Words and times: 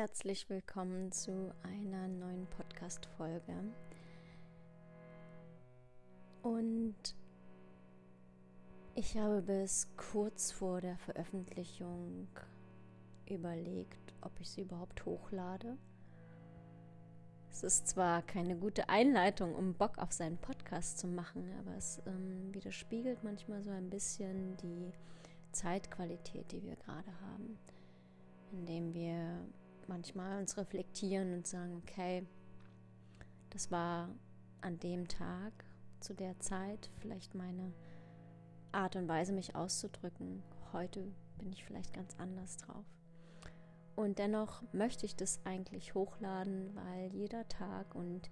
herzlich 0.00 0.48
willkommen 0.48 1.12
zu 1.12 1.52
einer 1.62 2.08
neuen 2.08 2.46
Podcast-Folge. 2.46 3.52
Und 6.40 6.96
ich 8.94 9.18
habe 9.18 9.42
bis 9.42 9.88
kurz 9.98 10.52
vor 10.52 10.80
der 10.80 10.96
Veröffentlichung 10.96 12.28
überlegt, 13.28 14.14
ob 14.22 14.32
ich 14.40 14.48
sie 14.48 14.62
überhaupt 14.62 15.04
hochlade. 15.04 15.76
Es 17.50 17.62
ist 17.62 17.86
zwar 17.88 18.22
keine 18.22 18.56
gute 18.56 18.88
Einleitung, 18.88 19.54
um 19.54 19.74
Bock 19.74 19.98
auf 19.98 20.12
seinen 20.12 20.38
Podcast 20.38 20.98
zu 20.98 21.08
machen, 21.08 21.44
aber 21.58 21.76
es 21.76 22.00
ähm, 22.06 22.54
widerspiegelt 22.54 23.22
manchmal 23.22 23.62
so 23.62 23.70
ein 23.70 23.90
bisschen 23.90 24.56
die 24.62 24.92
Zeitqualität, 25.52 26.52
die 26.52 26.62
wir 26.62 26.76
gerade 26.76 27.12
haben, 27.20 27.58
indem 28.50 28.94
wir 28.94 29.44
manchmal 29.90 30.38
uns 30.38 30.56
reflektieren 30.56 31.34
und 31.34 31.46
sagen, 31.46 31.82
okay, 31.82 32.24
das 33.50 33.70
war 33.70 34.08
an 34.62 34.78
dem 34.78 35.08
Tag, 35.08 35.52
zu 35.98 36.14
der 36.14 36.38
Zeit, 36.40 36.90
vielleicht 37.00 37.34
meine 37.34 37.74
Art 38.72 38.96
und 38.96 39.08
Weise, 39.08 39.32
mich 39.32 39.54
auszudrücken. 39.54 40.42
Heute 40.72 41.12
bin 41.38 41.52
ich 41.52 41.64
vielleicht 41.64 41.92
ganz 41.92 42.14
anders 42.18 42.56
drauf. 42.56 42.86
Und 43.96 44.18
dennoch 44.18 44.62
möchte 44.72 45.04
ich 45.04 45.16
das 45.16 45.40
eigentlich 45.44 45.94
hochladen, 45.94 46.74
weil 46.74 47.12
jeder 47.12 47.46
Tag 47.48 47.94
und 47.94 48.30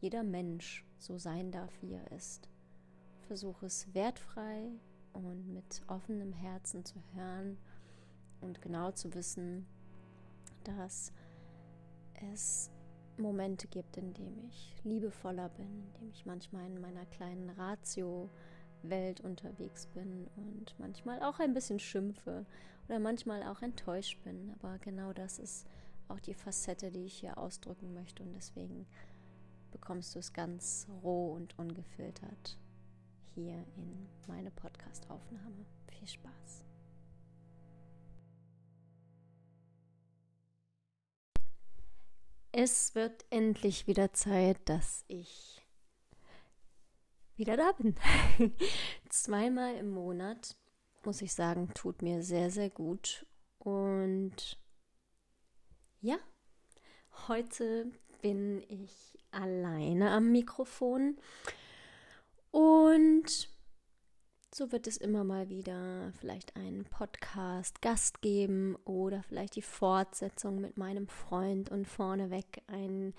jeder 0.00 0.24
Mensch 0.24 0.84
so 0.98 1.18
sein 1.18 1.52
darf, 1.52 1.70
wie 1.82 1.92
er 1.92 2.10
ist. 2.12 2.48
Versuche 3.28 3.66
es 3.66 3.94
wertfrei 3.94 4.72
und 5.12 5.52
mit 5.52 5.82
offenem 5.86 6.32
Herzen 6.32 6.84
zu 6.84 6.96
hören 7.14 7.58
und 8.40 8.60
genau 8.60 8.90
zu 8.90 9.14
wissen, 9.14 9.66
dass 10.64 11.12
es 12.32 12.70
Momente 13.16 13.68
gibt, 13.68 13.96
in 13.96 14.12
denen 14.14 14.44
ich 14.48 14.74
liebevoller 14.82 15.48
bin, 15.50 15.66
in 15.66 15.92
denen 15.94 16.10
ich 16.10 16.26
manchmal 16.26 16.66
in 16.66 16.80
meiner 16.80 17.06
kleinen 17.06 17.50
Ratio-Welt 17.50 19.20
unterwegs 19.20 19.86
bin 19.86 20.26
und 20.36 20.74
manchmal 20.78 21.22
auch 21.22 21.38
ein 21.38 21.54
bisschen 21.54 21.78
schimpfe 21.78 22.44
oder 22.86 22.98
manchmal 22.98 23.42
auch 23.44 23.62
enttäuscht 23.62 24.22
bin. 24.24 24.52
Aber 24.58 24.78
genau 24.78 25.12
das 25.12 25.38
ist 25.38 25.66
auch 26.08 26.20
die 26.20 26.34
Facette, 26.34 26.90
die 26.90 27.06
ich 27.06 27.14
hier 27.14 27.38
ausdrücken 27.38 27.94
möchte 27.94 28.22
und 28.22 28.32
deswegen 28.32 28.86
bekommst 29.70 30.14
du 30.14 30.18
es 30.18 30.32
ganz 30.32 30.86
roh 31.02 31.32
und 31.32 31.58
ungefiltert 31.58 32.58
hier 33.34 33.64
in 33.76 34.08
meine 34.28 34.50
Podcast-Aufnahme. 34.50 35.66
Viel 35.88 36.06
Spaß! 36.06 36.73
Es 42.56 42.94
wird 42.94 43.24
endlich 43.30 43.88
wieder 43.88 44.12
Zeit, 44.12 44.58
dass 44.66 45.04
ich 45.08 45.60
wieder 47.34 47.56
da 47.56 47.72
bin. 47.72 47.96
Zweimal 49.08 49.74
im 49.74 49.90
Monat, 49.90 50.56
muss 51.04 51.20
ich 51.20 51.32
sagen, 51.32 51.74
tut 51.74 52.00
mir 52.00 52.22
sehr, 52.22 52.52
sehr 52.52 52.70
gut. 52.70 53.26
Und 53.58 54.56
ja, 56.00 56.16
heute 57.26 57.90
bin 58.22 58.62
ich 58.68 59.18
alleine 59.32 60.12
am 60.12 60.30
Mikrofon 60.30 61.18
und 62.52 63.48
so 64.54 64.70
wird 64.70 64.86
es 64.86 64.96
immer 64.96 65.24
mal 65.24 65.48
wieder 65.48 66.12
vielleicht 66.20 66.54
einen 66.54 66.84
Podcast-Gast 66.84 68.22
geben 68.22 68.76
oder 68.84 69.24
vielleicht 69.24 69.56
die 69.56 69.62
Fortsetzung 69.62 70.60
mit 70.60 70.78
meinem 70.78 71.08
Freund 71.08 71.70
und 71.70 71.88
vorneweg 71.88 72.62
ein 72.68 73.14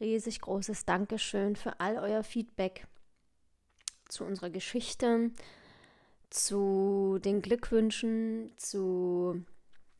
riesig 0.00 0.40
großes 0.40 0.86
Dankeschön 0.86 1.54
für 1.54 1.78
all 1.80 1.98
euer 1.98 2.22
Feedback 2.22 2.86
zu 4.08 4.24
unserer 4.24 4.48
Geschichte, 4.48 5.30
zu 6.30 7.18
den 7.22 7.42
Glückwünschen, 7.42 8.50
zu 8.56 9.44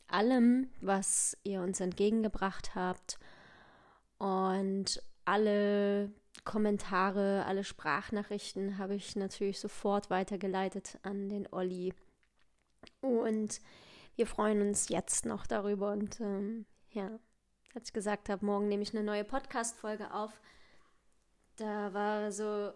allem, 0.09 0.71
was 0.81 1.37
ihr 1.45 1.61
uns 1.61 1.81
entgegengebracht 1.81 2.75
habt. 2.75 3.19
Und 4.17 5.03
alle 5.27 6.11
Kommentare, 6.45 7.45
alle 7.47 7.65
Sprachnachrichten 7.65 8.79
habe 8.79 8.95
ich 8.95 9.17
natürlich 9.17 9.61
sofort 9.61 10.11
weitergeleitet 10.11 10.99
an 11.03 11.29
den 11.29 11.53
Olli. 11.53 11.95
Und 13.01 13.61
wir 14.17 14.27
freuen 14.27 14.61
uns 14.61 14.89
jetzt 14.89 15.27
noch 15.27 15.47
darüber. 15.47 15.93
Und 15.93 16.21
ähm, 16.21 16.67
ja, 16.91 17.19
als 17.75 17.89
ich 17.89 17.93
gesagt 17.93 18.29
habe, 18.29 18.45
morgen 18.45 18.69
nehme 18.69 18.83
ich 18.83 18.95
eine 18.95 19.05
neue 19.05 19.25
Podcast-Folge 19.25 20.13
auf, 20.13 20.41
da 21.57 21.93
war 21.93 22.33
so, 22.33 22.73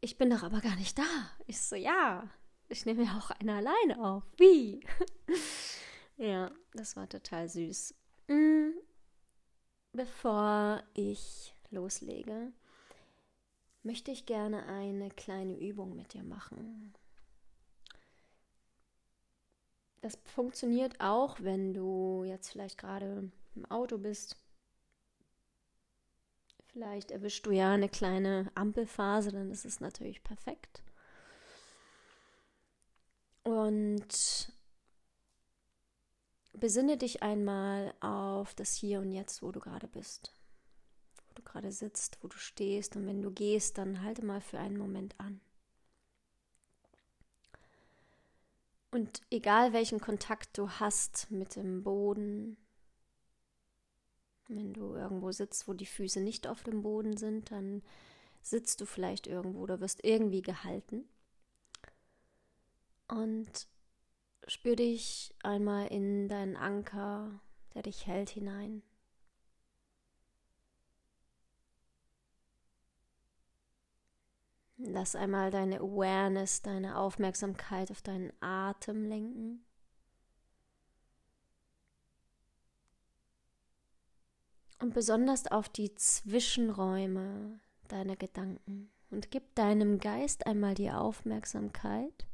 ich 0.00 0.18
bin 0.18 0.30
doch 0.30 0.42
aber 0.42 0.60
gar 0.60 0.76
nicht 0.76 0.98
da. 0.98 1.02
Ich 1.46 1.60
so, 1.60 1.76
ja, 1.76 2.28
ich 2.68 2.84
nehme 2.84 3.04
ja 3.04 3.18
auch 3.18 3.30
eine 3.30 3.56
alleine 3.56 4.04
auf. 4.04 4.22
Wie? 4.36 4.80
ja, 6.16 6.50
das 6.74 6.96
war 6.96 7.08
total 7.08 7.48
süß. 7.48 7.94
Mm, 8.28 8.70
bevor 9.92 10.82
ich 10.94 11.54
loslege, 11.70 12.52
möchte 13.88 14.10
ich 14.10 14.26
gerne 14.26 14.66
eine 14.66 15.08
kleine 15.08 15.58
Übung 15.58 15.96
mit 15.96 16.12
dir 16.12 16.22
machen. 16.22 16.92
Das 20.02 20.18
funktioniert 20.26 21.00
auch, 21.00 21.40
wenn 21.40 21.72
du 21.72 22.22
jetzt 22.22 22.50
vielleicht 22.50 22.76
gerade 22.76 23.30
im 23.54 23.64
Auto 23.70 23.96
bist. 23.96 24.36
Vielleicht 26.66 27.10
erwischst 27.12 27.46
du 27.46 27.50
ja 27.50 27.72
eine 27.72 27.88
kleine 27.88 28.52
Ampelphase, 28.54 29.32
dann 29.32 29.50
ist 29.50 29.64
es 29.64 29.80
natürlich 29.80 30.22
perfekt. 30.22 30.82
Und 33.42 34.52
besinne 36.52 36.98
dich 36.98 37.22
einmal 37.22 37.94
auf 38.00 38.54
das 38.54 38.74
Hier 38.74 39.00
und 39.00 39.12
Jetzt, 39.12 39.42
wo 39.42 39.50
du 39.50 39.60
gerade 39.60 39.88
bist 39.88 40.37
du 41.38 41.42
gerade 41.42 41.72
sitzt, 41.72 42.18
wo 42.22 42.28
du 42.28 42.36
stehst 42.36 42.96
und 42.96 43.06
wenn 43.06 43.22
du 43.22 43.30
gehst, 43.30 43.78
dann 43.78 44.02
halte 44.02 44.24
mal 44.24 44.40
für 44.40 44.58
einen 44.58 44.76
Moment 44.76 45.18
an. 45.18 45.40
Und 48.90 49.20
egal 49.30 49.72
welchen 49.72 50.00
Kontakt 50.00 50.56
du 50.56 50.68
hast 50.68 51.30
mit 51.30 51.56
dem 51.56 51.82
Boden, 51.84 52.56
wenn 54.48 54.72
du 54.72 54.94
irgendwo 54.94 55.30
sitzt, 55.30 55.68
wo 55.68 55.74
die 55.74 55.86
Füße 55.86 56.20
nicht 56.20 56.46
auf 56.46 56.62
dem 56.62 56.82
Boden 56.82 57.16
sind, 57.16 57.50
dann 57.50 57.82
sitzt 58.42 58.80
du 58.80 58.86
vielleicht 58.86 59.26
irgendwo 59.26 59.60
oder 59.60 59.80
wirst 59.80 60.04
irgendwie 60.04 60.42
gehalten. 60.42 61.06
Und 63.08 63.68
spür 64.46 64.76
dich 64.76 65.34
einmal 65.42 65.88
in 65.88 66.28
deinen 66.28 66.56
Anker, 66.56 67.40
der 67.74 67.82
dich 67.82 68.06
hält, 68.06 68.30
hinein. 68.30 68.82
Lass 74.80 75.16
einmal 75.16 75.50
deine 75.50 75.80
Awareness, 75.80 76.62
deine 76.62 76.96
Aufmerksamkeit 76.98 77.90
auf 77.90 78.00
deinen 78.00 78.32
Atem 78.40 79.04
lenken. 79.04 79.64
Und 84.80 84.94
besonders 84.94 85.48
auf 85.48 85.68
die 85.68 85.92
Zwischenräume 85.96 87.58
deiner 87.88 88.14
Gedanken. 88.14 88.90
Und 89.10 89.32
gib 89.32 89.54
deinem 89.56 89.98
Geist 89.98 90.46
einmal 90.46 90.74
die 90.74 90.92
Aufmerksamkeit, 90.92 92.26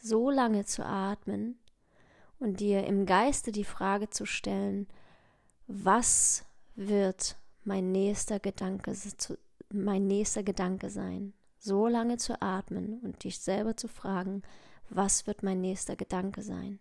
so 0.00 0.30
lange 0.30 0.64
zu 0.64 0.84
atmen 0.86 1.58
und 2.38 2.60
dir 2.60 2.84
im 2.86 3.04
Geiste 3.04 3.50
die 3.50 3.64
Frage 3.64 4.10
zu 4.10 4.26
stellen, 4.26 4.86
was 5.66 6.44
wird 6.76 7.36
mein 7.64 7.90
nächster 7.90 8.38
Gedanke, 8.38 8.94
mein 9.72 10.06
nächster 10.06 10.44
Gedanke 10.44 10.90
sein? 10.90 11.32
So 11.64 11.88
lange 11.88 12.18
zu 12.18 12.40
atmen 12.42 13.00
und 13.00 13.24
dich 13.24 13.38
selber 13.38 13.76
zu 13.76 13.88
fragen, 13.88 14.42
was 14.90 15.26
wird 15.26 15.42
mein 15.42 15.62
nächster 15.62 15.96
Gedanke 15.96 16.42
sein? 16.42 16.78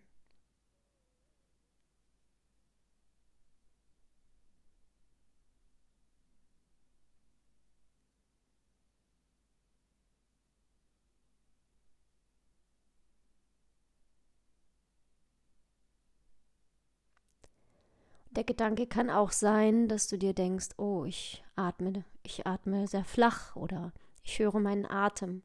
Der 18.31 18.43
Gedanke 18.43 18.87
kann 18.87 19.09
auch 19.09 19.31
sein, 19.31 19.87
dass 19.87 20.07
du 20.07 20.17
dir 20.17 20.33
denkst, 20.33 20.69
oh, 20.77 21.05
ich 21.05 21.43
atme, 21.55 22.03
ich 22.23 22.45
atme 22.47 22.87
sehr 22.87 23.05
flach 23.05 23.55
oder 23.55 23.93
ich 24.23 24.39
höre 24.39 24.59
meinen 24.59 24.89
Atem. 24.89 25.43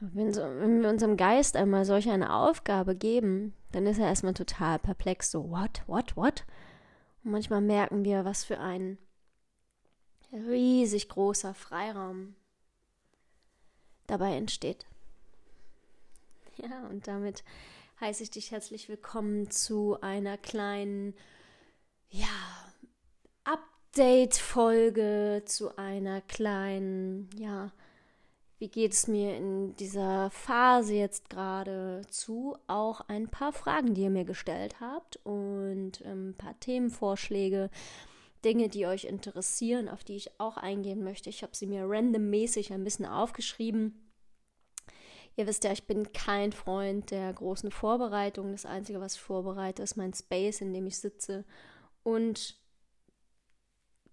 Wenn, 0.00 0.34
wir 0.34 0.90
unserem 0.90 1.16
Geist 1.16 1.54
einmal 1.54 1.84
solch 1.84 2.10
eine 2.10 2.34
Aufgabe 2.34 2.96
geben, 2.96 3.54
dann 3.70 3.86
ist 3.86 3.98
er 3.98 4.06
erstmal 4.06 4.34
total 4.34 4.80
perplex, 4.80 5.30
so, 5.30 5.48
what, 5.50 5.82
what, 5.86 6.16
what? 6.16 6.44
Und 7.22 7.30
manchmal 7.30 7.60
merken 7.60 8.04
wir, 8.04 8.24
was 8.24 8.42
für 8.42 8.58
ein 8.58 8.98
riesig 10.32 11.08
großer 11.08 11.54
Freiraum 11.54 12.34
dabei 14.06 14.36
entsteht. 14.36 14.86
Ja, 16.58 16.86
und 16.90 17.08
damit 17.08 17.44
heiße 17.98 18.22
ich 18.24 18.30
dich 18.30 18.50
herzlich 18.50 18.88
willkommen 18.90 19.50
zu 19.50 19.98
einer 20.02 20.36
kleinen, 20.36 21.14
ja, 22.10 22.28
Update-Folge, 23.94 25.42
zu 25.44 25.76
einer 25.76 26.22
kleinen, 26.22 27.28
ja, 27.36 27.70
wie 28.58 28.68
geht 28.68 28.94
es 28.94 29.06
mir 29.06 29.36
in 29.36 29.76
dieser 29.76 30.30
Phase 30.30 30.94
jetzt 30.94 31.28
gerade 31.28 32.00
zu? 32.08 32.56
Auch 32.68 33.02
ein 33.08 33.28
paar 33.28 33.52
Fragen, 33.52 33.92
die 33.92 34.04
ihr 34.04 34.10
mir 34.10 34.24
gestellt 34.24 34.80
habt 34.80 35.16
und 35.24 36.00
ähm, 36.06 36.30
ein 36.30 36.34
paar 36.38 36.58
Themenvorschläge, 36.58 37.68
Dinge, 38.42 38.70
die 38.70 38.86
euch 38.86 39.04
interessieren, 39.04 39.90
auf 39.90 40.04
die 40.04 40.16
ich 40.16 40.40
auch 40.40 40.56
eingehen 40.56 41.04
möchte. 41.04 41.28
Ich 41.28 41.42
habe 41.42 41.54
sie 41.54 41.66
mir 41.66 41.84
randommäßig 41.86 42.72
ein 42.72 42.84
bisschen 42.84 43.04
aufgeschrieben. 43.04 44.10
Ihr 45.36 45.46
wisst 45.46 45.64
ja, 45.64 45.72
ich 45.72 45.86
bin 45.86 46.14
kein 46.14 46.52
Freund 46.52 47.10
der 47.10 47.30
großen 47.30 47.70
Vorbereitung. 47.70 48.52
Das 48.52 48.64
Einzige, 48.64 49.02
was 49.02 49.16
ich 49.16 49.20
vorbereite, 49.20 49.82
ist 49.82 49.96
mein 49.96 50.14
Space, 50.14 50.62
in 50.62 50.72
dem 50.72 50.86
ich 50.86 50.96
sitze 50.96 51.44
und 52.04 52.61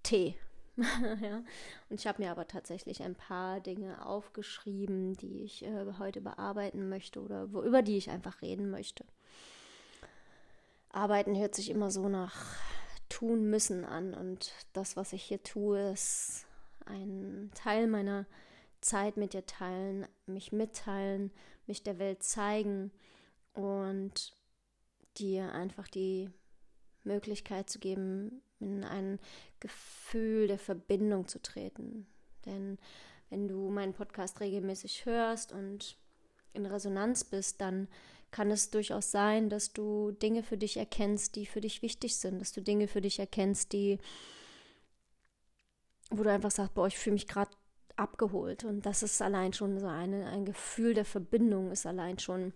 Tee. 0.03 0.35
ja. 1.21 1.43
Und 1.89 1.99
ich 1.99 2.07
habe 2.07 2.21
mir 2.21 2.31
aber 2.31 2.47
tatsächlich 2.47 3.03
ein 3.03 3.15
paar 3.15 3.59
Dinge 3.59 4.05
aufgeschrieben, 4.05 5.15
die 5.15 5.43
ich 5.43 5.63
äh, 5.65 5.85
heute 5.99 6.21
bearbeiten 6.21 6.89
möchte 6.89 7.21
oder 7.21 7.51
wo, 7.53 7.61
über 7.61 7.81
die 7.81 7.97
ich 7.97 8.09
einfach 8.09 8.41
reden 8.41 8.69
möchte. 8.69 9.05
Arbeiten 10.91 11.37
hört 11.37 11.55
sich 11.55 11.69
immer 11.69 11.91
so 11.91 12.09
nach 12.09 12.55
tun 13.09 13.49
müssen 13.49 13.85
an 13.85 14.13
und 14.13 14.53
das, 14.73 14.95
was 14.95 15.13
ich 15.13 15.23
hier 15.23 15.43
tue, 15.43 15.91
ist 15.91 16.45
ein 16.85 17.51
Teil 17.55 17.87
meiner 17.87 18.25
Zeit 18.81 19.17
mit 19.17 19.33
dir 19.33 19.45
teilen, 19.45 20.07
mich 20.25 20.51
mitteilen, 20.51 21.31
mich 21.67 21.83
der 21.83 21.99
Welt 21.99 22.23
zeigen 22.23 22.91
und 23.53 24.33
dir 25.17 25.51
einfach 25.51 25.87
die 25.87 26.29
Möglichkeit 27.03 27.69
zu 27.69 27.79
geben, 27.79 28.41
in 28.59 28.83
ein 28.83 29.19
Gefühl 29.59 30.47
der 30.47 30.59
Verbindung 30.59 31.27
zu 31.27 31.41
treten. 31.41 32.05
Denn 32.45 32.77
wenn 33.29 33.47
du 33.47 33.69
meinen 33.69 33.93
Podcast 33.93 34.39
regelmäßig 34.39 35.05
hörst 35.05 35.51
und 35.51 35.97
in 36.53 36.65
Resonanz 36.65 37.23
bist, 37.23 37.61
dann 37.61 37.87
kann 38.31 38.51
es 38.51 38.69
durchaus 38.69 39.11
sein, 39.11 39.49
dass 39.49 39.73
du 39.73 40.11
Dinge 40.11 40.43
für 40.43 40.57
dich 40.57 40.77
erkennst, 40.77 41.35
die 41.35 41.45
für 41.45 41.61
dich 41.61 41.81
wichtig 41.81 42.15
sind, 42.15 42.39
dass 42.39 42.51
du 42.51 42.61
Dinge 42.61 42.87
für 42.87 43.01
dich 43.01 43.19
erkennst, 43.19 43.73
die, 43.73 43.97
wo 46.11 46.23
du 46.23 46.31
einfach 46.31 46.51
sagst, 46.51 46.73
boah, 46.75 46.87
ich 46.87 46.97
fühle 46.97 47.15
mich 47.15 47.27
gerade 47.27 47.51
abgeholt. 47.95 48.63
Und 48.63 48.85
das 48.85 49.03
ist 49.03 49.21
allein 49.21 49.53
schon 49.53 49.79
so 49.79 49.87
eine, 49.87 50.27
ein 50.27 50.45
Gefühl 50.45 50.93
der 50.93 51.05
Verbindung, 51.05 51.71
ist 51.71 51.85
allein 51.85 52.19
schon 52.19 52.53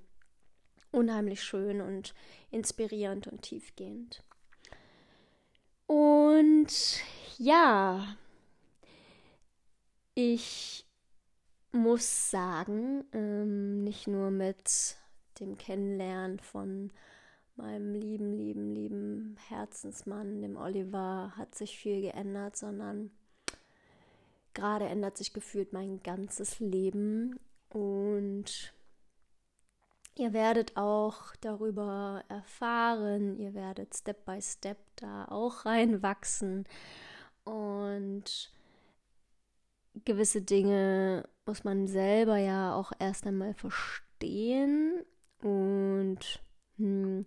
unheimlich 0.92 1.44
schön 1.44 1.82
und 1.82 2.14
inspirierend 2.52 3.28
und 3.28 3.42
tiefgehend. 3.42 4.24
Und 5.88 7.02
ja, 7.38 8.16
ich 10.16 10.86
muss 11.72 12.30
sagen, 12.30 13.04
ähm, 13.14 13.84
nicht 13.84 14.08
nur 14.08 14.32
mit 14.32 14.98
dem 15.40 15.58
Kennenlernen 15.58 16.40
von 16.40 16.92
meinem 17.56 17.94
lieben, 17.94 18.32
lieben, 18.34 18.74
lieben 18.74 19.38
Herzensmann, 19.48 20.42
dem 20.42 20.56
Oliver, 20.56 21.34
hat 21.36 21.56
sich 21.56 21.78
viel 21.78 22.02
geändert, 22.02 22.56
sondern 22.56 23.12
gerade 24.54 24.86
ändert 24.86 25.18
sich 25.18 25.34
gefühlt 25.34 25.74
mein 25.74 26.02
ganzes 26.04 26.60
Leben. 26.60 27.40
Und 27.70 28.74
Ihr 30.16 30.32
werdet 30.32 30.78
auch 30.78 31.36
darüber 31.42 32.24
erfahren, 32.28 33.36
ihr 33.38 33.56
werdet 33.56 33.96
Step 33.96 34.26
by 34.26 34.40
Step 34.42 34.78
da 34.96 35.26
auch 35.26 35.66
reinwachsen 35.66 36.66
und 37.46 38.54
gewisse 40.06 40.42
Dinge 40.44 41.28
muss 41.46 41.64
man 41.64 41.88
selber 41.88 42.38
ja 42.38 42.76
auch 42.76 42.92
erst 43.00 43.26
einmal 43.26 43.56
verstehen 43.56 45.04
und 45.42 46.42
hm, 46.78 47.26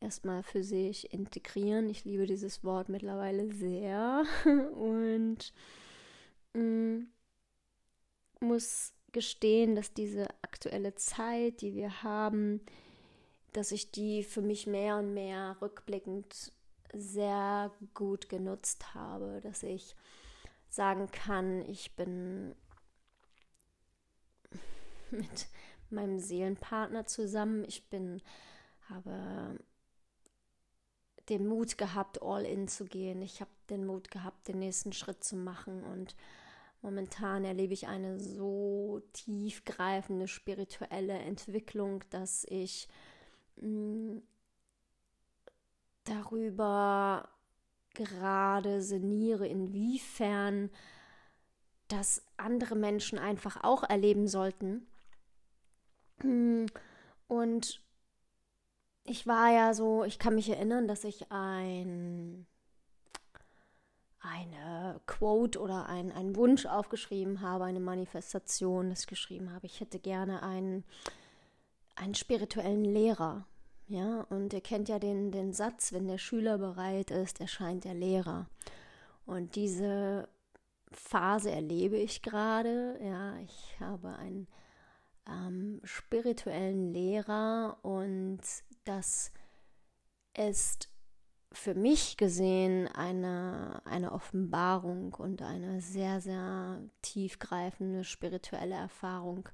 erstmal 0.00 0.42
für 0.42 0.64
sich 0.64 1.12
integrieren. 1.12 1.88
Ich 1.90 2.04
liebe 2.04 2.26
dieses 2.26 2.64
Wort 2.64 2.88
mittlerweile 2.88 3.52
sehr 3.52 4.24
und 4.74 5.52
hm, 6.54 7.08
muss 8.40 8.94
gestehen, 9.12 9.74
dass 9.74 9.92
diese 9.92 10.28
aktuelle 10.42 10.94
Zeit, 10.94 11.60
die 11.60 11.74
wir 11.74 12.02
haben, 12.02 12.60
dass 13.52 13.72
ich 13.72 13.90
die 13.90 14.22
für 14.22 14.42
mich 14.42 14.66
mehr 14.66 14.96
und 14.96 15.14
mehr 15.14 15.56
rückblickend 15.60 16.52
sehr 16.92 17.72
gut 17.94 18.28
genutzt 18.28 18.94
habe, 18.94 19.40
dass 19.42 19.62
ich 19.62 19.94
sagen 20.68 21.10
kann, 21.10 21.62
ich 21.62 21.96
bin 21.96 22.54
mit 25.10 25.48
meinem 25.90 26.18
Seelenpartner 26.18 27.06
zusammen, 27.06 27.64
ich 27.64 27.88
bin 27.88 28.22
habe 28.90 29.58
den 31.28 31.46
Mut 31.46 31.78
gehabt, 31.78 32.22
all 32.22 32.44
in 32.44 32.68
zu 32.68 32.84
gehen. 32.84 33.22
Ich 33.22 33.40
habe 33.40 33.50
den 33.70 33.86
Mut 33.86 34.10
gehabt, 34.10 34.48
den 34.48 34.58
nächsten 34.58 34.92
Schritt 34.92 35.22
zu 35.22 35.36
machen 35.36 35.84
und 35.84 36.16
Momentan 36.82 37.44
erlebe 37.44 37.74
ich 37.74 37.88
eine 37.88 38.18
so 38.18 39.02
tiefgreifende 39.12 40.28
spirituelle 40.28 41.18
Entwicklung, 41.18 42.02
dass 42.10 42.44
ich 42.48 42.88
mh, 43.56 43.68
mm, 43.68 44.22
darüber 46.04 47.28
gerade 47.94 48.82
sinniere, 48.82 49.46
inwiefern 49.46 50.70
das 51.88 52.22
andere 52.36 52.76
Menschen 52.76 53.18
einfach 53.18 53.62
auch 53.62 53.82
erleben 53.82 54.26
sollten. 54.28 54.86
Mm, 56.22 56.66
und 57.28 57.82
ich 59.04 59.26
war 59.26 59.50
ja 59.52 59.74
so, 59.74 60.04
ich 60.04 60.18
kann 60.18 60.34
mich 60.34 60.48
erinnern, 60.48 60.86
dass 60.88 61.04
ich 61.04 61.30
ein 61.30 62.46
eine 64.20 65.00
Quote 65.06 65.58
oder 65.60 65.88
ein, 65.88 66.12
einen 66.12 66.36
Wunsch 66.36 66.66
aufgeschrieben 66.66 67.40
habe, 67.40 67.64
eine 67.64 67.80
Manifestation, 67.80 68.90
das 68.90 69.00
ich 69.00 69.06
geschrieben 69.06 69.52
habe. 69.52 69.66
Ich 69.66 69.80
hätte 69.80 69.98
gerne 69.98 70.42
einen, 70.42 70.84
einen 71.96 72.14
spirituellen 72.14 72.84
Lehrer. 72.84 73.46
Ja, 73.88 74.20
und 74.30 74.52
ihr 74.52 74.60
kennt 74.60 74.88
ja 74.88 75.00
den, 75.00 75.32
den 75.32 75.52
Satz, 75.52 75.92
wenn 75.92 76.06
der 76.06 76.18
Schüler 76.18 76.58
bereit 76.58 77.10
ist, 77.10 77.40
erscheint 77.40 77.84
der 77.84 77.94
Lehrer. 77.94 78.46
Und 79.26 79.56
diese 79.56 80.28
Phase 80.92 81.50
erlebe 81.50 81.96
ich 81.96 82.22
gerade. 82.22 82.98
Ja, 83.02 83.36
ich 83.38 83.80
habe 83.80 84.10
einen 84.16 84.46
ähm, 85.28 85.80
spirituellen 85.82 86.92
Lehrer 86.92 87.78
und 87.82 88.40
das 88.84 89.32
ist 90.36 90.88
für 91.52 91.74
mich 91.74 92.16
gesehen 92.16 92.88
eine, 92.88 93.82
eine 93.84 94.12
Offenbarung 94.12 95.14
und 95.14 95.42
eine 95.42 95.80
sehr, 95.80 96.20
sehr 96.20 96.80
tiefgreifende 97.02 98.04
spirituelle 98.04 98.76
Erfahrung, 98.76 99.48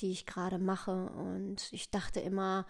die 0.00 0.10
ich 0.10 0.26
gerade 0.26 0.58
mache. 0.58 1.10
Und 1.10 1.72
ich 1.72 1.90
dachte 1.90 2.20
immer, 2.20 2.66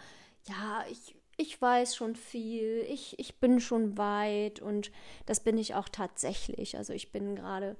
ja, 0.46 0.84
ich, 0.88 1.16
ich 1.36 1.60
weiß 1.60 1.96
schon 1.96 2.14
viel, 2.14 2.86
ich, 2.88 3.18
ich 3.18 3.40
bin 3.40 3.58
schon 3.58 3.98
weit 3.98 4.60
und 4.60 4.92
das 5.26 5.40
bin 5.40 5.58
ich 5.58 5.74
auch 5.74 5.88
tatsächlich. 5.88 6.76
Also 6.76 6.92
ich 6.92 7.10
bin 7.10 7.34
gerade 7.34 7.76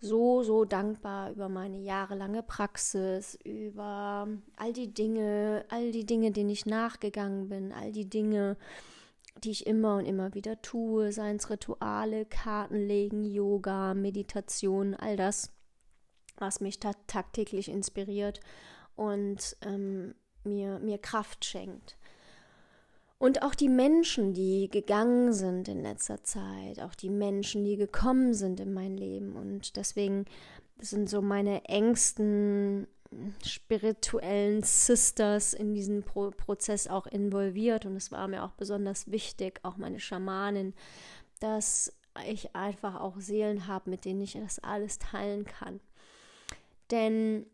so, 0.00 0.42
so 0.42 0.64
dankbar 0.64 1.32
über 1.32 1.50
meine 1.50 1.78
jahrelange 1.78 2.42
Praxis, 2.42 3.38
über 3.44 4.26
all 4.56 4.72
die 4.72 4.92
Dinge, 4.92 5.66
all 5.68 5.92
die 5.92 6.06
Dinge, 6.06 6.30
denen 6.30 6.50
ich 6.50 6.64
nachgegangen 6.66 7.48
bin, 7.48 7.72
all 7.72 7.92
die 7.92 8.08
Dinge, 8.08 8.56
die 9.42 9.50
ich 9.50 9.66
immer 9.66 9.96
und 9.96 10.06
immer 10.06 10.34
wieder 10.34 10.62
tue, 10.62 11.12
seien 11.12 11.36
es 11.36 11.50
Rituale, 11.50 12.24
Kartenlegen, 12.24 13.24
Yoga, 13.24 13.94
Meditation, 13.94 14.94
all 14.94 15.16
das, 15.16 15.52
was 16.36 16.60
mich 16.60 16.78
ta 16.78 16.92
tagtäglich 17.06 17.68
inspiriert 17.68 18.40
und 18.96 19.56
ähm, 19.62 20.14
mir, 20.44 20.78
mir 20.78 20.98
Kraft 20.98 21.44
schenkt. 21.44 21.96
Und 23.18 23.42
auch 23.42 23.54
die 23.54 23.68
Menschen, 23.68 24.34
die 24.34 24.68
gegangen 24.68 25.32
sind 25.32 25.68
in 25.68 25.82
letzter 25.82 26.22
Zeit, 26.24 26.80
auch 26.80 26.94
die 26.94 27.10
Menschen, 27.10 27.64
die 27.64 27.76
gekommen 27.76 28.34
sind 28.34 28.60
in 28.60 28.72
mein 28.74 28.96
Leben. 28.96 29.34
Und 29.36 29.76
deswegen 29.76 30.26
sind 30.78 31.08
so 31.08 31.22
meine 31.22 31.64
engsten 31.64 32.86
spirituellen 33.44 34.62
Sisters 34.62 35.54
in 35.54 35.74
diesen 35.74 36.02
Pro 36.02 36.30
Prozess 36.30 36.88
auch 36.88 37.06
involviert 37.06 37.86
und 37.86 37.96
es 37.96 38.12
war 38.12 38.28
mir 38.28 38.44
auch 38.44 38.52
besonders 38.52 39.10
wichtig, 39.10 39.60
auch 39.62 39.76
meine 39.76 40.00
Schamanin, 40.00 40.74
dass 41.40 41.92
ich 42.26 42.54
einfach 42.54 43.00
auch 43.00 43.18
Seelen 43.18 43.66
habe, 43.66 43.90
mit 43.90 44.04
denen 44.04 44.20
ich 44.20 44.34
das 44.34 44.58
alles 44.60 44.98
teilen 44.98 45.44
kann. 45.44 45.80
Denn 46.90 47.46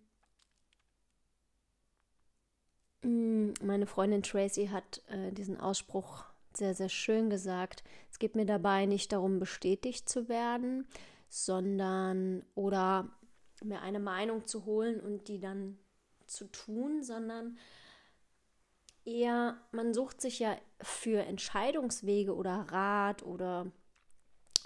mm, 3.03 3.53
meine 3.63 3.87
Freundin 3.87 4.23
Tracy 4.23 4.67
hat 4.69 5.03
äh, 5.09 5.33
diesen 5.33 5.59
Ausspruch 5.59 6.25
sehr, 6.55 6.75
sehr 6.75 6.89
schön 6.89 7.31
gesagt. 7.31 7.85
Es 8.11 8.19
geht 8.19 8.35
mir 8.35 8.47
dabei 8.47 8.87
nicht 8.87 9.13
darum, 9.13 9.39
bestätigt 9.39 10.09
zu 10.09 10.29
werden, 10.29 10.87
sondern 11.29 12.45
oder 12.55 13.09
mir 13.63 13.81
eine 13.83 14.01
Meinung 14.01 14.47
zu 14.47 14.65
holen 14.65 15.01
und 15.01 15.29
die 15.29 15.41
dann 15.41 15.79
zu 16.27 16.47
tun, 16.47 17.03
sondern 17.03 17.59
eher, 19.05 19.57
man 19.73 19.95
sucht 19.95 20.21
sich 20.21 20.39
ja 20.39 20.57
für 20.81 21.25
Entscheidungswege 21.25 22.35
oder 22.35 22.67
Rat 22.71 23.23
oder 23.23 23.71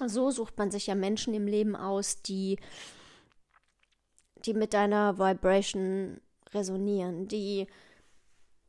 so 0.07 0.31
sucht 0.31 0.59
man 0.59 0.71
sich 0.71 0.87
ja 0.87 0.95
Menschen 0.95 1.35
im 1.35 1.47
Leben 1.47 1.77
aus, 1.77 2.23
die, 2.23 2.59
die 4.45 4.55
mit 4.55 4.75
deiner 4.75 5.19
Vibration 5.19 6.21
resonieren, 6.53 7.29
die 7.29 7.67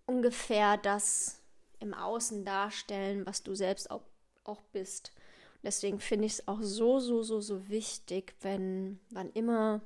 ungefähr 0.05 0.77
das 0.77 1.41
im 1.79 1.93
Außen 1.93 2.45
darstellen, 2.45 3.25
was 3.25 3.43
du 3.43 3.55
selbst 3.55 3.89
auch, 3.91 4.03
auch 4.43 4.61
bist. 4.71 5.11
Deswegen 5.63 5.99
finde 5.99 6.25
ich 6.25 6.33
es 6.33 6.47
auch 6.47 6.61
so, 6.61 6.99
so, 6.99 7.23
so, 7.23 7.41
so 7.41 7.69
wichtig, 7.69 8.35
wenn, 8.41 8.99
wann 9.09 9.31
immer 9.31 9.81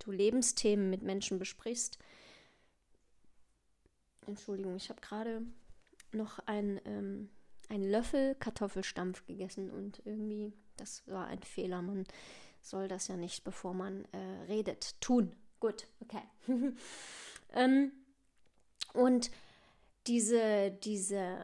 du 0.00 0.10
Lebensthemen 0.10 0.90
mit 0.90 1.02
Menschen 1.02 1.38
besprichst. 1.38 1.98
Entschuldigung, 4.26 4.76
ich 4.76 4.88
habe 4.90 5.00
gerade 5.00 5.42
noch 6.12 6.38
ein, 6.46 6.80
ähm, 6.84 7.30
einen 7.68 7.88
Löffel 7.90 8.34
Kartoffelstampf 8.36 9.26
gegessen 9.26 9.70
und 9.70 10.02
irgendwie, 10.04 10.52
das 10.76 11.06
war 11.06 11.26
ein 11.26 11.42
Fehler. 11.42 11.82
Man 11.82 12.04
soll 12.62 12.88
das 12.88 13.08
ja 13.08 13.16
nicht, 13.16 13.44
bevor 13.44 13.74
man 13.74 14.04
äh, 14.12 14.44
redet, 14.48 15.00
tun. 15.00 15.34
Gut, 15.60 15.86
okay. 16.00 16.22
ähm, 17.52 17.92
und 18.92 19.30
diese, 20.06 20.70
diese, 20.82 21.38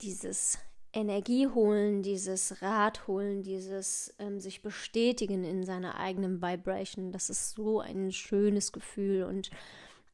dieses 0.00 0.58
Energie 0.98 1.46
holen, 1.46 2.02
dieses 2.02 2.60
Rad 2.60 3.06
holen, 3.06 3.42
dieses 3.44 4.14
ähm, 4.18 4.40
sich 4.40 4.62
bestätigen 4.62 5.44
in 5.44 5.64
seiner 5.64 5.98
eigenen 5.98 6.42
Vibration, 6.42 7.12
das 7.12 7.30
ist 7.30 7.52
so 7.52 7.80
ein 7.80 8.10
schönes 8.10 8.72
Gefühl 8.72 9.22
und 9.22 9.50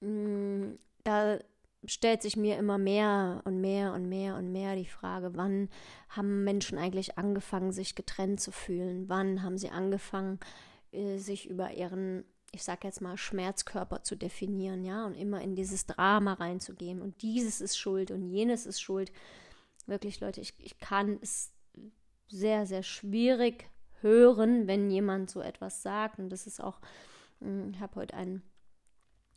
mh, 0.00 0.08
mm, 0.08 0.78
da 1.04 1.38
stellt 1.86 2.22
sich 2.22 2.36
mir 2.36 2.58
immer 2.58 2.78
mehr 2.78 3.42
und 3.44 3.60
mehr 3.60 3.92
und 3.94 4.08
mehr 4.08 4.36
und 4.36 4.52
mehr 4.52 4.76
die 4.76 4.86
Frage, 4.86 5.30
wann 5.34 5.68
haben 6.08 6.44
Menschen 6.44 6.78
eigentlich 6.78 7.18
angefangen, 7.18 7.72
sich 7.72 7.94
getrennt 7.94 8.40
zu 8.40 8.52
fühlen? 8.52 9.08
Wann 9.08 9.42
haben 9.42 9.58
sie 9.58 9.70
angefangen, 9.70 10.38
äh, 10.92 11.18
sich 11.18 11.48
über 11.48 11.72
ihren, 11.72 12.24
ich 12.52 12.62
sag 12.62 12.84
jetzt 12.84 13.00
mal, 13.00 13.16
Schmerzkörper 13.16 14.02
zu 14.02 14.16
definieren, 14.16 14.84
ja, 14.84 15.06
und 15.06 15.14
immer 15.14 15.40
in 15.40 15.54
dieses 15.54 15.86
Drama 15.86 16.34
reinzugehen 16.34 17.00
und 17.00 17.22
dieses 17.22 17.60
ist 17.60 17.78
schuld 17.78 18.10
und 18.10 18.22
jenes 18.22 18.66
ist 18.66 18.80
schuld. 18.80 19.12
Wirklich, 19.86 20.20
Leute, 20.20 20.40
ich, 20.40 20.54
ich 20.58 20.78
kann 20.78 21.18
es 21.20 21.52
sehr, 22.28 22.66
sehr 22.66 22.82
schwierig 22.82 23.68
hören, 24.00 24.66
wenn 24.66 24.90
jemand 24.90 25.30
so 25.30 25.40
etwas 25.40 25.82
sagt. 25.82 26.18
Und 26.18 26.30
das 26.30 26.46
ist 26.46 26.62
auch, 26.62 26.80
hm, 27.40 27.70
ich 27.72 27.80
habe 27.80 27.96
heute 27.96 28.14
ein, 28.14 28.42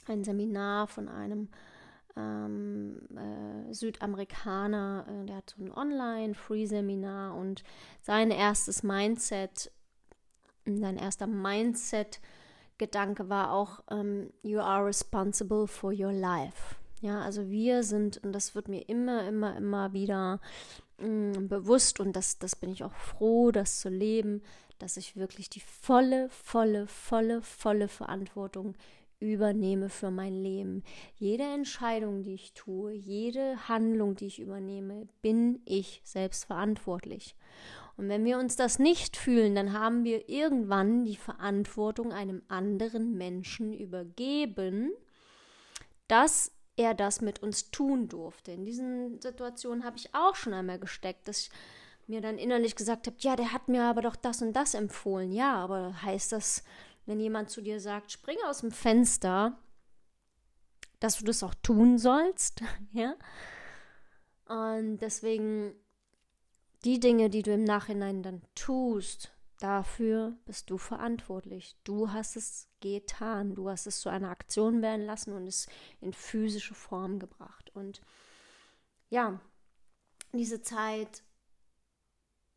ein 0.07 0.23
Seminar 0.23 0.87
von 0.87 1.09
einem 1.09 1.49
ähm, 2.15 2.99
äh, 3.15 3.73
Südamerikaner, 3.73 5.05
äh, 5.07 5.25
der 5.25 5.37
hat 5.37 5.53
so 5.55 5.63
ein 5.63 5.71
Online-Free-Seminar 5.71 7.35
und 7.35 7.63
sein 8.01 8.31
erstes 8.31 8.83
Mindset, 8.83 9.71
sein 10.65 10.97
erster 10.97 11.27
Mindset-Gedanke 11.27 13.29
war 13.29 13.53
auch, 13.53 13.83
ähm, 13.91 14.31
you 14.41 14.59
are 14.59 14.85
responsible 14.85 15.67
for 15.67 15.93
your 15.93 16.11
life. 16.11 16.75
Ja, 17.01 17.21
also 17.21 17.49
wir 17.49 17.83
sind, 17.83 18.17
und 18.23 18.33
das 18.33 18.55
wird 18.55 18.67
mir 18.69 18.89
immer, 18.89 19.27
immer, 19.27 19.55
immer 19.55 19.93
wieder 19.93 20.39
mh, 20.97 21.07
mm, 21.39 21.47
bewusst, 21.47 21.99
und 21.99 22.15
das, 22.15 22.39
das 22.39 22.55
bin 22.55 22.71
ich 22.71 22.83
auch 22.83 22.95
froh, 22.95 23.51
das 23.51 23.79
zu 23.79 23.89
leben, 23.89 24.41
dass 24.79 24.97
ich 24.97 25.15
wirklich 25.15 25.49
die 25.49 25.59
volle, 25.59 26.29
volle, 26.29 26.87
volle, 26.87 27.41
volle 27.41 27.87
Verantwortung 27.87 28.75
übernehme 29.19 29.89
für 29.89 30.11
mein 30.11 30.33
Leben. 30.33 30.83
Jede 31.15 31.43
Entscheidung, 31.43 32.23
die 32.23 32.35
ich 32.35 32.53
tue, 32.53 32.93
jede 32.93 33.67
Handlung, 33.67 34.15
die 34.15 34.27
ich 34.27 34.39
übernehme, 34.39 35.07
bin 35.21 35.61
ich 35.65 36.01
selbst 36.03 36.45
verantwortlich. 36.45 37.35
Und 37.95 38.09
wenn 38.09 38.25
wir 38.25 38.37
uns 38.37 38.55
das 38.55 38.77
nicht 38.77 39.17
fühlen, 39.17 39.55
dann 39.55 39.73
haben 39.73 40.03
wir 40.03 40.29
irgendwann 40.29 41.03
die 41.03 41.15
Verantwortung 41.15 42.13
einem 42.13 42.43
anderen 42.47 43.17
Menschen 43.17 43.73
übergeben, 43.73 44.91
dass 46.07 46.51
er 46.77 46.93
das 46.93 47.21
mit 47.21 47.43
uns 47.43 47.71
tun 47.71 48.07
durfte. 48.07 48.51
In 48.51 48.63
diesen 48.63 49.19
Situationen 49.19 49.83
habe 49.83 49.97
ich 49.97 50.13
auch 50.13 50.35
schon 50.35 50.53
einmal 50.53 50.79
gesteckt, 50.79 51.27
dass 51.27 51.41
ich 51.41 51.49
mir 52.05 52.21
dann 52.21 52.37
innerlich 52.37 52.75
gesagt 52.75 53.07
habe, 53.07 53.17
ja, 53.19 53.35
der 53.35 53.51
hat 53.51 53.67
mir 53.67 53.83
aber 53.83 54.01
doch 54.01 54.15
das 54.15 54.41
und 54.41 54.53
das 54.53 54.73
empfohlen. 54.73 55.31
Ja, 55.33 55.55
aber 55.55 56.01
heißt 56.01 56.31
das, 56.31 56.63
wenn 57.05 57.19
jemand 57.19 57.49
zu 57.49 57.61
dir 57.61 57.81
sagt, 57.81 58.11
spring 58.11 58.37
aus 58.45 58.59
dem 58.59 58.71
Fenster, 58.71 59.57
dass 60.99 61.17
du 61.17 61.25
das 61.25 61.43
auch 61.43 61.55
tun 61.55 61.97
sollst, 61.97 62.61
ja? 62.93 63.15
Und 64.45 64.99
deswegen 64.99 65.73
die 66.85 66.99
Dinge, 66.99 67.29
die 67.29 67.41
du 67.41 67.53
im 67.53 67.65
Nachhinein 67.65 68.23
dann 68.23 68.41
tust, 68.55 69.31
Dafür 69.59 70.37
bist 70.45 70.69
du 70.69 70.77
verantwortlich. 70.77 71.75
Du 71.83 72.11
hast 72.11 72.35
es 72.35 72.69
getan. 72.79 73.55
Du 73.55 73.69
hast 73.69 73.87
es 73.87 73.99
zu 73.99 74.09
einer 74.09 74.29
Aktion 74.29 74.81
werden 74.81 75.05
lassen 75.05 75.33
und 75.33 75.47
es 75.47 75.67
in 75.99 76.13
physische 76.13 76.75
Form 76.75 77.17
gebracht. 77.17 77.71
Und 77.73 78.01
ja, 79.09 79.39
diese 80.31 80.61
Zeit, 80.61 81.23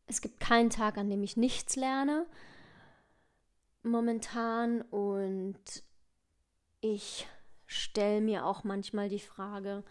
es 0.05 0.21
gibt 0.21 0.39
keinen 0.39 0.69
Tag, 0.69 0.97
an 0.97 1.09
dem 1.09 1.23
ich 1.23 1.37
nichts 1.37 1.75
lerne 1.75 2.27
momentan. 3.81 4.81
Und 4.83 5.83
ich 6.81 7.27
stelle 7.65 8.21
mir 8.21 8.45
auch 8.45 8.63
manchmal 8.63 9.09
die 9.09 9.19
Frage, 9.19 9.83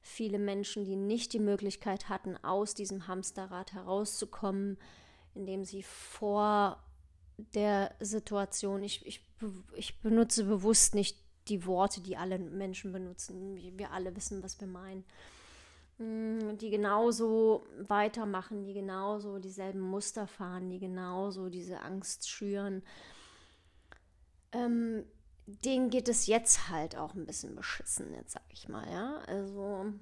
viele 0.00 0.38
Menschen, 0.38 0.84
die 0.84 0.96
nicht 0.96 1.34
die 1.34 1.40
Möglichkeit 1.40 2.08
hatten, 2.08 2.36
aus 2.42 2.74
diesem 2.74 3.06
Hamsterrad 3.06 3.72
herauszukommen, 3.72 4.78
indem 5.34 5.64
sie 5.64 5.82
vor 5.82 6.82
der 7.36 7.94
Situation, 8.00 8.82
ich, 8.82 9.04
ich, 9.06 9.20
ich 9.74 10.00
benutze 10.00 10.44
bewusst 10.44 10.94
nicht 10.94 11.18
die 11.48 11.66
Worte, 11.66 12.00
die 12.00 12.16
alle 12.16 12.38
Menschen 12.38 12.92
benutzen. 12.92 13.56
Wir 13.76 13.90
alle 13.90 14.14
wissen, 14.16 14.42
was 14.42 14.60
wir 14.60 14.68
meinen. 14.68 15.04
Mm, 15.98 16.56
die 16.58 16.70
genauso 16.70 17.66
weitermachen, 17.78 18.64
die 18.64 18.72
genauso 18.72 19.38
dieselben 19.38 19.80
Muster 19.80 20.26
fahren, 20.26 20.70
die 20.70 20.78
genauso 20.78 21.50
diese 21.50 21.80
Angst 21.80 22.28
schüren. 22.28 22.82
Ähm, 24.52 25.04
denen 25.46 25.90
geht 25.90 26.08
es 26.08 26.26
jetzt 26.26 26.70
halt 26.70 26.96
auch 26.96 27.14
ein 27.14 27.26
bisschen 27.26 27.54
beschissen, 27.54 28.14
jetzt 28.14 28.32
sag 28.32 28.42
ich 28.48 28.68
mal, 28.68 28.90
ja. 28.90 29.18
Also 29.26 29.92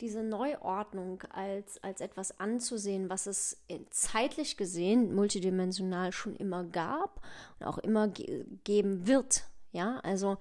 diese 0.00 0.22
Neuordnung 0.22 1.22
als, 1.30 1.82
als 1.82 2.00
etwas 2.00 2.38
anzusehen, 2.38 3.10
was 3.10 3.26
es 3.26 3.62
zeitlich 3.90 4.56
gesehen 4.56 5.14
multidimensional 5.14 6.12
schon 6.12 6.36
immer 6.36 6.64
gab 6.64 7.20
und 7.58 7.66
auch 7.66 7.78
immer 7.78 8.08
ge 8.08 8.44
geben 8.64 9.06
wird. 9.06 9.44
Ja, 9.72 9.98
also 10.00 10.38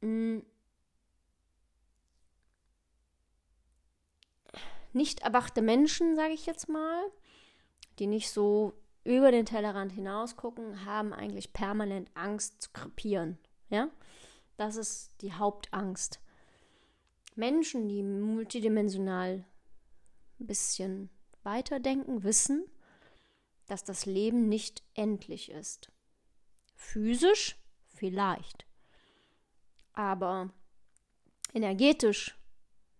mh, 0.00 0.38
mm, 0.38 0.42
nicht 4.92 5.20
erwachte 5.20 5.60
Menschen, 5.60 6.16
sage 6.16 6.32
ich 6.32 6.46
jetzt 6.46 6.68
mal, 6.68 7.04
die 7.98 8.06
nicht 8.06 8.30
so 8.30 8.72
über 9.04 9.30
den 9.30 9.46
Tellerrand 9.46 9.92
hinaus 9.92 10.36
gucken, 10.36 10.84
haben 10.84 11.12
eigentlich 11.12 11.52
permanent 11.52 12.10
Angst 12.14 12.62
zu 12.62 12.70
krepieren. 12.72 13.38
Ja, 13.68 13.88
das 14.56 14.76
ist 14.76 15.12
die 15.20 15.32
Hauptangst. 15.32 16.20
Menschen, 17.36 17.88
die 17.88 18.02
multidimensional 18.02 19.44
ein 20.40 20.46
bisschen 20.46 21.10
weiterdenken, 21.42 22.24
wissen, 22.24 22.66
dass 23.66 23.84
das 23.84 24.06
Leben 24.06 24.48
nicht 24.48 24.82
endlich 24.94 25.50
ist. 25.50 25.92
Physisch 26.74 27.56
vielleicht, 27.88 28.66
aber 29.92 30.52
energetisch 31.52 32.38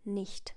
nicht. 0.04 0.54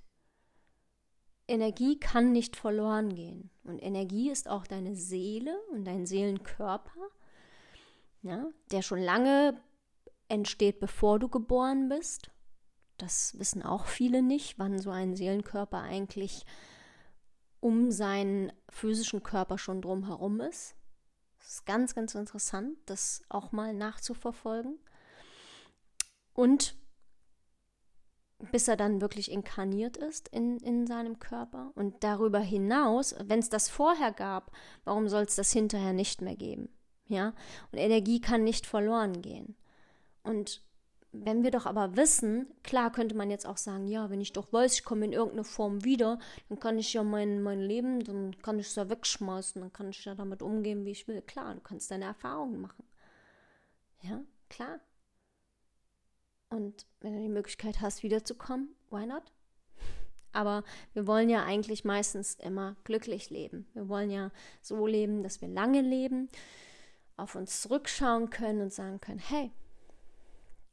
Energie 1.48 1.98
kann 1.98 2.32
nicht 2.32 2.54
verloren 2.54 3.14
gehen. 3.14 3.50
Und 3.64 3.80
Energie 3.80 4.30
ist 4.30 4.48
auch 4.48 4.66
deine 4.66 4.94
Seele 4.94 5.58
und 5.72 5.84
dein 5.84 6.06
Seelenkörper. 6.06 7.10
ja, 8.22 8.46
der 8.70 8.82
schon 8.82 9.00
lange 9.00 9.60
entsteht, 10.28 10.78
bevor 10.78 11.18
du 11.18 11.28
geboren 11.28 11.88
bist. 11.88 12.30
Das 13.00 13.38
wissen 13.38 13.62
auch 13.62 13.86
viele 13.86 14.20
nicht, 14.20 14.58
wann 14.58 14.78
so 14.78 14.90
ein 14.90 15.16
Seelenkörper 15.16 15.80
eigentlich 15.80 16.44
um 17.60 17.90
seinen 17.90 18.52
physischen 18.68 19.22
Körper 19.22 19.56
schon 19.56 19.80
drumherum 19.80 20.40
ist. 20.40 20.74
Das 21.38 21.48
ist 21.48 21.66
ganz, 21.66 21.94
ganz 21.94 22.14
interessant, 22.14 22.76
das 22.84 23.22
auch 23.30 23.52
mal 23.52 23.72
nachzuverfolgen. 23.72 24.78
Und 26.34 26.76
bis 28.52 28.68
er 28.68 28.76
dann 28.76 29.00
wirklich 29.00 29.30
inkarniert 29.30 29.96
ist 29.96 30.28
in, 30.28 30.58
in 30.58 30.86
seinem 30.86 31.18
Körper. 31.18 31.72
Und 31.74 32.04
darüber 32.04 32.40
hinaus, 32.40 33.14
wenn 33.24 33.38
es 33.38 33.48
das 33.48 33.70
vorher 33.70 34.12
gab, 34.12 34.52
warum 34.84 35.08
soll 35.08 35.22
es 35.22 35.36
das 35.36 35.52
hinterher 35.52 35.94
nicht 35.94 36.20
mehr 36.20 36.36
geben? 36.36 36.68
Ja, 37.06 37.34
und 37.72 37.78
Energie 37.78 38.20
kann 38.20 38.44
nicht 38.44 38.66
verloren 38.66 39.22
gehen. 39.22 39.56
Und 40.22 40.62
wenn 41.12 41.42
wir 41.42 41.50
doch 41.50 41.66
aber 41.66 41.96
wissen, 41.96 42.46
klar 42.62 42.92
könnte 42.92 43.16
man 43.16 43.30
jetzt 43.30 43.46
auch 43.46 43.56
sagen, 43.56 43.88
ja, 43.88 44.10
wenn 44.10 44.20
ich 44.20 44.32
doch 44.32 44.52
weiß, 44.52 44.74
ich 44.74 44.84
komme 44.84 45.04
in 45.04 45.12
irgendeine 45.12 45.44
Form 45.44 45.84
wieder, 45.84 46.18
dann 46.48 46.60
kann 46.60 46.78
ich 46.78 46.92
ja 46.92 47.02
mein, 47.02 47.42
mein 47.42 47.60
Leben, 47.60 48.04
dann 48.04 48.40
kann 48.42 48.58
ich 48.60 48.68
es 48.68 48.76
ja 48.76 48.88
wegschmeißen, 48.88 49.60
dann 49.60 49.72
kann 49.72 49.90
ich 49.90 50.04
ja 50.04 50.14
damit 50.14 50.40
umgehen, 50.40 50.84
wie 50.84 50.92
ich 50.92 51.08
will. 51.08 51.20
Klar, 51.22 51.54
du 51.54 51.60
kannst 51.60 51.90
deine 51.90 52.04
Erfahrungen 52.04 52.60
machen. 52.60 52.84
Ja, 54.02 54.22
klar. 54.48 54.78
Und 56.48 56.86
wenn 57.00 57.14
du 57.14 57.20
die 57.20 57.28
Möglichkeit 57.28 57.80
hast, 57.80 58.02
wiederzukommen, 58.02 58.74
why 58.90 59.06
not? 59.06 59.32
Aber 60.32 60.62
wir 60.92 61.08
wollen 61.08 61.28
ja 61.28 61.44
eigentlich 61.44 61.84
meistens 61.84 62.34
immer 62.34 62.76
glücklich 62.84 63.30
leben. 63.30 63.66
Wir 63.72 63.88
wollen 63.88 64.10
ja 64.10 64.30
so 64.62 64.86
leben, 64.86 65.24
dass 65.24 65.40
wir 65.40 65.48
lange 65.48 65.80
leben, 65.80 66.28
auf 67.16 67.34
uns 67.34 67.62
zurückschauen 67.62 68.30
können 68.30 68.62
und 68.62 68.72
sagen 68.72 69.00
können, 69.00 69.18
hey, 69.18 69.50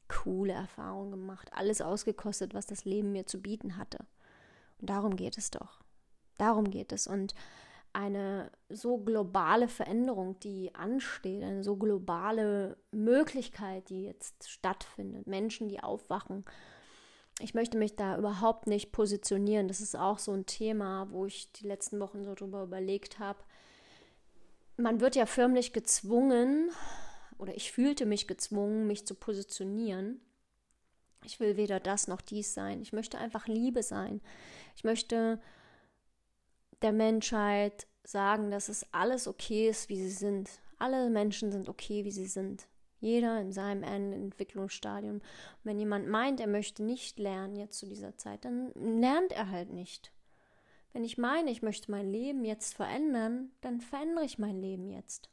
coole 0.10 0.54
Erfahrungen 0.54 1.12
gemacht, 1.12 1.50
alles 1.54 1.82
ausgekostet, 1.82 2.54
was 2.54 2.66
das 2.66 2.86
Leben 2.86 3.12
mir 3.12 3.26
zu 3.26 3.42
bieten 3.42 3.78
hatte. 3.78 4.00
Und 4.80 4.90
darum 4.90 5.16
geht 5.16 5.38
es 5.38 5.52
doch. 5.52 5.80
Darum 6.38 6.70
geht 6.70 6.92
es. 6.92 7.08
Und 7.08 7.34
eine 7.94 8.52
so 8.70 8.98
globale 8.98 9.68
Veränderung, 9.68 10.40
die 10.40 10.74
ansteht, 10.76 11.44
eine 11.44 11.64
so 11.64 11.78
globale 11.78 12.78
Möglichkeit, 12.92 13.90
die 13.90 14.04
jetzt 14.04 14.48
stattfindet, 14.50 15.26
Menschen, 15.26 15.68
die 15.68 15.82
aufwachen. 15.82 16.46
Ich 17.40 17.54
möchte 17.54 17.78
mich 17.78 17.96
da 17.96 18.18
überhaupt 18.18 18.68
nicht 18.68 18.92
positionieren. 18.92 19.68
Das 19.68 19.82
ist 19.82 19.96
auch 19.96 20.20
so 20.20 20.32
ein 20.32 20.46
Thema, 20.46 21.08
wo 21.12 21.26
ich 21.26 21.52
die 21.54 21.68
letzten 21.68 22.00
Wochen 22.00 22.24
so 22.24 22.36
drüber 22.36 22.64
überlegt 22.64 23.20
habe. 23.20 23.40
Man 24.76 25.02
wird 25.02 25.16
ja 25.16 25.26
förmlich 25.26 25.74
gezwungen, 25.74 26.70
oder 27.38 27.56
ich 27.56 27.72
fühlte 27.72 28.06
mich 28.06 28.28
gezwungen, 28.28 28.88
mich 28.88 29.06
zu 29.06 29.16
positionieren. 29.16 30.22
Ich 31.24 31.40
will 31.40 31.58
weder 31.58 31.80
das 31.80 32.08
noch 32.08 32.22
dies 32.22 32.54
sein. 32.54 32.82
Ich 32.82 32.94
möchte 32.94 33.18
einfach 33.18 33.48
Liebe 33.48 33.84
sein. 33.84 34.22
Ich 34.76 34.84
möchte 34.84 35.40
der 36.82 36.92
Menschheit 36.92 37.88
sagen, 38.04 38.52
dass 38.52 38.70
es 38.70 38.86
alles 38.94 39.28
okay 39.28 39.70
ist, 39.70 39.90
wie 39.90 39.98
sie 39.98 40.12
sind. 40.12 40.50
Alle 40.80 41.10
Menschen 41.10 41.52
sind 41.52 41.70
okay, 41.70 42.06
wie 42.06 42.12
sie 42.12 42.28
sind. 42.28 42.68
Jeder 43.00 43.40
in 43.42 43.52
seinem 43.52 43.84
Entwicklungsstadium. 43.84 45.22
Wenn 45.64 45.80
jemand 45.80 46.08
meint, 46.08 46.40
er 46.40 46.48
möchte 46.48 46.84
nicht 46.84 47.20
lernen 47.20 47.56
jetzt 47.56 47.78
zu 47.78 47.86
dieser 47.86 48.18
Zeit, 48.18 48.46
dann 48.46 48.72
lernt 48.74 49.32
er 49.32 49.50
halt 49.50 49.72
nicht. 49.72 50.12
Wenn 50.94 51.04
ich 51.04 51.18
meine, 51.18 51.52
ich 51.52 51.62
möchte 51.62 51.92
mein 51.92 52.12
Leben 52.12 52.44
jetzt 52.44 52.74
verändern, 52.74 53.52
dann 53.62 53.82
verändere 53.82 54.26
ich 54.26 54.40
mein 54.40 54.60
Leben 54.60 54.90
jetzt. 54.90 55.30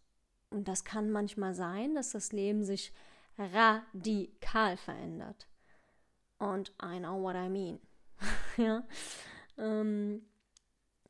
Und 0.55 0.69
das 0.69 0.85
kann 0.85 1.11
manchmal 1.11 1.53
sein, 1.53 1.97
dass 1.97 2.13
das 2.13 2.33
Leben 2.33 2.63
sich 2.63 2.93
radikal 3.37 4.77
verändert. 4.77 5.49
Und 6.39 6.73
I 6.81 7.01
know 7.01 7.21
what 7.21 7.35
I 7.35 7.49
mean. 7.49 7.81
ja. 8.57 8.85
Ähm, 9.59 10.25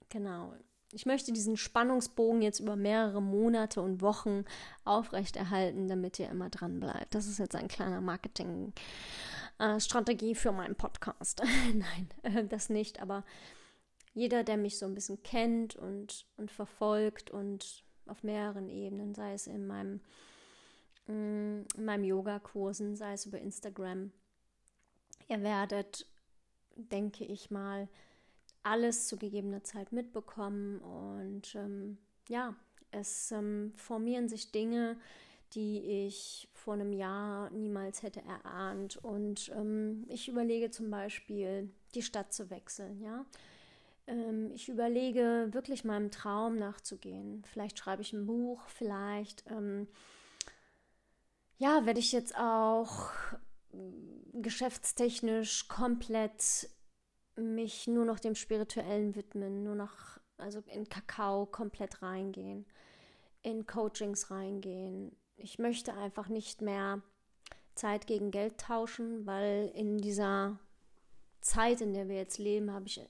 genau. 0.09 0.55
Ich 0.93 1.05
möchte 1.05 1.31
diesen 1.33 1.59
Spannungsbogen 1.59 2.41
jetzt 2.41 2.61
über 2.61 2.77
mehrere 2.77 3.21
Monate 3.21 3.83
und 3.83 4.01
Wochen 4.01 4.47
aufrechterhalten, 4.85 5.89
damit 5.89 6.19
ihr 6.19 6.31
immer 6.31 6.49
dran 6.49 6.81
bleibt. 6.81 7.15
Das 7.15 7.27
ist 7.27 7.39
jetzt 7.39 7.55
ein 7.55 7.69
kleiner 7.69 8.01
Marketing-Strategie 8.01 10.33
äh, 10.33 10.37
für 10.37 10.53
meinen 10.53 10.77
Podcast. 10.77 11.43
Nein, 11.75 12.09
äh, 12.23 12.47
das 12.47 12.71
nicht, 12.71 13.03
aber 13.03 13.27
jeder, 14.15 14.43
der 14.43 14.57
mich 14.57 14.79
so 14.79 14.87
ein 14.87 14.95
bisschen 14.95 15.23
kennt 15.23 15.77
und, 15.77 16.25
und 16.39 16.51
verfolgt 16.51 17.31
und 17.31 17.84
auf 18.07 18.23
mehreren 18.23 18.69
Ebenen, 18.69 19.15
sei 19.15 19.35
es 19.35 19.47
in 19.47 19.67
meinem, 19.67 20.01
mm, 21.07 21.63
in 21.77 21.85
meinem 21.85 22.05
Yoga-Kursen, 22.05 22.97
sei 22.97 23.13
es 23.13 23.27
über 23.27 23.39
Instagram. 23.39 24.13
Ihr 25.29 25.43
werdet, 25.43 26.07
denke 26.77 27.25
ich 27.25 27.51
mal, 27.51 27.89
alles 28.63 29.07
zu 29.09 29.17
gegebener 29.19 29.63
Zeit 29.63 29.93
mitbekommen 29.93 30.79
und 30.81 31.55
ähm, 31.55 31.99
ja, 32.29 32.55
es 32.91 33.33
ähm, 33.33 33.73
formieren 33.77 34.29
sich 34.29 34.53
Dinge, 34.53 34.97
die 35.55 36.07
ich 36.07 36.49
vor 36.53 36.75
einem 36.75 36.93
Jahr 36.93 37.51
niemals 37.51 38.03
hätte 38.03 38.23
erahnt. 38.23 38.97
Und 38.97 39.53
ähm, 39.55 40.05
ich 40.09 40.29
überlege 40.29 40.71
zum 40.71 40.91
Beispiel, 40.91 41.71
die 41.95 42.03
Stadt 42.03 42.33
zu 42.33 42.51
wechseln, 42.51 43.01
ja. 43.01 43.25
Ähm, 44.07 44.51
ich 44.53 44.69
überlege, 44.69 45.49
wirklich 45.53 45.85
meinem 45.85 46.11
Traum 46.11 46.57
nachzugehen. 46.57 47.45
Vielleicht 47.51 47.79
schreibe 47.79 48.03
ich 48.03 48.13
ein 48.13 48.27
Buch, 48.27 48.69
vielleicht, 48.69 49.45
ähm, 49.51 49.89
ja, 51.59 51.87
werde 51.87 52.01
ich 52.01 52.13
jetzt 52.13 52.37
auch 52.37 53.13
äh, 53.73 54.41
geschäftstechnisch 54.41 55.69
komplett 55.69 56.69
mich 57.37 57.87
nur 57.87 58.05
noch 58.05 58.21
dem 58.21 58.35
Spirituellen 58.35 59.15
widmen, 59.17 59.65
nur 59.65 59.75
noch, 59.75 60.21
also 60.37 60.63
in 60.67 60.89
Kakao 60.89 61.47
komplett 61.47 62.03
reingehen, 62.03 62.67
in 63.43 63.67
Coachings 63.67 64.31
reingehen. 64.31 65.17
Ich 65.37 65.59
möchte 65.59 65.95
einfach 65.95 66.29
nicht 66.29 66.63
mehr 66.63 67.03
Zeit 67.75 68.07
gegen 68.07 68.31
Geld 68.31 68.59
tauschen, 68.59 69.27
weil 69.27 69.73
in 69.75 69.99
dieser 69.99 70.59
Zeit, 71.41 71.81
in 71.81 71.93
der 71.93 72.09
wir 72.09 72.17
jetzt 72.17 72.39
leben, 72.39 72.73
habe 72.73 72.87
ich 72.87 73.01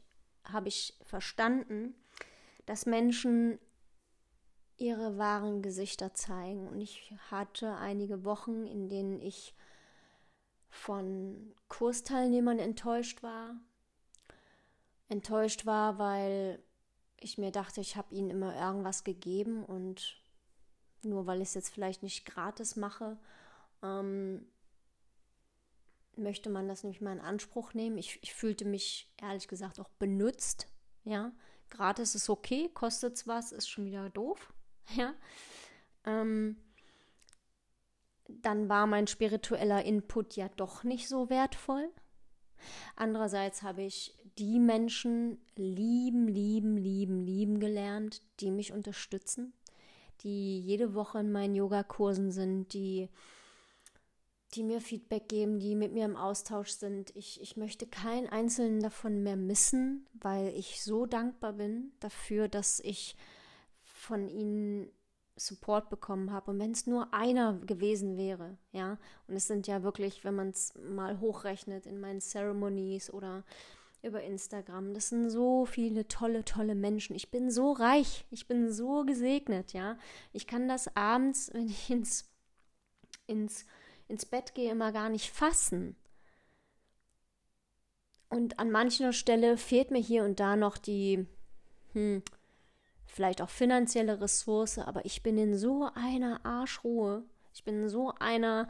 habe 0.51 0.69
ich 0.69 0.95
verstanden, 1.03 1.95
dass 2.67 2.87
Menschen 2.87 3.59
ihre 4.77 5.19
wahren 5.19 5.63
Gesichter 5.63 6.15
zeigen. 6.15 6.69
Und 6.69 6.81
ich 6.81 7.15
hatte 7.31 7.77
einige 7.77 8.25
Wochen, 8.25 8.67
in 8.67 8.89
denen 8.89 9.21
ich 9.21 9.55
von 10.69 11.55
Kursteilnehmern 11.69 12.59
enttäuscht 12.59 13.23
war. 13.23 13.55
Enttäuscht 15.09 15.67
war, 15.67 15.99
weil 15.99 16.63
ich 17.21 17.39
mir 17.39 17.53
dachte, 17.53 17.81
ich 17.81 17.97
habe 17.97 18.15
ihnen 18.15 18.31
immer 18.31 18.55
irgendwas 18.55 19.05
gegeben 19.05 19.65
und 19.65 20.21
nur 21.03 21.27
weil 21.27 21.41
ich 21.41 21.49
es 21.49 21.55
jetzt 21.55 21.69
vielleicht 21.69 22.03
nicht 22.03 22.25
gratis 22.27 22.77
mache, 22.77 23.19
ähm, 23.83 24.47
möchte 26.17 26.51
man 26.51 26.69
das 26.69 26.85
nicht 26.85 27.01
mal 27.01 27.13
in 27.13 27.21
Anspruch 27.21 27.75
nehmen. 27.75 27.99
Ich, 27.99 28.19
ich 28.23 28.35
fühlte 28.35 28.65
mich 28.65 29.11
ehrlich 29.21 29.49
gesagt 29.49 29.81
auch 29.81 29.89
benutzt. 29.99 30.69
Ja, 31.05 31.33
gratis 31.71 32.15
ist 32.15 32.31
okay, 32.31 32.71
kostet 32.73 33.17
es 33.17 33.27
was, 33.27 33.53
ist 33.53 33.69
schon 33.69 33.85
wieder 33.85 34.11
doof. 34.11 34.53
Ja. 34.97 35.15
Ähm, 36.05 36.59
dann 38.29 38.69
war 38.69 38.87
mein 38.87 39.07
spiritueller 39.07 39.83
Input 39.83 40.37
ja 40.37 40.51
doch 40.51 40.85
nicht 40.85 41.09
so 41.09 41.31
wertvoll. 41.31 41.91
Andererseits 42.97 43.63
habe 43.63 43.83
ich 43.83 44.15
die 44.39 44.59
Menschen 44.59 45.39
lieben, 45.57 46.29
lieben, 46.29 46.77
lieben, 46.77 47.23
lieben 47.23 47.61
gelernt, 47.61 48.23
die 48.41 48.51
mich 48.51 48.73
unterstützen, 48.73 49.53
die 50.21 50.61
jede 50.61 50.95
Woche 50.95 51.21
in 51.21 51.33
meinen 51.33 51.55
Yogakursen 51.55 52.31
sind, 52.31 52.73
die 52.73 53.09
die 54.55 54.63
mir 54.63 54.81
Feedback 54.81 55.29
geben, 55.29 55.59
die 55.59 55.75
mit 55.75 55.93
mir 55.93 56.05
im 56.05 56.17
Austausch 56.17 56.71
sind. 56.71 57.15
Ich, 57.17 57.41
ich 57.41 57.57
möchte 57.57 57.87
keinen 57.87 58.29
einzelnen 58.29 58.81
davon 58.81 59.23
mehr 59.23 59.37
missen, 59.37 60.07
weil 60.15 60.49
ich 60.49 60.83
so 60.83 61.07
dankbar 61.07 61.55
bin 61.55 61.93
dafür, 62.01 62.49
dass 62.49 62.81
ich 62.81 63.17
von 63.83 64.29
ihnen 64.29 64.91
Support 65.37 65.91
bekommen 65.91 66.33
habe. 66.33 66.51
Und 66.51 66.61
wenn 66.61 66.73
es 66.73 66.87
nur 66.87 67.13
einer 67.13 67.55
gewesen 67.61 68.17
wäre, 68.17 68.57
ja, 68.73 68.99
und 69.27 69.35
es 69.37 69.47
sind 69.47 69.67
ja 69.67 69.83
wirklich, 69.83 70.25
wenn 70.25 70.35
man 70.35 70.51
es 70.51 70.75
mal 70.77 71.21
hochrechnet 71.21 71.87
in 71.87 72.01
meinen 72.01 72.21
Ceremonies 72.21 73.13
oder 73.13 73.45
über 74.03 74.23
Instagram, 74.23 74.95
das 74.95 75.09
sind 75.09 75.31
so 75.31 75.65
viele 75.65 76.07
tolle, 76.07 76.45
tolle 76.45 76.75
Menschen. 76.75 77.17
Ich 77.17 77.31
bin 77.31 77.51
so 77.51 77.73
reich, 77.73 78.27
ich 78.31 78.47
bin 78.47 78.71
so 78.71 79.05
gesegnet, 79.05 79.73
ja. 79.73 79.99
Ich 80.33 80.47
kann 80.47 80.69
das 80.69 80.95
abends, 80.95 81.51
wenn 81.55 81.67
ich 81.69 81.91
ins, 81.91 82.31
ins 83.27 83.65
ins 84.09 84.27
Bett 84.27 84.55
gehe, 84.55 84.71
immer 84.71 84.93
gar 84.93 85.09
nicht 85.09 85.31
fassen. 85.31 85.97
Und 88.29 88.59
an 88.59 88.71
mancher 88.71 89.13
Stelle 89.13 89.57
fehlt 89.57 89.91
mir 89.91 90.01
hier 90.01 90.25
und 90.25 90.41
da 90.41 90.57
noch 90.57 90.77
die, 90.77 91.27
hm, 91.93 92.23
vielleicht 93.07 93.41
auch 93.41 93.49
finanzielle 93.49 94.21
Ressource, 94.21 94.79
aber 94.79 95.05
ich 95.05 95.23
bin 95.23 95.39
in 95.39 95.57
so 95.57 95.89
einer 95.95 96.45
Arschruhe, 96.45 97.23
Ich 97.57 97.63
bin 97.63 97.89
so 97.89 98.13
einer 98.19 98.67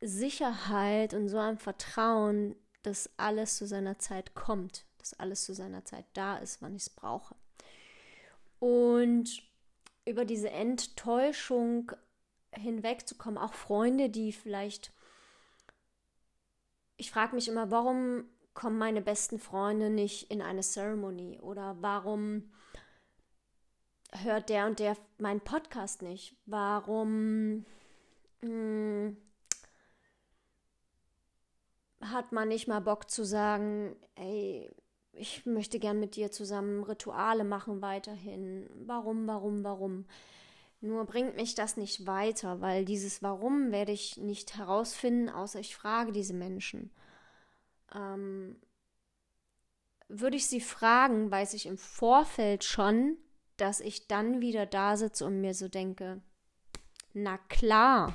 Sicherheit 0.00 1.12
und 1.12 1.28
so 1.28 1.38
einem 1.38 1.58
Vertrauen, 1.58 2.54
dass 2.84 3.10
alles 3.16 3.56
zu 3.56 3.66
seiner 3.66 3.98
Zeit 3.98 4.36
kommt, 4.36 4.84
dass 4.98 5.18
alles 5.18 5.44
zu 5.44 5.54
seiner 5.54 5.84
Zeit 5.84 6.04
da 6.12 6.36
ist, 6.36 6.62
wann 6.62 6.76
ich 6.76 6.82
es 6.82 6.90
brauche. 6.90 7.34
Und 8.60 9.42
über 10.04 10.24
diese 10.24 10.50
Enttäuschung 10.50 11.90
hinwegzukommen, 12.56 13.38
auch 13.38 13.54
Freunde, 13.54 14.10
die 14.10 14.32
vielleicht, 14.32 14.92
ich 16.96 17.10
frage 17.10 17.34
mich 17.34 17.48
immer, 17.48 17.70
warum 17.70 18.24
kommen 18.54 18.78
meine 18.78 19.02
besten 19.02 19.38
Freunde 19.38 19.90
nicht 19.90 20.30
in 20.30 20.42
eine 20.42 20.62
Ceremony 20.62 21.38
oder 21.40 21.76
warum 21.80 22.50
hört 24.22 24.48
der 24.48 24.66
und 24.66 24.78
der 24.78 24.96
meinen 25.18 25.40
Podcast 25.40 26.02
nicht? 26.02 26.36
Warum 26.46 27.64
mh, 28.40 28.48
hm, 28.48 29.16
hat 32.00 32.32
man 32.32 32.48
nicht 32.48 32.68
mal 32.68 32.80
Bock 32.80 33.10
zu 33.10 33.24
sagen, 33.24 33.96
ey, 34.14 34.70
ich 35.12 35.46
möchte 35.46 35.78
gern 35.78 35.98
mit 35.98 36.16
dir 36.16 36.30
zusammen 36.30 36.82
Rituale 36.84 37.44
machen 37.44 37.80
weiterhin. 37.80 38.68
Warum, 38.86 39.26
warum, 39.26 39.64
warum? 39.64 40.04
Nur 40.86 41.04
bringt 41.04 41.34
mich 41.34 41.56
das 41.56 41.76
nicht 41.76 42.06
weiter, 42.06 42.60
weil 42.60 42.84
dieses 42.84 43.20
Warum 43.20 43.72
werde 43.72 43.90
ich 43.90 44.18
nicht 44.18 44.56
herausfinden, 44.56 45.28
außer 45.28 45.58
ich 45.58 45.74
frage 45.74 46.12
diese 46.12 46.32
Menschen. 46.32 46.92
Ähm, 47.92 48.60
würde 50.08 50.36
ich 50.36 50.46
sie 50.46 50.60
fragen, 50.60 51.28
weiß 51.28 51.54
ich 51.54 51.66
im 51.66 51.76
Vorfeld 51.76 52.62
schon, 52.62 53.16
dass 53.56 53.80
ich 53.80 54.06
dann 54.06 54.40
wieder 54.40 54.64
da 54.64 54.96
sitze 54.96 55.26
und 55.26 55.40
mir 55.40 55.54
so 55.54 55.66
denke, 55.66 56.22
na 57.14 57.36
klar, 57.36 58.14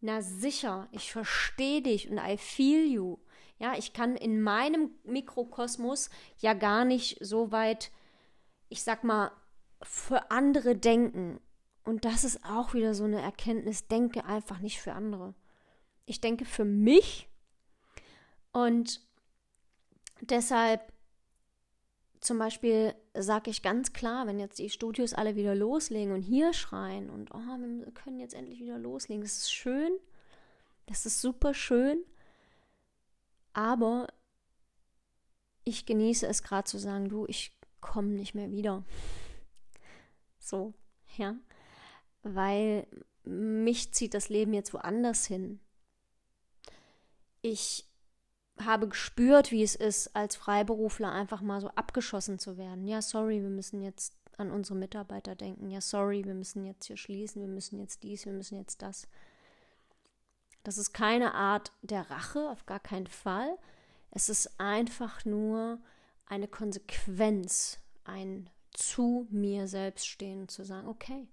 na 0.00 0.22
sicher, 0.22 0.88
ich 0.92 1.10
verstehe 1.10 1.82
dich 1.82 2.08
und 2.08 2.18
I 2.18 2.36
feel 2.36 2.86
you. 2.86 3.18
Ja, 3.58 3.76
ich 3.76 3.92
kann 3.92 4.16
in 4.16 4.40
meinem 4.40 4.90
Mikrokosmos 5.02 6.10
ja 6.38 6.54
gar 6.54 6.84
nicht 6.84 7.18
so 7.20 7.50
weit, 7.50 7.90
ich 8.68 8.84
sag 8.84 9.02
mal, 9.02 9.32
für 9.82 10.30
andere 10.30 10.76
denken. 10.76 11.40
Und 11.84 12.04
das 12.04 12.24
ist 12.24 12.44
auch 12.44 12.74
wieder 12.74 12.94
so 12.94 13.04
eine 13.04 13.20
Erkenntnis, 13.20 13.88
denke 13.88 14.24
einfach 14.24 14.60
nicht 14.60 14.80
für 14.80 14.92
andere. 14.92 15.34
Ich 16.06 16.20
denke 16.20 16.44
für 16.44 16.64
mich 16.64 17.28
und 18.52 19.00
deshalb 20.20 20.92
zum 22.20 22.38
Beispiel 22.38 22.94
sage 23.14 23.50
ich 23.50 23.62
ganz 23.62 23.92
klar, 23.92 24.26
wenn 24.26 24.38
jetzt 24.38 24.58
die 24.60 24.70
Studios 24.70 25.12
alle 25.12 25.34
wieder 25.34 25.56
loslegen 25.56 26.14
und 26.14 26.22
hier 26.22 26.52
schreien 26.52 27.10
und 27.10 27.34
oh, 27.34 27.38
wir 27.38 27.90
können 27.92 28.20
jetzt 28.20 28.34
endlich 28.34 28.60
wieder 28.60 28.78
loslegen, 28.78 29.22
das 29.22 29.38
ist 29.38 29.52
schön, 29.52 29.92
das 30.86 31.04
ist 31.04 31.20
super 31.20 31.52
schön, 31.52 32.04
aber 33.52 34.06
ich 35.64 35.84
genieße 35.84 36.26
es 36.26 36.42
gerade 36.42 36.64
zu 36.64 36.78
sagen, 36.78 37.08
du, 37.08 37.26
ich 37.26 37.56
komme 37.80 38.08
nicht 38.08 38.34
mehr 38.34 38.50
wieder. 38.50 38.84
So, 40.38 40.74
ja. 41.16 41.36
Weil 42.22 42.86
mich 43.24 43.92
zieht 43.92 44.14
das 44.14 44.28
Leben 44.28 44.52
jetzt 44.52 44.74
woanders 44.74 45.26
hin. 45.26 45.60
Ich 47.40 47.88
habe 48.58 48.88
gespürt, 48.88 49.50
wie 49.50 49.62
es 49.62 49.74
ist, 49.74 50.14
als 50.14 50.36
Freiberufler 50.36 51.10
einfach 51.10 51.40
mal 51.40 51.60
so 51.60 51.68
abgeschossen 51.68 52.38
zu 52.38 52.56
werden. 52.56 52.86
Ja, 52.86 53.02
sorry, 53.02 53.42
wir 53.42 53.50
müssen 53.50 53.82
jetzt 53.82 54.14
an 54.36 54.50
unsere 54.50 54.78
Mitarbeiter 54.78 55.34
denken. 55.34 55.70
Ja, 55.70 55.80
sorry, 55.80 56.24
wir 56.24 56.34
müssen 56.34 56.64
jetzt 56.64 56.86
hier 56.86 56.96
schließen, 56.96 57.40
wir 57.42 57.48
müssen 57.48 57.78
jetzt 57.78 58.02
dies, 58.02 58.26
wir 58.26 58.32
müssen 58.32 58.58
jetzt 58.58 58.82
das. 58.82 59.08
Das 60.62 60.78
ist 60.78 60.92
keine 60.92 61.34
Art 61.34 61.72
der 61.82 62.08
Rache, 62.10 62.50
auf 62.50 62.66
gar 62.66 62.80
keinen 62.80 63.08
Fall. 63.08 63.58
Es 64.10 64.28
ist 64.28 64.60
einfach 64.60 65.24
nur 65.24 65.80
eine 66.26 66.48
Konsequenz, 66.48 67.80
ein 68.04 68.48
zu 68.72 69.26
mir 69.30 69.66
selbst 69.68 70.06
stehen 70.06 70.48
zu 70.48 70.64
sagen, 70.64 70.88
okay, 70.88 71.28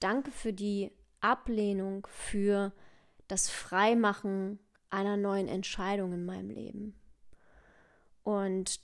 danke 0.00 0.30
für 0.30 0.52
die 0.52 0.92
Ablehnung, 1.20 2.06
für 2.10 2.72
das 3.28 3.48
Freimachen 3.48 4.58
einer 4.90 5.16
neuen 5.16 5.48
Entscheidung 5.48 6.12
in 6.12 6.24
meinem 6.24 6.50
Leben. 6.50 6.98
Und 8.22 8.80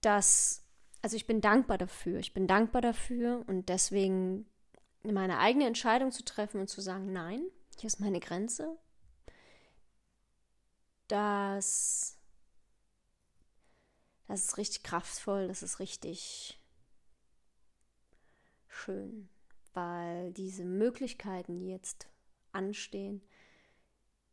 das, 0.00 0.64
also 1.02 1.16
ich 1.16 1.26
bin 1.26 1.40
dankbar 1.40 1.78
dafür. 1.78 2.18
Ich 2.18 2.32
bin 2.32 2.46
dankbar 2.46 2.82
dafür 2.82 3.44
und 3.46 3.68
deswegen 3.68 4.46
meine 5.02 5.38
eigene 5.38 5.66
Entscheidung 5.66 6.12
zu 6.12 6.24
treffen 6.24 6.60
und 6.60 6.68
zu 6.68 6.80
sagen, 6.80 7.12
nein, 7.12 7.42
hier 7.78 7.86
ist 7.86 8.00
meine 8.00 8.20
Grenze. 8.20 8.76
Das, 11.06 12.18
das 14.26 14.44
ist 14.44 14.58
richtig 14.58 14.82
kraftvoll, 14.82 15.48
das 15.48 15.62
ist 15.62 15.78
richtig 15.78 16.60
schön, 18.68 19.28
weil 19.78 20.32
diese 20.32 20.64
Möglichkeiten, 20.64 21.60
jetzt 21.60 22.08
anstehen, 22.50 23.22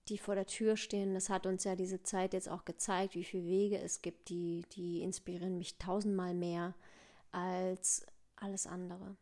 die 0.08 0.18
vor 0.18 0.34
der 0.34 0.48
Tür 0.48 0.76
stehen, 0.76 1.14
das 1.14 1.30
hat 1.30 1.46
uns 1.46 1.64
ja 1.66 1.76
diese 1.76 2.02
Zeit 2.02 2.34
jetzt 2.34 2.50
auch 2.50 2.66
gezeigt, 2.66 3.14
wie 3.14 3.24
viele 3.24 3.46
Wege 3.46 3.78
es 3.78 4.02
gibt, 4.02 4.30
die, 4.30 4.66
die 4.72 5.04
inspirieren 5.04 5.60
mich 5.60 5.78
tausendmal 5.78 6.34
mehr 6.34 6.74
als 7.32 8.08
alles 8.36 8.66
andere. 8.66 9.16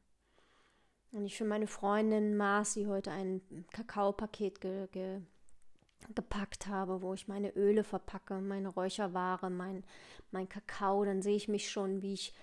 Und 1.12 1.26
ich 1.26 1.36
für 1.36 1.44
meine 1.44 1.68
Freundin 1.68 2.38
Marci 2.38 2.86
heute 2.86 3.12
ein 3.12 3.42
Kakaopaket 3.74 4.62
ge, 4.62 4.88
ge, 4.94 5.20
gepackt 6.16 6.68
habe, 6.68 7.02
wo 7.02 7.14
ich 7.14 7.28
meine 7.28 7.50
Öle 7.50 7.84
verpacke, 7.84 8.40
meine 8.40 8.70
Räucherware, 8.70 9.50
mein, 9.50 9.84
mein 10.32 10.48
Kakao, 10.48 11.04
dann 11.04 11.22
sehe 11.22 11.36
ich 11.36 11.50
mich 11.50 11.70
schon, 11.70 12.02
wie 12.02 12.14
ich 12.14 12.34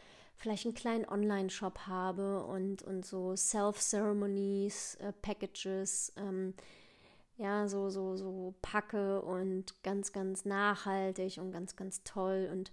vielleicht 0.41 0.65
einen 0.65 0.75
kleinen 0.75 1.07
Online-Shop 1.07 1.81
habe 1.87 2.45
und, 2.45 2.83
und 2.83 3.05
so 3.05 3.37
Self-Ceremonies, 3.37 4.95
äh, 4.97 5.13
Packages, 5.13 6.15
ähm, 6.17 6.55
ja, 7.37 7.69
so, 7.69 7.91
so, 7.91 8.17
so 8.17 8.55
packe 8.63 9.21
und 9.21 9.83
ganz, 9.83 10.13
ganz 10.13 10.47
nachhaltig 10.47 11.39
und 11.39 11.53
ganz, 11.53 11.77
ganz 11.77 12.03
toll 12.05 12.49
und 12.51 12.73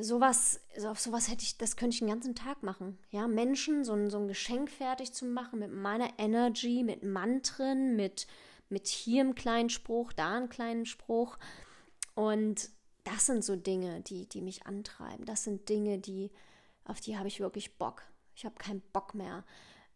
sowas, 0.00 0.60
auf 0.86 0.98
sowas 0.98 1.30
hätte 1.30 1.42
ich, 1.42 1.58
das 1.58 1.76
könnte 1.76 1.94
ich 1.94 2.00
den 2.00 2.08
ganzen 2.08 2.34
Tag 2.34 2.62
machen. 2.62 2.98
Ja, 3.10 3.28
Menschen 3.28 3.84
so 3.84 3.92
ein, 3.92 4.10
so 4.10 4.18
ein 4.18 4.26
Geschenk 4.26 4.70
fertig 4.70 5.12
zu 5.12 5.26
machen 5.26 5.58
mit 5.58 5.70
meiner 5.70 6.08
Energy, 6.18 6.82
mit 6.82 7.02
Mantren, 7.02 7.94
mit, 7.94 8.26
mit 8.70 8.86
hier 8.86 9.20
einem 9.20 9.34
kleinen 9.34 9.70
Spruch, 9.70 10.12
da 10.14 10.36
einen 10.36 10.48
kleinen 10.48 10.86
Spruch. 10.86 11.38
Und 12.14 12.70
das 13.06 13.26
sind 13.26 13.44
so 13.44 13.54
Dinge, 13.54 14.00
die, 14.00 14.28
die 14.28 14.42
mich 14.42 14.66
antreiben. 14.66 15.24
Das 15.26 15.44
sind 15.44 15.68
Dinge, 15.68 15.98
die, 15.98 16.32
auf 16.84 17.00
die 17.00 17.16
habe 17.16 17.28
ich 17.28 17.38
wirklich 17.38 17.78
Bock. 17.78 18.02
Ich 18.34 18.44
habe 18.44 18.56
keinen 18.56 18.82
Bock 18.92 19.14
mehr, 19.14 19.44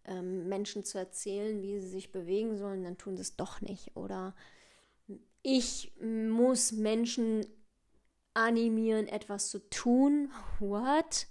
ähm, 0.04 0.48
Menschen 0.48 0.84
zu 0.84 0.96
erzählen, 0.96 1.60
wie 1.60 1.80
sie 1.80 1.88
sich 1.88 2.12
bewegen 2.12 2.56
sollen, 2.56 2.84
dann 2.84 2.98
tun 2.98 3.16
sie 3.16 3.22
es 3.22 3.36
doch 3.36 3.60
nicht. 3.60 3.96
Oder 3.96 4.36
ich 5.42 5.92
muss 6.00 6.70
Menschen 6.70 7.44
animieren, 8.32 9.08
etwas 9.08 9.50
zu 9.50 9.58
tun. 9.70 10.30
What? 10.60 11.26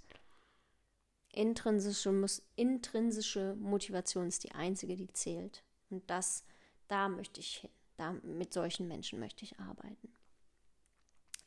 Intrinsische, 1.32 2.12
muss, 2.12 2.42
intrinsische 2.56 3.56
Motivation 3.56 4.28
ist 4.28 4.44
die 4.44 4.52
einzige, 4.52 4.96
die 4.96 5.12
zählt. 5.14 5.64
Und 5.88 6.08
das, 6.10 6.44
da 6.88 7.08
möchte 7.08 7.40
ich 7.40 7.58
hin. 7.58 7.70
Da, 7.96 8.12
mit 8.22 8.52
solchen 8.52 8.88
Menschen 8.88 9.20
möchte 9.20 9.44
ich 9.44 9.58
arbeiten. 9.60 10.19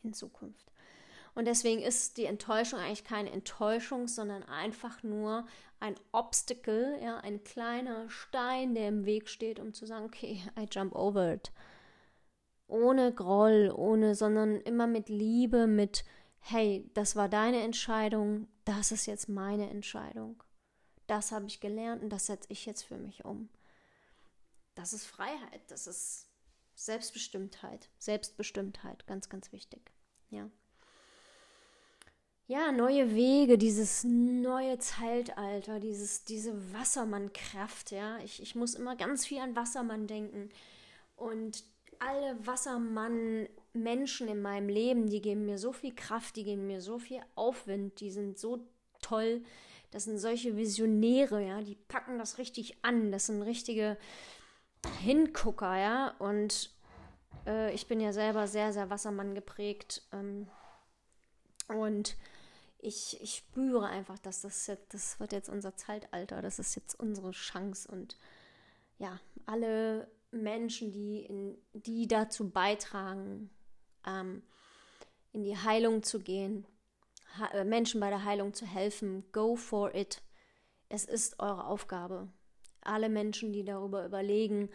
In 0.03 0.13
Zukunft. 0.13 0.71
Und 1.35 1.45
deswegen 1.45 1.81
ist 1.81 2.17
die 2.17 2.25
Enttäuschung 2.25 2.79
eigentlich 2.79 3.03
keine 3.03 3.31
Enttäuschung, 3.31 4.07
sondern 4.07 4.43
einfach 4.43 5.01
nur 5.01 5.45
ein 5.79 5.95
Obstacle, 6.11 6.99
ja, 7.01 7.17
ein 7.17 7.43
kleiner 7.43 8.09
Stein, 8.09 8.75
der 8.75 8.87
im 8.87 9.05
Weg 9.05 9.27
steht, 9.27 9.59
um 9.59 9.73
zu 9.73 9.85
sagen, 9.85 10.05
okay, 10.05 10.41
I 10.57 10.67
jump 10.71 10.95
over 10.95 11.33
it. 11.33 11.51
Ohne 12.67 13.13
Groll, 13.13 13.73
ohne, 13.75 14.15
sondern 14.15 14.61
immer 14.61 14.87
mit 14.87 15.09
Liebe, 15.09 15.67
mit, 15.67 16.05
hey, 16.39 16.89
das 16.93 17.15
war 17.15 17.29
deine 17.29 17.61
Entscheidung, 17.61 18.47
das 18.65 18.91
ist 18.91 19.07
jetzt 19.07 19.27
meine 19.27 19.69
Entscheidung. 19.69 20.41
Das 21.07 21.31
habe 21.31 21.47
ich 21.47 21.59
gelernt 21.59 22.03
und 22.03 22.09
das 22.09 22.27
setze 22.27 22.47
ich 22.49 22.65
jetzt 22.65 22.83
für 22.83 22.97
mich 22.97 23.25
um. 23.25 23.49
Das 24.75 24.93
ist 24.93 25.05
Freiheit, 25.05 25.61
das 25.67 25.87
ist 25.87 26.27
Selbstbestimmtheit, 26.75 27.89
Selbstbestimmtheit, 27.99 29.05
ganz, 29.05 29.29
ganz 29.29 29.51
wichtig. 29.51 29.92
Ja 30.33 30.49
ja, 32.47 32.71
neue 32.71 33.15
Wege, 33.15 33.57
dieses 33.57 34.03
neue 34.03 34.77
Zeitalter, 34.77 35.79
dieses, 35.79 36.25
diese 36.25 36.73
Wassermann-Kraft, 36.73 37.91
ja. 37.91 38.17
Ich, 38.19 38.41
ich 38.41 38.53
muss 38.55 38.75
immer 38.75 38.95
ganz 38.95 39.25
viel 39.25 39.39
an 39.39 39.55
Wassermann 39.55 40.07
denken. 40.07 40.49
Und 41.15 41.63
alle 41.99 42.35
Wassermann-Menschen 42.45 44.27
in 44.27 44.41
meinem 44.41 44.67
Leben, 44.67 45.09
die 45.09 45.21
geben 45.21 45.45
mir 45.45 45.57
so 45.57 45.71
viel 45.71 45.95
Kraft, 45.95 46.35
die 46.35 46.43
geben 46.43 46.67
mir 46.67 46.81
so 46.81 46.99
viel 46.99 47.21
Aufwind, 47.35 48.01
die 48.01 48.11
sind 48.11 48.37
so 48.37 48.59
toll. 49.01 49.41
Das 49.91 50.03
sind 50.03 50.17
solche 50.17 50.57
Visionäre, 50.57 51.45
ja, 51.45 51.61
die 51.61 51.77
packen 51.87 52.19
das 52.19 52.39
richtig 52.39 52.77
an. 52.81 53.11
Das 53.11 53.27
sind 53.27 53.41
richtige 53.41 53.97
Hingucker, 55.01 55.77
ja. 55.77 56.13
Und 56.19 56.71
äh, 57.45 57.73
ich 57.73 57.87
bin 57.87 57.99
ja 57.99 58.13
selber 58.13 58.47
sehr, 58.47 58.73
sehr 58.73 58.89
Wassermann 58.89 59.35
geprägt. 59.35 60.03
Ähm, 60.11 60.47
und 61.67 62.15
ich, 62.79 63.21
ich 63.21 63.35
spüre 63.35 63.87
einfach, 63.87 64.19
dass 64.19 64.41
das 64.41 64.67
jetzt, 64.67 64.93
das 64.93 65.19
wird 65.19 65.31
jetzt 65.31 65.49
unser 65.49 65.75
Zeitalter, 65.75 66.41
das 66.41 66.59
ist 66.59 66.75
jetzt 66.75 66.99
unsere 66.99 67.31
Chance. 67.31 67.89
Und 67.89 68.17
ja, 68.99 69.19
alle 69.45 70.07
Menschen, 70.31 70.91
die, 70.91 71.21
in, 71.21 71.57
die 71.73 72.07
dazu 72.07 72.49
beitragen, 72.49 73.49
ähm, 74.05 74.43
in 75.31 75.43
die 75.43 75.57
Heilung 75.57 76.03
zu 76.03 76.19
gehen, 76.19 76.65
äh, 77.53 77.63
Menschen 77.63 77.99
bei 77.99 78.09
der 78.09 78.25
Heilung 78.25 78.53
zu 78.53 78.65
helfen, 78.65 79.23
go 79.31 79.55
for 79.55 79.95
it. 79.95 80.21
Es 80.89 81.05
ist 81.05 81.39
eure 81.39 81.65
Aufgabe. 81.65 82.27
Alle 82.81 83.09
Menschen, 83.09 83.53
die 83.53 83.63
darüber 83.63 84.05
überlegen, 84.05 84.69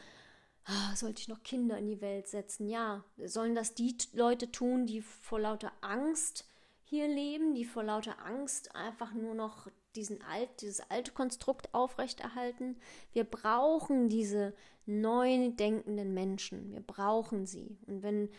sollte 0.94 1.20
ich 1.22 1.28
noch 1.28 1.42
Kinder 1.42 1.78
in 1.78 1.87
die 1.87 2.00
Welt 2.00 2.28
setzen? 2.28 2.68
Ja, 2.68 3.04
sollen 3.24 3.54
das 3.54 3.74
die 3.74 3.96
Leute 4.12 4.50
tun, 4.50 4.87
die 4.87 5.00
vor 5.00 5.40
lauter 5.40 5.72
Angst 5.81 6.46
hier 6.85 7.07
leben, 7.07 7.54
die 7.54 7.64
vor 7.64 7.85
lauter 7.85 8.24
Angst 8.24 8.74
einfach 8.74 9.12
nur 9.12 9.35
noch 9.35 9.68
diesen 9.94 10.22
alt, 10.22 10.48
dieses 10.61 10.81
alte 10.90 11.12
Konstrukt 11.12 11.74
aufrechterhalten. 11.74 12.76
Wir 13.12 13.24
brauchen 13.24 14.09
diese 14.09 14.54
neu 14.87 15.50
denkenden 15.50 16.14
Menschen. 16.14 16.72
Wir 16.72 16.81
brauchen 16.81 17.46
sie. 17.46 17.78
Und 17.87 18.02
wenn, 18.02 18.31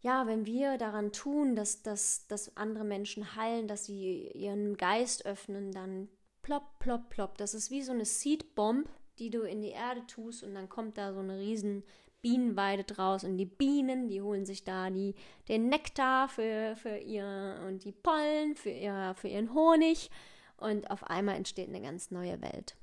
ja, 0.00 0.26
wenn 0.26 0.46
wir 0.46 0.78
daran 0.78 1.12
tun, 1.12 1.56
dass, 1.56 1.82
dass, 1.82 2.26
dass 2.26 2.56
andere 2.56 2.84
Menschen 2.84 3.36
heilen, 3.36 3.68
dass 3.68 3.84
sie 3.84 4.28
ihren 4.34 4.76
Geist 4.76 5.26
öffnen, 5.26 5.72
dann 5.72 6.08
plopp, 6.42 6.78
plopp, 6.78 7.10
plopp. 7.10 7.38
Das 7.38 7.52
ist 7.52 7.70
wie 7.70 7.82
so 7.82 7.92
eine 7.92 8.06
Seedbomb, 8.06 8.88
die 9.20 9.30
du 9.30 9.42
in 9.42 9.62
die 9.62 9.70
Erde 9.70 10.04
tust 10.06 10.42
und 10.42 10.54
dann 10.54 10.68
kommt 10.68 10.98
da 10.98 11.12
so 11.12 11.20
eine 11.20 11.38
riesen 11.38 11.84
Bienenweide 12.22 12.84
draus 12.84 13.24
und 13.24 13.36
die 13.36 13.46
Bienen, 13.46 14.08
die 14.08 14.20
holen 14.20 14.44
sich 14.44 14.64
da 14.64 14.90
die, 14.90 15.14
den 15.48 15.68
Nektar 15.68 16.28
für, 16.28 16.76
für 16.76 16.96
ihr 16.98 17.60
und 17.66 17.84
die 17.84 17.92
Pollen 17.92 18.56
für, 18.56 18.70
ihr, 18.70 19.14
für 19.16 19.28
ihren 19.28 19.54
Honig 19.54 20.10
und 20.56 20.90
auf 20.90 21.04
einmal 21.04 21.36
entsteht 21.36 21.68
eine 21.68 21.80
ganz 21.80 22.10
neue 22.10 22.40
Welt. 22.42 22.76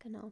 Genau. 0.00 0.30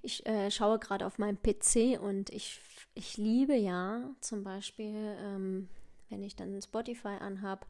Ich 0.00 0.26
äh, 0.26 0.50
schaue 0.50 0.78
gerade 0.78 1.06
auf 1.06 1.18
meinem 1.18 1.38
PC 1.40 2.00
und 2.00 2.30
ich, 2.30 2.60
ich 2.94 3.16
liebe 3.16 3.54
ja 3.54 4.10
zum 4.20 4.42
Beispiel, 4.42 5.16
ähm, 5.20 5.68
wenn 6.08 6.22
ich 6.22 6.34
dann 6.34 6.60
Spotify 6.60 7.16
anhab, 7.20 7.66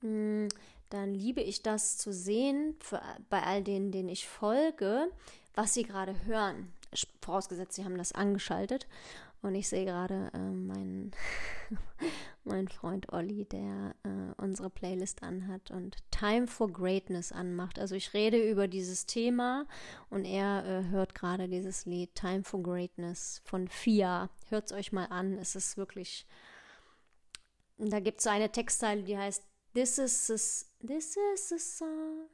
hm, 0.00 0.48
dann 0.90 1.14
liebe 1.14 1.40
ich 1.40 1.62
das 1.62 1.98
zu 1.98 2.12
sehen, 2.12 2.76
für, 2.80 3.02
bei 3.28 3.42
all 3.42 3.62
denen, 3.62 3.92
denen 3.92 4.08
ich 4.08 4.28
folge, 4.28 5.10
was 5.54 5.74
sie 5.74 5.82
gerade 5.82 6.14
hören 6.24 6.72
vorausgesetzt, 7.28 7.74
sie 7.74 7.84
haben 7.84 7.98
das 7.98 8.12
angeschaltet. 8.12 8.86
Und 9.40 9.54
ich 9.54 9.68
sehe 9.68 9.84
gerade 9.84 10.30
äh, 10.34 10.38
meinen 10.38 11.12
mein 12.44 12.66
Freund 12.66 13.12
Olli, 13.12 13.44
der 13.44 13.94
äh, 14.02 14.42
unsere 14.42 14.68
Playlist 14.68 15.22
anhat 15.22 15.70
und 15.70 15.96
Time 16.10 16.48
for 16.48 16.72
Greatness 16.72 17.30
anmacht. 17.30 17.78
Also 17.78 17.94
ich 17.94 18.14
rede 18.14 18.50
über 18.50 18.66
dieses 18.66 19.06
Thema 19.06 19.66
und 20.10 20.24
er 20.24 20.64
äh, 20.64 20.88
hört 20.88 21.14
gerade 21.14 21.48
dieses 21.48 21.86
Lied 21.86 22.14
Time 22.16 22.42
for 22.42 22.60
Greatness 22.62 23.40
von 23.44 23.68
Fia. 23.68 24.28
Hört 24.48 24.66
es 24.66 24.72
euch 24.72 24.90
mal 24.90 25.06
an. 25.06 25.38
Es 25.38 25.54
ist 25.54 25.76
wirklich. 25.76 26.26
Da 27.76 28.00
gibt 28.00 28.18
es 28.18 28.24
so 28.24 28.30
eine 28.30 28.50
Textzeile, 28.50 29.04
die 29.04 29.16
heißt 29.16 29.44
This 29.78 29.96
is 30.00 30.30
a, 30.30 30.38
this 30.84 31.16
is 31.16 31.52
a 31.52 31.58
song 31.60 32.26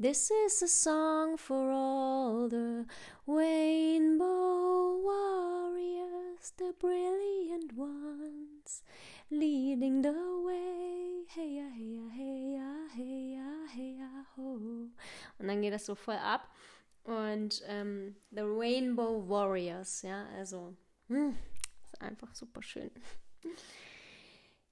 This 0.00 0.32
is 0.32 0.62
a 0.62 0.66
song 0.66 1.36
for 1.36 1.70
all 1.70 2.48
the 2.48 2.86
rainbow 3.24 4.98
warriors, 4.98 6.52
the 6.56 6.74
brilliant 6.80 7.76
ones, 7.76 8.82
leading 9.30 10.02
the 10.02 10.10
way. 10.44 11.22
Hey 11.28 11.58
ja, 11.58 11.70
hey 11.70 11.94
ja, 11.94 12.08
hey 12.10 12.54
ja, 12.56 12.88
hey 12.96 13.34
ja, 13.36 13.66
hey 13.72 13.96
ja, 14.00 14.26
ho. 14.36 14.58
Und 15.38 15.46
dann 15.46 15.62
geht 15.62 15.74
das 15.74 15.86
so 15.86 15.94
voll 15.94 16.18
ab. 16.18 16.48
Und 17.04 17.62
ähm, 17.68 18.16
The 18.32 18.42
Rainbow 18.42 19.28
Warriors, 19.28 20.02
ja, 20.02 20.26
also, 20.36 20.74
hm, 21.06 21.36
ist 21.84 22.02
einfach 22.02 22.34
super 22.34 22.60
schön. 22.60 22.90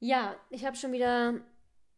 ja, 0.01 0.35
ich 0.51 0.67
habe 0.67 0.77
schon 0.77 0.91
wieder 0.91 1.41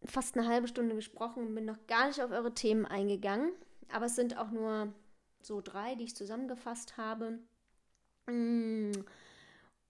fast 0.04 0.36
eine 0.36 0.48
halbe 0.48 0.68
Stunde 0.68 0.94
gesprochen 0.94 1.46
und 1.46 1.54
bin 1.54 1.64
noch 1.64 1.86
gar 1.86 2.08
nicht 2.08 2.22
auf 2.22 2.30
eure 2.30 2.54
Themen 2.54 2.86
eingegangen. 2.86 3.52
Aber 3.92 4.06
es 4.06 4.16
sind 4.16 4.36
auch 4.36 4.50
nur 4.50 4.92
so 5.40 5.60
drei, 5.60 5.94
die 5.94 6.04
ich 6.04 6.16
zusammengefasst 6.16 6.96
habe. 6.96 7.38
Mm. 8.26 8.92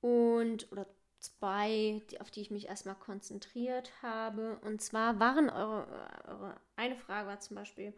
Und, 0.01 0.71
oder 0.71 0.87
zwei, 1.19 2.01
die, 2.11 2.21
auf 2.21 2.31
die 2.31 2.41
ich 2.41 2.51
mich 2.51 2.69
erstmal 2.69 2.95
konzentriert 2.95 3.91
habe. 4.03 4.59
Und 4.63 4.81
zwar 4.81 5.19
waren 5.19 5.51
eure, 5.51 5.87
eure, 6.27 6.57
eine 6.77 6.97
Frage 6.97 7.29
war 7.29 7.41
zum 7.41 7.57
Beispiel, 7.57 7.93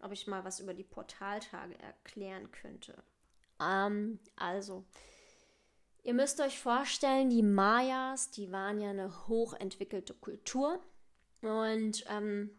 ob 0.00 0.12
ich 0.12 0.26
mal 0.26 0.44
was 0.44 0.60
über 0.60 0.74
die 0.74 0.84
Portaltage 0.84 1.78
erklären 1.80 2.50
könnte. 2.52 2.94
Ähm, 3.60 4.18
also, 4.36 4.84
ihr 6.02 6.14
müsst 6.14 6.40
euch 6.40 6.58
vorstellen, 6.58 7.30
die 7.30 7.42
Mayas, 7.42 8.30
die 8.30 8.50
waren 8.52 8.80
ja 8.80 8.90
eine 8.90 9.28
hochentwickelte 9.28 10.14
Kultur. 10.14 10.80
Und 11.42 12.04
ähm, 12.08 12.50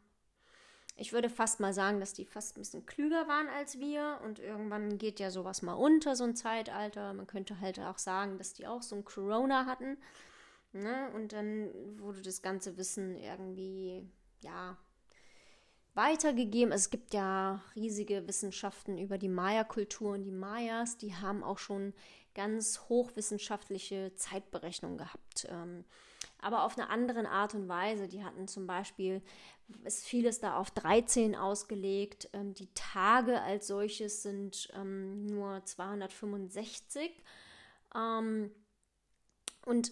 ich 0.95 1.13
würde 1.13 1.29
fast 1.29 1.59
mal 1.59 1.73
sagen, 1.73 1.99
dass 1.99 2.13
die 2.13 2.25
fast 2.25 2.55
ein 2.57 2.61
bisschen 2.61 2.85
klüger 2.85 3.27
waren 3.27 3.47
als 3.49 3.79
wir. 3.79 4.19
Und 4.23 4.39
irgendwann 4.39 4.97
geht 4.97 5.19
ja 5.19 5.31
sowas 5.31 5.61
mal 5.61 5.73
unter, 5.73 6.15
so 6.15 6.23
ein 6.23 6.35
Zeitalter. 6.35 7.13
Man 7.13 7.27
könnte 7.27 7.59
halt 7.59 7.79
auch 7.79 7.97
sagen, 7.97 8.37
dass 8.37 8.53
die 8.53 8.67
auch 8.67 8.81
so 8.81 8.95
ein 8.95 9.05
Corona 9.05 9.65
hatten. 9.65 9.97
Ne? 10.73 11.09
Und 11.15 11.33
dann 11.33 11.69
wurde 11.99 12.21
das 12.21 12.41
ganze 12.41 12.77
Wissen 12.77 13.15
irgendwie, 13.15 14.07
ja, 14.41 14.77
weitergegeben. 15.93 16.71
Es 16.71 16.89
gibt 16.89 17.13
ja 17.13 17.61
riesige 17.75 18.27
Wissenschaften 18.27 18.97
über 18.97 19.17
die 19.17 19.27
Maya-Kultur 19.27 20.13
und 20.13 20.23
die 20.23 20.31
Mayas, 20.31 20.97
die 20.97 21.15
haben 21.15 21.43
auch 21.43 21.57
schon 21.57 21.93
ganz 22.33 22.81
hochwissenschaftliche 22.87 24.13
Zeitberechnungen 24.15 24.97
gehabt. 24.97 25.47
Ähm, 25.49 25.83
aber 26.41 26.63
auf 26.63 26.77
eine 26.77 26.89
andere 26.89 27.27
Art 27.29 27.53
und 27.53 27.67
Weise. 27.67 28.07
Die 28.07 28.23
hatten 28.23 28.47
zum 28.47 28.67
Beispiel, 28.67 29.21
ist 29.83 30.05
vieles 30.05 30.39
da 30.39 30.57
auf 30.57 30.71
13 30.71 31.35
ausgelegt. 31.35 32.29
Ähm, 32.33 32.53
die 32.53 32.67
Tage 32.73 33.41
als 33.41 33.67
solches 33.67 34.23
sind 34.23 34.69
ähm, 34.75 35.25
nur 35.27 35.63
265. 35.63 37.11
Ähm, 37.95 38.51
und 39.65 39.91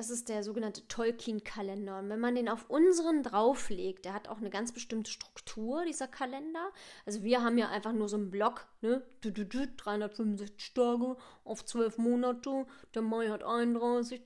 das 0.00 0.08
ist 0.08 0.30
der 0.30 0.42
sogenannte 0.42 0.88
Tolkien-Kalender. 0.88 1.98
Und 1.98 2.08
wenn 2.08 2.20
man 2.20 2.34
den 2.34 2.48
auf 2.48 2.70
unseren 2.70 3.22
drauflegt, 3.22 4.06
der 4.06 4.14
hat 4.14 4.28
auch 4.28 4.38
eine 4.38 4.48
ganz 4.48 4.72
bestimmte 4.72 5.10
Struktur, 5.10 5.84
dieser 5.84 6.08
Kalender. 6.08 6.70
Also 7.04 7.22
wir 7.22 7.42
haben 7.42 7.58
ja 7.58 7.68
einfach 7.68 7.92
nur 7.92 8.08
so 8.08 8.16
einen 8.16 8.30
Block, 8.30 8.66
ne? 8.80 9.02
365 9.22 10.72
Tage 10.72 11.18
auf 11.44 11.66
12 11.66 11.98
Monate, 11.98 12.64
der 12.94 13.02
Mai 13.02 13.28
hat 13.28 13.44
31 13.44 14.22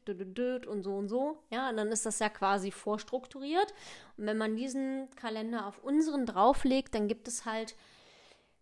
und 0.68 0.84
so 0.84 0.94
und 0.94 1.08
so. 1.08 1.38
Ja, 1.50 1.70
und 1.70 1.76
dann 1.76 1.88
ist 1.88 2.06
das 2.06 2.20
ja 2.20 2.28
quasi 2.28 2.70
vorstrukturiert. 2.70 3.74
Und 4.16 4.26
wenn 4.26 4.38
man 4.38 4.54
diesen 4.54 5.10
Kalender 5.16 5.66
auf 5.66 5.82
unseren 5.82 6.24
drauflegt, 6.24 6.94
dann 6.94 7.08
gibt 7.08 7.26
es 7.26 7.46
halt, 7.46 7.74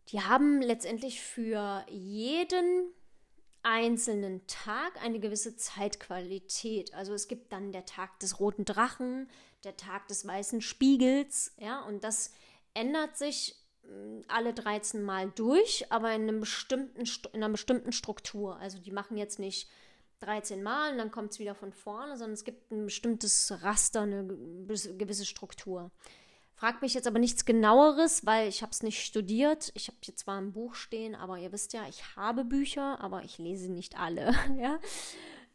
die 0.09 0.22
haben 0.22 0.62
letztendlich 0.62 1.20
für 1.20 1.85
jeden 1.90 2.94
einzelnen 3.62 4.46
Tag 4.46 5.03
eine 5.03 5.20
gewisse 5.20 5.57
Zeitqualität. 5.57 6.94
Also 6.94 7.14
es 7.14 7.29
gibt 7.29 7.53
dann 7.53 7.72
der 7.72 7.85
Tag 7.85 8.18
des 8.20 8.40
roten 8.40 8.64
Drachen, 8.64 9.29
der 9.64 9.77
Tag 9.77 10.09
des 10.09 10.27
weißen 10.27 10.61
Spiegels, 10.61 11.55
ja, 11.59 11.83
und 11.83 12.03
das 12.03 12.33
ändert 12.75 13.16
sich 13.16 13.57
mm, 13.85 14.22
alle 14.29 14.53
13 14.53 15.03
Mal 15.03 15.31
durch, 15.31 15.87
aber 15.90 16.12
in, 16.12 16.22
einem 16.22 16.40
bestimmten, 16.40 17.01
in 17.33 17.42
einer 17.42 17.51
bestimmten 17.51 17.92
Struktur. 17.92 18.57
Also 18.57 18.79
die 18.79 18.90
machen 18.90 19.16
jetzt 19.16 19.38
nicht 19.38 19.68
13 20.20 20.62
Mal 20.62 20.92
und 20.92 20.98
dann 20.98 21.11
kommt 21.11 21.33
es 21.33 21.38
wieder 21.38 21.55
von 21.55 21.72
vorne, 21.72 22.16
sondern 22.16 22.35
es 22.35 22.44
gibt 22.44 22.70
ein 22.70 22.87
bestimmtes 22.87 23.53
Raster, 23.62 24.03
eine 24.03 24.25
gewisse 24.27 25.27
Struktur. 25.27 25.90
Frag 26.62 26.81
mich 26.81 26.94
jetzt 26.94 27.09
aber 27.09 27.18
nichts 27.18 27.44
genaueres, 27.44 28.25
weil 28.25 28.46
ich 28.46 28.62
habe 28.62 28.70
es 28.70 28.85
nicht 28.85 29.05
studiert. 29.05 29.72
Ich 29.75 29.88
habe 29.88 29.98
hier 30.01 30.14
zwar 30.14 30.40
ein 30.40 30.53
Buch 30.53 30.77
stehen, 30.77 31.16
aber 31.16 31.37
ihr 31.37 31.51
wisst 31.51 31.72
ja, 31.72 31.88
ich 31.88 32.14
habe 32.14 32.44
Bücher, 32.44 33.01
aber 33.01 33.25
ich 33.25 33.38
lese 33.38 33.68
nicht 33.68 33.98
alle. 33.98 34.33
ja? 34.57 34.79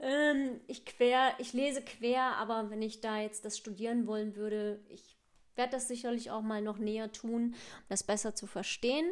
Ähm, 0.01 0.59
ich, 0.67 0.83
quer, 0.83 1.33
ich 1.37 1.53
lese 1.53 1.81
quer, 1.81 2.35
aber 2.35 2.69
wenn 2.69 2.81
ich 2.81 2.99
da 2.99 3.21
jetzt 3.21 3.45
das 3.45 3.57
studieren 3.57 4.05
wollen 4.05 4.35
würde, 4.35 4.83
ich 4.89 5.15
werde 5.55 5.71
das 5.71 5.87
sicherlich 5.87 6.29
auch 6.29 6.41
mal 6.41 6.61
noch 6.61 6.77
näher 6.77 7.09
tun, 7.09 7.53
um 7.53 7.85
das 7.87 8.03
besser 8.03 8.35
zu 8.35 8.45
verstehen. 8.45 9.09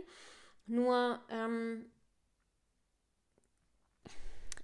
Nur, 0.65 1.21
ähm, 1.29 1.85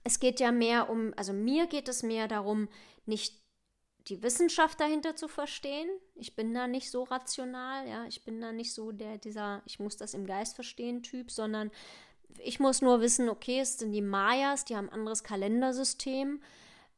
es 0.03 0.19
geht 0.19 0.41
ja 0.41 0.51
mehr 0.51 0.89
um, 0.89 1.13
also 1.15 1.31
mir 1.31 1.67
geht 1.67 1.87
es 1.87 2.03
mehr 2.03 2.27
darum, 2.27 2.67
nicht 3.05 3.40
die 4.12 4.21
Wissenschaft 4.21 4.80
dahinter 4.80 5.15
zu 5.15 5.28
verstehen. 5.28 5.89
Ich 6.15 6.36
bin 6.36 6.54
da 6.54 6.67
nicht 6.67 6.91
so 6.91 7.04
rational, 7.04 7.88
ja, 7.88 8.06
ich 8.06 8.24
bin 8.24 8.41
da 8.41 8.52
nicht 8.52 8.74
so 8.74 8.91
der, 8.91 9.17
dieser, 9.17 9.62
ich 9.65 9.80
muss 9.80 9.95
das 9.95 10.13
im 10.13 10.26
Geist 10.26 10.56
verstehen 10.56 11.02
Typ, 11.02 11.32
sondern 11.32 11.71
ich 12.38 12.60
muss 12.60 12.82
nur 12.82 13.02
wissen, 13.02 13.30
okay, 13.30 13.62
es 13.62 13.80
sind 13.80 13.93
die 13.93 14.02
Mayas, 14.02 14.65
die 14.65 14.76
haben 14.76 14.89
ein 14.89 15.00
anderes 15.00 15.24
Kalendersystem. 15.24 16.41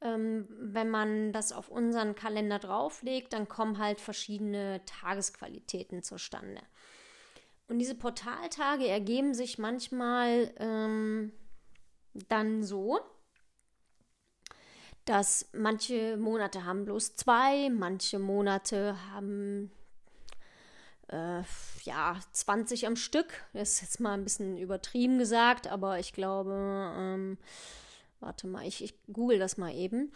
Ähm, 0.02 0.48
wenn 0.50 0.90
man 0.90 1.32
das 1.32 1.52
auf 1.52 1.70
unseren 1.70 2.16
Kalender 2.16 2.60
drauflegt, 2.60 3.32
dann 3.34 3.48
kommen 3.48 3.78
halt 3.78 4.02
verschiedene 4.02 4.82
Tagesqualitäten 4.86 6.02
zustande. 6.02 6.62
Und 7.68 7.80
diese 7.80 7.96
Portaltage 7.96 8.88
ergeben 8.88 9.34
sich 9.34 9.58
manchmal 9.58 10.54
ähm, 10.58 11.32
dann 12.28 12.64
so, 12.64 13.00
dass 15.06 15.50
manche 15.54 16.18
Monate 16.18 16.66
haben 16.66 16.86
bloß 16.86 17.16
zwei, 17.16 17.70
manche 17.70 18.20
Monate 18.20 18.96
haben 19.12 19.72
äh, 21.10 21.42
ja 21.84 22.20
20 22.32 22.88
am 22.88 22.96
Stück. 22.96 23.46
Das 23.54 23.74
ist 23.74 23.82
jetzt 23.82 24.00
mal 24.00 24.14
ein 24.14 24.24
bisschen 24.24 24.58
übertrieben 24.58 25.18
gesagt, 25.18 25.68
aber 25.68 26.00
ich 26.00 26.14
glaube, 26.14 26.94
ähm, 26.98 27.38
warte 28.20 28.48
mal, 28.48 28.66
ich, 28.66 28.84
ich 28.84 28.96
google 29.12 29.40
das 29.40 29.58
mal 29.58 29.74
eben. 29.74 30.12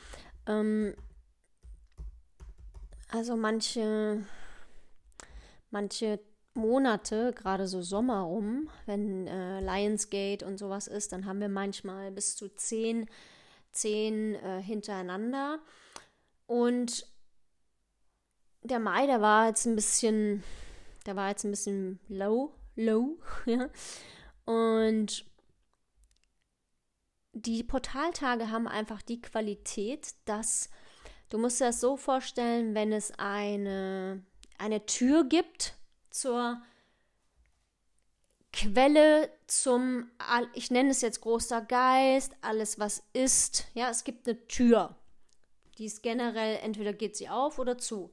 Ähm, 0.47 0.95
also 3.09 3.35
manche, 3.35 4.23
manche 5.69 6.19
Monate, 6.53 7.33
gerade 7.33 7.67
so 7.67 7.81
Sommer 7.81 8.21
rum, 8.21 8.69
wenn 8.85 9.27
äh, 9.27 9.61
Lionsgate 9.61 10.45
und 10.45 10.57
sowas 10.57 10.87
ist, 10.87 11.13
dann 11.13 11.25
haben 11.25 11.39
wir 11.39 11.49
manchmal 11.49 12.11
bis 12.11 12.35
zu 12.35 12.49
zehn, 12.49 13.07
zehn 13.79 14.35
äh, 14.35 14.61
hintereinander. 14.61 15.59
Und 16.45 17.07
der 18.63 18.79
Mai, 18.79 19.05
der 19.07 19.21
war 19.21 19.47
jetzt 19.47 19.65
ein 19.65 19.75
bisschen, 19.75 20.43
der 21.05 21.15
war 21.15 21.29
jetzt 21.29 21.43
ein 21.43 21.51
bisschen 21.51 21.99
low, 22.07 22.53
low, 22.75 23.17
ja. 23.45 23.69
Und 24.45 25.25
die 27.33 27.63
Portaltage 27.63 28.49
haben 28.49 28.67
einfach 28.67 29.01
die 29.01 29.21
Qualität, 29.21 30.15
dass 30.25 30.69
du 31.29 31.37
musst 31.37 31.59
dir 31.59 31.65
das 31.65 31.79
so 31.79 31.97
vorstellen, 31.97 32.73
wenn 32.73 32.91
es 32.91 33.11
eine, 33.17 34.23
eine 34.57 34.85
Tür 34.85 35.23
gibt 35.25 35.75
zur 36.09 36.61
Quelle 38.57 39.29
zum, 39.45 40.09
ich 40.53 40.71
nenne 40.71 40.89
es 40.89 41.01
jetzt 41.01 41.21
großer 41.21 41.61
Geist, 41.61 42.33
alles 42.41 42.79
was 42.79 43.03
ist. 43.13 43.67
Ja, 43.75 43.91
es 43.91 44.03
gibt 44.03 44.27
eine 44.27 44.47
Tür. 44.47 44.95
Die 45.77 45.85
ist 45.85 46.01
generell, 46.01 46.57
entweder 46.63 46.91
geht 46.91 47.15
sie 47.15 47.29
auf 47.29 47.59
oder 47.59 47.77
zu. 47.77 48.05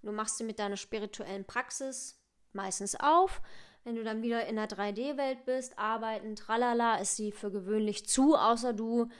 Und 0.00 0.06
du 0.06 0.12
machst 0.12 0.38
sie 0.38 0.44
mit 0.44 0.58
deiner 0.58 0.78
spirituellen 0.78 1.44
Praxis 1.44 2.18
meistens 2.54 2.96
auf. 2.98 3.42
Wenn 3.84 3.94
du 3.94 4.02
dann 4.02 4.22
wieder 4.22 4.46
in 4.46 4.56
der 4.56 4.70
3D-Welt 4.70 5.44
bist, 5.44 5.78
arbeiten, 5.78 6.34
tralala, 6.34 6.96
ist 6.96 7.16
sie 7.16 7.30
für 7.30 7.50
gewöhnlich 7.50 8.08
zu, 8.08 8.36
außer 8.36 8.72
du 8.72 9.10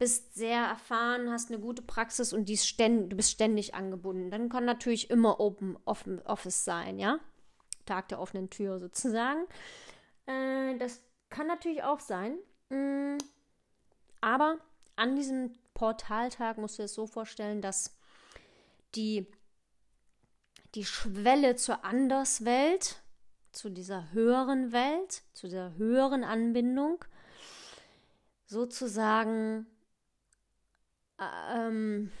bist 0.00 0.34
sehr 0.34 0.64
erfahren, 0.64 1.30
hast 1.30 1.52
eine 1.52 1.60
gute 1.60 1.82
Praxis 1.82 2.32
und 2.32 2.48
die 2.48 2.54
ist 2.54 2.66
ständ, 2.66 3.12
du 3.12 3.16
bist 3.16 3.30
ständig 3.30 3.76
angebunden. 3.76 4.32
Dann 4.32 4.48
kann 4.48 4.64
natürlich 4.64 5.10
immer 5.10 5.38
Open 5.38 5.78
Office 5.84 6.64
sein, 6.64 6.98
ja? 6.98 7.20
Tag 7.86 8.08
der 8.08 8.18
offenen 8.18 8.50
Tür 8.50 8.80
sozusagen. 8.80 9.46
Äh, 10.28 10.76
das 10.78 11.02
kann 11.30 11.46
natürlich 11.46 11.82
auch 11.82 12.00
sein. 12.00 12.38
Mm, 12.68 13.18
aber 14.20 14.58
an 14.96 15.16
diesem 15.16 15.52
Portaltag 15.74 16.58
musst 16.58 16.78
du 16.78 16.82
es 16.82 16.94
so 16.94 17.06
vorstellen, 17.06 17.62
dass 17.62 17.96
die, 18.94 19.26
die 20.74 20.84
Schwelle 20.84 21.56
zur 21.56 21.84
Anderswelt, 21.84 23.02
zu 23.52 23.70
dieser 23.70 24.12
höheren 24.12 24.72
Welt, 24.72 25.22
zu 25.32 25.46
dieser 25.46 25.76
höheren 25.76 26.22
Anbindung, 26.22 27.04
sozusagen 28.46 29.66
ähm, 31.18 32.12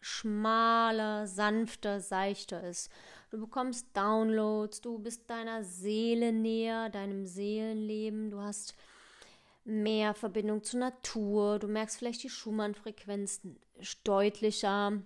schmaler, 0.00 1.26
sanfter, 1.26 2.00
seichter 2.00 2.62
ist. 2.62 2.90
Du 3.30 3.38
bekommst 3.38 3.88
Downloads, 3.94 4.80
du 4.80 4.98
bist 4.98 5.28
deiner 5.28 5.62
Seele 5.62 6.32
näher, 6.32 6.88
deinem 6.88 7.26
Seelenleben, 7.26 8.30
du 8.30 8.40
hast 8.40 8.74
mehr 9.64 10.14
Verbindung 10.14 10.62
zur 10.62 10.80
Natur, 10.80 11.58
du 11.58 11.68
merkst 11.68 11.98
vielleicht 11.98 12.22
die 12.22 12.30
Schumann-Frequenzen 12.30 13.60
deutlicher. 14.02 15.02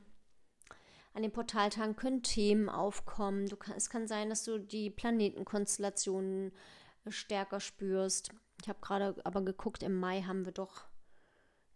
An 1.15 1.23
den 1.23 1.33
Portaltagen 1.33 1.97
können 1.97 2.23
Themen 2.23 2.69
aufkommen. 2.69 3.49
Du 3.49 3.57
kann, 3.57 3.75
es 3.77 3.91
kann 3.91 4.07
sein, 4.07 4.31
dass 4.31 4.45
du 4.45 4.59
die 4.59 4.89
Planetenkonstellationen 4.89 6.53
stärker 7.09 7.61
spürst. 7.61 8.31
Ich 8.63 8.69
habe 8.69 8.79
gerade 8.81 9.17
aber 9.25 9.43
geguckt, 9.43 9.83
im 9.83 9.99
Mai 9.99 10.23
haben 10.23 10.45
wir 10.45 10.53
doch 10.53 10.85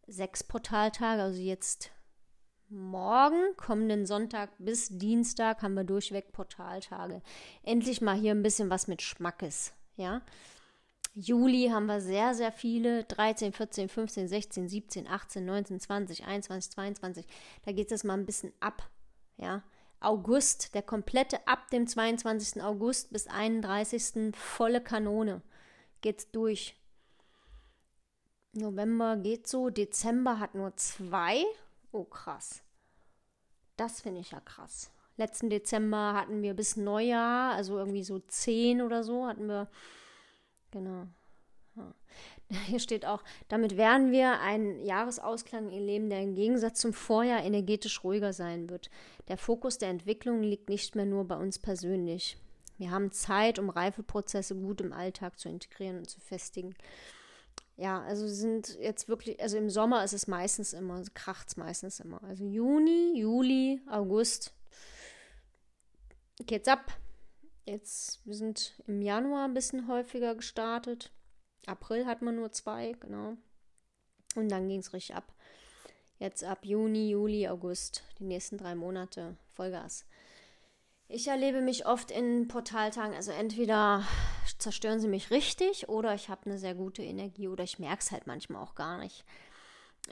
sechs 0.07 0.45
Portaltage, 0.45 1.23
also 1.23 1.41
jetzt 1.41 1.91
morgen, 2.69 3.57
kommenden 3.57 4.07
Sonntag 4.07 4.51
bis 4.59 4.89
Dienstag 4.91 5.63
haben 5.63 5.75
wir 5.75 5.85
durchweg 5.85 6.33
Portaltage. 6.33 7.23
Endlich 7.63 8.01
mal 8.01 8.17
hier 8.17 8.33
ein 8.33 8.43
bisschen 8.43 8.71
was 8.71 8.89
mit 8.89 9.03
Schmackes, 9.03 9.73
ja. 9.97 10.23
Juli 11.15 11.69
haben 11.71 11.87
wir 11.87 12.03
sehr, 12.03 12.35
sehr 12.35 12.53
viele. 12.53 13.05
13, 13.05 13.55
14, 13.55 13.89
15, 13.89 14.29
16, 14.29 14.69
17, 14.69 15.09
18, 15.09 15.47
19, 15.47 15.81
20, 15.81 16.25
21, 16.27 16.73
22. 16.73 17.27
Da 17.65 17.73
geht 17.73 17.91
es 17.91 18.05
mal 18.05 18.19
ein 18.19 18.27
bisschen 18.27 18.53
ab. 18.61 18.87
Ja. 19.39 19.63
August, 19.99 20.75
der 20.75 20.83
komplette 20.83 21.47
ab 21.49 21.71
dem 21.71 21.87
22. 21.87 22.63
August 22.63 23.13
bis 23.13 23.29
31. 23.29 24.37
volle 24.37 24.83
Kanone. 24.83 25.41
Geht's 26.03 26.31
durch. 26.33 26.77
November 28.53 29.17
geht 29.17 29.47
so. 29.47 29.71
Dezember 29.71 30.39
hat 30.39 30.55
nur 30.55 30.77
zwei. 30.77 31.45
Oh, 31.93 32.05
krass. 32.05 32.63
Das 33.77 34.01
finde 34.01 34.21
ich 34.21 34.31
ja 34.31 34.41
krass. 34.41 34.91
Letzten 35.17 35.49
Dezember 35.49 36.13
hatten 36.15 36.43
wir 36.43 36.55
bis 36.55 36.77
Neujahr, 36.77 37.55
also 37.55 37.79
irgendwie 37.79 38.05
so 38.05 38.19
zehn 38.19 38.83
oder 38.83 39.03
so, 39.03 39.27
hatten 39.27 39.47
wir. 39.47 39.69
Genau. 40.71 41.07
Hier 42.67 42.81
steht 42.81 43.07
auch, 43.07 43.23
damit 43.49 43.77
werden 43.77 44.13
wir 44.13 44.41
einen 44.41 44.85
Jahresausklang 44.85 45.71
erleben, 45.71 46.11
der 46.11 46.23
im 46.23 46.35
Gegensatz 46.35 46.81
zum 46.81 46.93
Vorjahr 46.93 47.43
energetisch 47.45 48.05
ruhiger 48.05 48.33
sein 48.33 48.69
wird. 48.71 48.91
Der 49.29 49.39
Fokus 49.39 49.79
der 49.79 49.89
Entwicklung 49.91 50.43
liegt 50.43 50.69
nicht 50.69 50.95
mehr 50.95 51.07
nur 51.07 51.27
bei 51.27 51.37
uns 51.37 51.59
persönlich. 51.59 52.37
Wir 52.79 52.91
haben 52.91 53.11
Zeit, 53.11 53.59
um 53.59 53.71
Reifeprozesse 53.71 54.55
gut 54.55 54.81
im 54.81 54.93
Alltag 54.93 55.39
zu 55.39 55.49
integrieren 55.49 55.99
und 55.99 56.11
zu 56.11 56.21
festigen. 56.21 56.75
Ja, 57.77 58.03
also 58.03 58.27
sind 58.27 58.79
jetzt 58.81 59.07
wirklich, 59.09 59.41
also 59.41 59.59
im 59.59 59.69
Sommer 59.69 60.03
ist 60.03 60.15
es 60.15 60.27
meistens 60.27 60.73
immer, 60.73 61.03
kracht 61.13 61.49
es 61.49 61.57
meistens 61.59 62.01
immer. 62.01 62.23
Also 62.25 62.45
Juni, 62.45 63.13
Juli, 63.19 63.83
August 63.91 64.55
geht's 66.47 66.69
ab. 66.69 66.99
Jetzt, 67.67 68.25
wir 68.25 68.35
sind 68.35 68.81
im 68.87 69.03
Januar 69.03 69.45
ein 69.45 69.55
bisschen 69.55 69.89
häufiger 69.89 70.35
gestartet. 70.35 71.13
April 71.67 72.07
hat 72.07 72.23
man 72.23 72.37
nur 72.37 72.53
zwei, 72.53 72.93
genau. 73.01 73.37
Und 74.37 74.49
dann 74.51 74.69
ging 74.69 74.81
es 74.81 74.93
richtig 74.93 75.17
ab. 75.17 75.35
Jetzt 76.19 76.45
ab 76.45 76.65
Juni, 76.65 77.11
Juli, 77.11 77.47
August, 77.49 78.05
die 78.19 78.25
nächsten 78.25 78.57
drei 78.57 78.75
Monate 78.75 79.37
Vollgas. 79.53 80.07
Ich 81.09 81.29
erlebe 81.29 81.61
mich 81.61 81.87
oft 81.87 82.11
in 82.11 82.49
Portaltagen, 82.49 83.15
also 83.15 83.31
entweder 83.31 84.05
zerstören 84.59 84.99
sie 84.99 85.07
mich 85.07 85.31
richtig 85.31 85.89
oder 85.89 86.15
ich 86.15 86.29
habe 86.29 86.47
eine 86.47 86.59
sehr 86.59 86.75
gute 86.75 87.03
Energie 87.03 87.47
oder 87.47 87.63
ich 87.63 87.79
merke 87.79 88.01
es 88.01 88.11
halt 88.11 88.27
manchmal 88.27 88.63
auch 88.63 88.75
gar 88.75 88.99
nicht. 88.99 89.25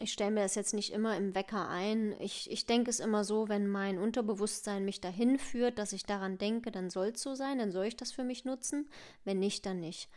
Ich 0.00 0.12
stelle 0.12 0.30
mir 0.30 0.40
das 0.42 0.54
jetzt 0.54 0.74
nicht 0.74 0.92
immer 0.92 1.16
im 1.16 1.34
Wecker 1.34 1.68
ein. 1.68 2.14
Ich, 2.20 2.50
ich 2.50 2.66
denke 2.66 2.90
es 2.90 3.00
immer 3.00 3.24
so, 3.24 3.48
wenn 3.48 3.68
mein 3.68 3.98
Unterbewusstsein 3.98 4.84
mich 4.84 5.00
dahin 5.00 5.38
führt, 5.38 5.78
dass 5.78 5.92
ich 5.92 6.04
daran 6.04 6.38
denke, 6.38 6.72
dann 6.72 6.90
soll 6.90 7.12
es 7.14 7.22
so 7.22 7.34
sein, 7.34 7.58
dann 7.58 7.70
soll 7.70 7.86
ich 7.86 7.96
das 7.96 8.10
für 8.10 8.24
mich 8.24 8.44
nutzen. 8.44 8.88
Wenn 9.24 9.38
nicht, 9.38 9.66
dann 9.66 9.80
nicht. 9.80 10.08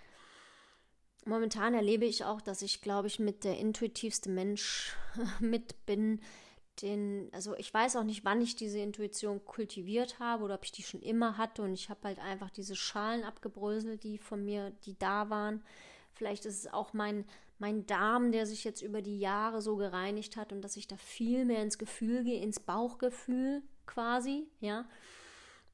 Momentan 1.25 1.73
erlebe 1.75 2.05
ich 2.05 2.23
auch, 2.23 2.41
dass 2.41 2.61
ich, 2.61 2.81
glaube 2.81 3.07
ich, 3.07 3.19
mit 3.19 3.43
der 3.43 3.57
intuitivste 3.59 4.29
Mensch 4.31 4.95
mit 5.39 5.85
bin, 5.85 6.21
den, 6.81 7.29
also 7.33 7.55
ich 7.55 7.73
weiß 7.73 7.95
auch 7.95 8.03
nicht, 8.03 8.25
wann 8.25 8.41
ich 8.41 8.55
diese 8.55 8.79
Intuition 8.79 9.43
kultiviert 9.45 10.19
habe 10.19 10.43
oder 10.43 10.55
ob 10.55 10.65
ich 10.65 10.71
die 10.71 10.83
schon 10.83 11.01
immer 11.01 11.37
hatte 11.37 11.61
und 11.61 11.73
ich 11.73 11.89
habe 11.89 12.01
halt 12.03 12.19
einfach 12.19 12.49
diese 12.49 12.75
Schalen 12.75 13.23
abgebröselt, 13.23 14.03
die 14.03 14.17
von 14.17 14.43
mir, 14.43 14.71
die 14.85 14.97
da 14.97 15.29
waren. 15.29 15.63
Vielleicht 16.13 16.45
ist 16.45 16.65
es 16.65 16.73
auch 16.73 16.93
mein, 16.93 17.25
mein 17.59 17.85
Darm, 17.85 18.31
der 18.31 18.45
sich 18.45 18.63
jetzt 18.63 18.81
über 18.81 19.01
die 19.01 19.19
Jahre 19.19 19.61
so 19.61 19.75
gereinigt 19.75 20.37
hat 20.37 20.51
und 20.51 20.61
dass 20.61 20.77
ich 20.77 20.87
da 20.87 20.97
viel 20.97 21.45
mehr 21.45 21.61
ins 21.61 21.77
Gefühl 21.77 22.23
gehe, 22.23 22.41
ins 22.41 22.59
Bauchgefühl 22.59 23.63
quasi, 23.85 24.47
ja. 24.59 24.87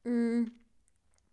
Mm, 0.04 0.45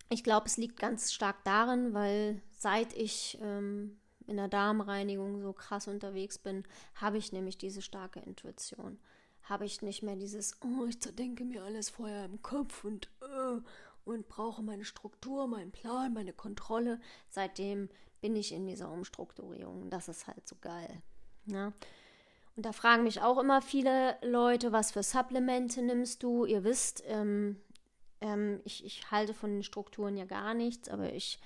ich 0.09 0.25
glaube, 0.25 0.47
es 0.47 0.57
liegt 0.57 0.79
ganz 0.79 1.13
stark 1.13 1.45
darin, 1.45 1.95
weil 1.95 2.43
seit 2.51 2.93
ich 2.95 3.39
ähm, 3.41 4.01
in 4.27 4.37
der 4.37 4.49
Darmreinigung 4.49 5.41
so 5.41 5.53
krass 5.53 5.89
unterwegs 5.89 6.39
bin, 6.39 6.65
habe 6.95 7.19
ich 7.19 7.33
nämlich 7.33 7.59
diese 7.59 7.83
starke 7.83 8.21
Intuition 8.21 8.99
habe 9.51 9.67
ich 9.67 9.83
nicht 9.83 10.03
mehr 10.03 10.17
dieses, 10.17 10.57
oh, 10.63 10.87
ich 10.87 11.01
zerdenke 11.01 11.45
mir 11.45 11.65
alles 11.65 11.91
vorher 11.91 12.25
im 12.25 12.41
Kopf 12.41 12.85
und, 12.85 13.11
äh, 13.21 13.61
und 14.05 14.29
brauche 14.29 14.63
meine 14.63 14.85
Struktur, 14.85 15.49
meinen 15.49 15.73
Plan, 15.73 16.15
meine 16.15 16.33
Kontrolle. 16.33 17.01
Seitdem 17.29 17.89
bin 18.21 18.37
ich 18.37 18.53
in 18.53 18.67
dieser 18.67 18.91
Umstrukturierung. 18.91 19.91
Das 19.91 20.09
ist 20.09 20.29
halt 20.29 20.47
so 20.47 20.55
geil. 20.61 21.03
Ne? 21.47 21.73
Und 22.57 22.65
da 22.65 22.73
fragen 22.73 23.03
mich 23.03 23.23
auch 23.23 23.39
immer 23.39 23.61
viele 23.61 24.17
Leute, 24.23 24.71
was 24.71 24.93
für 24.93 25.03
Supplemente 25.03 25.83
nimmst 25.83 26.23
du? 26.23 26.45
Ihr 26.45 26.63
wisst, 26.63 27.03
ähm, 27.07 27.61
ähm, 28.21 28.61
ich, 28.65 28.85
ich 28.85 29.11
halte 29.11 29.35
von 29.35 29.51
den 29.51 29.65
Strukturen 29.65 30.17
ja 30.17 30.27
gar 30.27 30.55
nichts, 30.55 30.89
aber 30.89 31.13
ich 31.13 31.41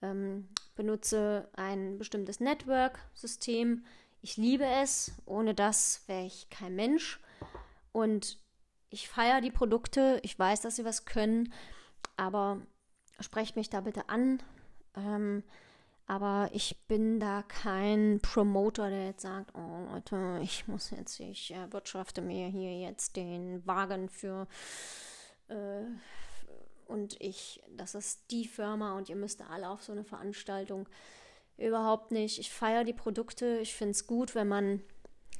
ähm, 0.00 0.48
benutze 0.76 1.48
ein 1.54 1.98
bestimmtes 1.98 2.38
Network-System. 2.38 3.84
Ich 4.22 4.36
liebe 4.36 4.64
es. 4.64 5.12
Ohne 5.26 5.54
das 5.54 6.02
wäre 6.06 6.24
ich 6.24 6.48
kein 6.50 6.76
Mensch. 6.76 7.18
Und 7.92 8.38
ich 8.90 9.08
feiere 9.08 9.40
die 9.40 9.50
Produkte. 9.50 10.20
Ich 10.22 10.38
weiß, 10.38 10.60
dass 10.60 10.76
sie 10.76 10.84
was 10.84 11.04
können. 11.04 11.52
Aber 12.16 12.60
sprecht 13.20 13.56
mich 13.56 13.70
da 13.70 13.80
bitte 13.80 14.08
an. 14.08 14.42
Ähm, 14.96 15.42
aber 16.06 16.48
ich 16.54 16.86
bin 16.86 17.20
da 17.20 17.42
kein 17.42 18.20
Promoter, 18.22 18.88
der 18.88 19.06
jetzt 19.06 19.22
sagt, 19.22 19.54
oh 19.54 19.92
Leute, 19.92 20.40
ich 20.42 20.66
muss 20.66 20.90
jetzt, 20.90 21.20
ich 21.20 21.50
erwirtschafte 21.50 22.22
mir 22.22 22.48
hier 22.48 22.78
jetzt 22.78 23.14
den 23.16 23.64
Wagen 23.66 24.08
für 24.08 24.48
äh, 25.48 25.84
und 26.86 27.20
ich, 27.20 27.62
das 27.76 27.94
ist 27.94 28.30
die 28.30 28.46
Firma 28.46 28.96
und 28.96 29.10
ihr 29.10 29.16
müsst 29.16 29.42
alle 29.42 29.68
auf 29.68 29.82
so 29.82 29.92
eine 29.92 30.04
Veranstaltung. 30.04 30.88
Überhaupt 31.58 32.12
nicht. 32.12 32.38
Ich 32.38 32.50
feiere 32.50 32.84
die 32.84 32.94
Produkte. 32.94 33.58
Ich 33.58 33.74
finde 33.74 33.90
es 33.90 34.06
gut, 34.06 34.34
wenn 34.34 34.48
man 34.48 34.82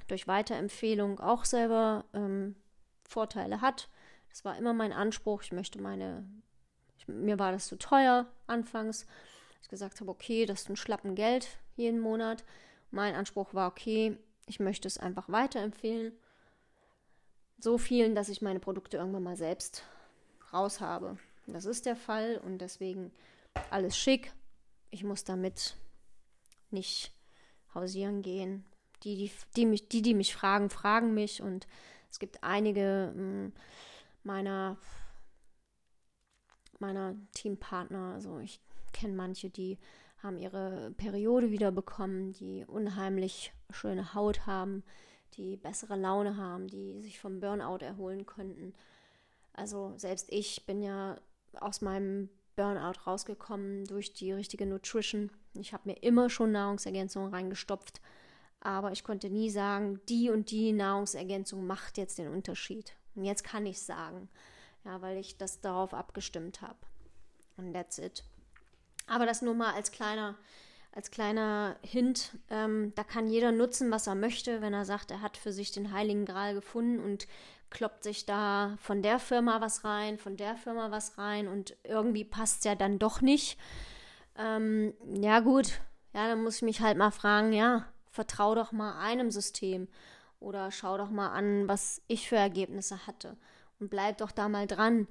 durch 0.09 0.26
Weiterempfehlung 0.26 1.20
auch 1.20 1.44
selber 1.44 2.04
ähm, 2.12 2.56
Vorteile 3.09 3.61
hat. 3.61 3.88
Das 4.30 4.44
war 4.44 4.59
immer 4.59 4.74
mein 4.74 4.92
Anspruch. 4.92 5.42
Ich 5.42 5.52
möchte 5.52 5.80
meine, 5.80 6.28
ich, 6.96 7.09
mir 7.09 7.38
war 7.38 7.52
das 7.52 7.68
zu 7.68 7.76
teuer 7.76 8.26
anfangs 8.46 9.06
ich 9.68 9.70
gesagt 9.70 10.00
habe, 10.00 10.11
okay, 10.11 10.46
das 10.46 10.62
ist 10.62 10.70
ein 10.70 10.76
Schlappen 10.76 11.14
Geld 11.14 11.59
jeden 11.76 12.00
Monat. 12.00 12.42
Mein 12.90 13.14
Anspruch 13.14 13.52
war, 13.52 13.68
okay, 13.68 14.16
ich 14.46 14.61
möchte 14.61 14.88
es 14.88 14.96
einfach 14.96 15.28
weiterempfehlen. 15.28 16.12
So 17.59 17.76
vielen, 17.76 18.14
dass 18.14 18.30
ich 18.30 18.40
meine 18.40 18.61
Produkte 18.61 18.96
irgendwann 18.96 19.24
mal 19.24 19.36
selbst 19.36 19.82
raus 20.54 20.80
habe. 20.80 21.18
Das 21.46 21.66
ist 21.66 21.84
der 21.84 21.96
Fall 21.96 22.38
und 22.38 22.59
deswegen 22.59 23.12
alles 23.68 23.98
schick. 23.98 24.32
Ich 24.90 25.04
muss 25.04 25.24
damit 25.24 25.76
nicht 26.70 27.12
hausieren 27.74 28.22
gehen. 28.22 28.64
Die, 29.05 29.16
die, 29.16 29.30
die, 29.57 29.66
mich, 29.66 29.88
die, 29.88 30.03
die 30.03 30.14
mich 30.14 30.34
fragen, 30.34 30.70
fragen 30.70 31.14
mich 31.14 31.42
und 31.42 31.66
es 32.11 32.18
gibt 32.18 32.42
einige 32.42 33.12
mh, 33.14 33.22
hm, 33.22 33.53
meiner, 34.24 34.76
meiner 36.78 37.14
Teampartner, 37.32 38.14
also 38.14 38.38
ich 38.38 38.61
kenne 38.92 39.14
manche, 39.14 39.51
die 39.51 39.78
haben 40.22 40.38
ihre 40.38 40.90
Periode 40.96 41.51
wieder 41.51 41.70
bekommen, 41.70 42.32
die 42.32 42.64
unheimlich 42.66 43.53
schöne 43.70 44.14
Haut 44.14 44.46
haben, 44.46 44.82
die 45.34 45.57
bessere 45.57 45.96
Laune 45.96 46.36
haben, 46.36 46.66
die 46.66 47.01
sich 47.01 47.20
vom 47.20 47.40
Burnout 47.40 47.84
erholen 47.84 48.26
könnten. 48.26 48.74
Also 49.53 49.94
selbst 49.96 50.26
ich 50.30 50.66
bin 50.66 50.82
ja 50.82 51.18
aus 51.61 51.80
meinem 51.80 52.28
Burnout 52.57 53.07
rausgekommen 53.07 53.84
durch 53.84 54.12
die 54.12 54.32
richtige 54.32 54.66
Nutrition. 54.66 55.30
Ich 55.55 55.72
habe 55.72 55.88
mir 55.88 56.03
immer 56.03 56.28
schon 56.30 56.51
Nahrungsergänzungen 56.51 57.32
reingestopft, 57.32 58.01
aber 58.61 58.92
ich 58.92 59.04
konnte 59.04 59.30
nie 59.30 59.50
sagen, 59.50 60.00
die 60.09 60.30
und 60.30 60.50
die 60.50 60.72
Nahrungsergänzung 60.72 61.66
macht 61.66 61.98
jetzt 61.98 62.18
den 62.18 62.28
Unterschied. 62.28 62.92
Und 63.14 63.24
jetzt 63.24 63.44
kann 63.44 63.66
ich 63.66 63.80
sagen, 63.80 64.28
ja, 64.84 65.00
weil 65.02 65.18
ich 65.18 65.36
das 65.36 65.61
darauf 65.61 65.94
abgestimmt 65.94 66.62
habe. 66.62 66.78
Und 67.56 67.72
that's 67.72 67.98
it. 67.98 68.24
Aber 69.06 69.26
das 69.26 69.42
nur 69.42 69.54
mal 69.54 69.74
als 69.74 69.90
kleiner, 69.90 70.36
als 70.92 71.11
kleiner 71.11 71.76
Hint. 71.82 72.36
Ähm, 72.50 72.92
da 72.94 73.04
kann 73.04 73.28
jeder 73.28 73.52
nutzen, 73.52 73.90
was 73.90 74.06
er 74.06 74.14
möchte, 74.14 74.61
wenn 74.61 74.74
er 74.74 74.84
sagt, 74.84 75.11
er 75.11 75.22
hat 75.22 75.36
für 75.36 75.52
sich 75.52 75.72
den 75.72 75.92
Heiligen 75.92 76.24
Gral 76.24 76.54
gefunden 76.54 77.00
und 77.00 77.26
kloppt 77.70 78.02
sich 78.02 78.26
da 78.26 78.76
von 78.80 79.02
der 79.02 79.18
Firma 79.18 79.61
was 79.61 79.84
rein, 79.84 80.18
von 80.18 80.36
der 80.36 80.56
Firma 80.56 80.90
was 80.90 81.18
rein 81.18 81.48
und 81.48 81.76
irgendwie 81.84 82.24
passt 82.24 82.59
es 82.59 82.64
ja 82.64 82.74
dann 82.74 82.98
doch 82.98 83.20
nicht. 83.20 83.59
Ähm, 84.36 84.94
ja, 85.14 85.40
gut. 85.40 85.80
Ja, 86.14 86.28
dann 86.28 86.42
muss 86.42 86.56
ich 86.56 86.62
mich 86.62 86.80
halt 86.80 86.96
mal 86.96 87.11
fragen, 87.11 87.52
ja, 87.52 87.86
vertrau 88.18 88.56
doch 88.56 88.72
mal 88.72 88.98
einem 88.98 89.30
System 89.30 89.86
oder 90.40 90.72
schau 90.72 90.98
doch 90.98 91.10
mal 91.10 91.30
an, 91.30 91.68
was 91.68 92.02
ich 92.08 92.28
für 92.28 92.36
Ergebnisse 92.36 93.06
hatte 93.06 93.36
und 93.78 93.90
bleib 93.90 94.18
doch 94.18 94.32
da 94.32 94.48
mal 94.48 94.66
dran. 94.66 95.06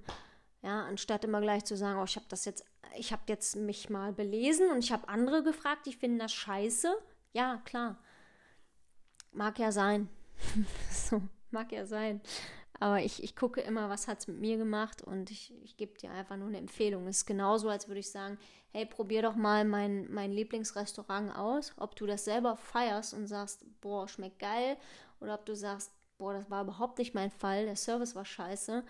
Ja, 0.61 0.85
anstatt 0.85 1.23
immer 1.23 1.39
gleich 1.39 1.63
zu 1.63 1.77
sagen, 1.77 1.99
oh, 1.99 2.03
ich 2.03 2.17
habe 2.17 2.25
das 2.27 2.43
jetzt 2.43 2.65
ich 2.97 3.11
habe 3.11 3.23
jetzt 3.27 3.55
mich 3.55 3.89
mal 3.89 4.13
belesen 4.13 4.71
und 4.71 4.79
ich 4.79 4.91
habe 4.91 5.07
andere 5.07 5.43
gefragt, 5.43 5.85
die 5.85 5.93
finden 5.93 6.19
das 6.19 6.33
scheiße. 6.33 6.95
Ja, 7.33 7.61
klar. 7.65 7.97
Mag 9.31 9.59
ja 9.59 9.71
sein. 9.71 10.09
so, 10.91 11.21
mag 11.51 11.71
ja 11.71 11.85
sein. 11.85 12.21
Aber 12.79 13.01
ich, 13.01 13.23
ich 13.23 13.35
gucke 13.35 13.61
immer, 13.61 13.89
was 13.89 14.07
hat 14.07 14.19
es 14.19 14.27
mit 14.27 14.39
mir 14.39 14.57
gemacht 14.57 15.01
und 15.01 15.31
ich, 15.31 15.53
ich 15.63 15.77
gebe 15.77 15.97
dir 15.97 16.11
einfach 16.11 16.37
nur 16.37 16.47
eine 16.47 16.59
Empfehlung. 16.59 17.07
Es 17.07 17.17
ist 17.17 17.25
genauso, 17.25 17.69
als 17.69 17.87
würde 17.87 17.99
ich 17.99 18.11
sagen, 18.11 18.37
hey, 18.77 18.85
probier 18.85 19.23
doch 19.23 19.35
mal 19.35 19.65
mein, 19.65 20.05
mein 20.13 20.31
Lieblingsrestaurant 20.31 21.35
aus, 21.35 21.73
ob 21.77 21.95
du 21.95 22.05
das 22.05 22.25
selber 22.25 22.55
feierst 22.55 23.15
und 23.15 23.25
sagst, 23.25 23.65
boah, 23.81 24.07
schmeckt 24.07 24.37
geil, 24.37 24.77
oder 25.19 25.33
ob 25.33 25.47
du 25.47 25.55
sagst, 25.55 25.91
boah, 26.19 26.33
das 26.33 26.47
war 26.51 26.63
überhaupt 26.63 26.99
nicht 26.99 27.15
mein 27.15 27.31
Fall, 27.31 27.65
der 27.65 27.75
Service 27.75 28.13
war 28.13 28.23
scheiße 28.23 28.83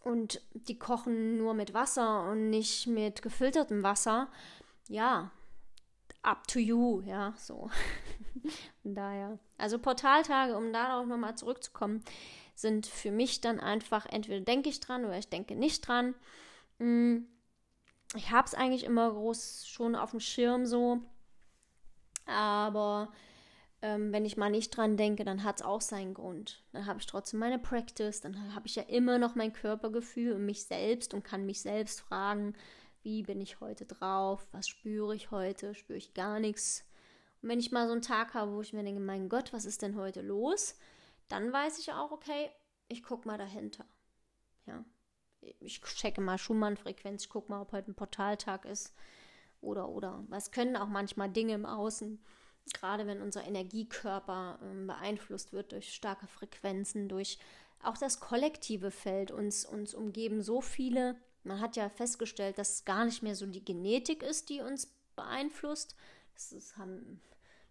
und 0.00 0.42
die 0.52 0.78
kochen 0.78 1.38
nur 1.38 1.54
mit 1.54 1.72
Wasser 1.72 2.28
und 2.28 2.50
nicht 2.50 2.88
mit 2.88 3.22
gefiltertem 3.22 3.82
Wasser, 3.82 4.28
ja, 4.88 5.30
up 6.22 6.46
to 6.48 6.58
you, 6.58 7.00
ja, 7.06 7.32
so. 7.38 7.70
Von 8.82 8.94
daher. 8.94 9.38
Also 9.56 9.78
Portaltage, 9.78 10.58
um 10.58 10.74
darauf 10.74 11.06
nochmal 11.06 11.36
zurückzukommen, 11.36 12.04
sind 12.54 12.86
für 12.86 13.12
mich 13.12 13.40
dann 13.40 13.60
einfach, 13.60 14.04
entweder 14.04 14.40
denke 14.40 14.68
ich 14.68 14.80
dran 14.80 15.06
oder 15.06 15.16
ich 15.16 15.30
denke 15.30 15.54
nicht 15.54 15.88
dran. 15.88 16.14
Mm, 16.78 17.20
ich 18.14 18.30
habe 18.30 18.46
es 18.46 18.54
eigentlich 18.54 18.84
immer 18.84 19.10
groß 19.10 19.66
schon 19.66 19.94
auf 19.94 20.10
dem 20.10 20.20
Schirm 20.20 20.66
so, 20.66 21.00
aber 22.26 23.12
ähm, 23.80 24.12
wenn 24.12 24.24
ich 24.24 24.36
mal 24.36 24.50
nicht 24.50 24.76
dran 24.76 24.96
denke, 24.96 25.24
dann 25.24 25.42
hat 25.42 25.60
es 25.60 25.66
auch 25.66 25.80
seinen 25.80 26.14
Grund. 26.14 26.62
Dann 26.72 26.86
habe 26.86 27.00
ich 27.00 27.06
trotzdem 27.06 27.40
meine 27.40 27.58
Practice, 27.58 28.20
dann 28.20 28.54
habe 28.54 28.66
ich 28.66 28.76
ja 28.76 28.84
immer 28.84 29.18
noch 29.18 29.34
mein 29.34 29.52
Körpergefühl 29.52 30.34
und 30.34 30.46
mich 30.46 30.64
selbst 30.64 31.14
und 31.14 31.24
kann 31.24 31.46
mich 31.46 31.62
selbst 31.62 32.00
fragen, 32.00 32.54
wie 33.02 33.22
bin 33.22 33.40
ich 33.40 33.60
heute 33.60 33.84
drauf, 33.84 34.46
was 34.52 34.68
spüre 34.68 35.14
ich 35.14 35.30
heute, 35.30 35.74
spüre 35.74 35.98
ich 35.98 36.14
gar 36.14 36.38
nichts. 36.38 36.84
Und 37.42 37.48
wenn 37.48 37.58
ich 37.58 37.72
mal 37.72 37.86
so 37.86 37.92
einen 37.92 38.02
Tag 38.02 38.34
habe, 38.34 38.52
wo 38.52 38.60
ich 38.60 38.72
mir 38.72 38.84
denke, 38.84 39.00
mein 39.00 39.28
Gott, 39.28 39.52
was 39.52 39.64
ist 39.64 39.82
denn 39.82 39.96
heute 39.96 40.22
los, 40.22 40.76
dann 41.28 41.52
weiß 41.52 41.78
ich 41.80 41.92
auch, 41.92 42.12
okay, 42.12 42.50
ich 42.86 43.02
gucke 43.02 43.26
mal 43.26 43.38
dahinter. 43.38 43.84
Ich 45.60 45.80
checke 45.80 46.20
mal 46.20 46.38
Schumann-Frequenz, 46.38 47.24
ich 47.24 47.28
gucke 47.28 47.50
mal, 47.50 47.62
ob 47.62 47.72
heute 47.72 47.90
ein 47.90 47.94
Portaltag 47.94 48.64
ist. 48.64 48.92
Oder, 49.60 49.88
oder. 49.88 50.24
Was 50.28 50.50
können 50.50 50.76
auch 50.76 50.88
manchmal 50.88 51.30
Dinge 51.30 51.54
im 51.54 51.66
Außen 51.66 52.18
gerade 52.72 53.06
wenn 53.06 53.22
unser 53.22 53.44
Energiekörper 53.44 54.58
äh, 54.62 54.86
beeinflusst 54.86 55.52
wird 55.52 55.72
durch 55.72 55.92
starke 55.92 56.26
Frequenzen, 56.26 57.08
durch 57.08 57.38
auch 57.82 57.96
das 57.98 58.20
kollektive 58.20 58.90
Feld 58.90 59.30
uns, 59.30 59.64
uns 59.64 59.94
umgeben 59.94 60.42
so 60.42 60.60
viele. 60.60 61.16
Man 61.42 61.60
hat 61.60 61.76
ja 61.76 61.88
festgestellt, 61.88 62.58
dass 62.58 62.74
es 62.74 62.84
gar 62.84 63.04
nicht 63.04 63.22
mehr 63.22 63.34
so 63.34 63.46
die 63.46 63.64
Genetik 63.64 64.22
ist, 64.22 64.48
die 64.48 64.60
uns 64.60 64.94
beeinflusst. 65.16 65.96
Das 66.34 66.52
ist, 66.52 66.76
haben, 66.76 67.20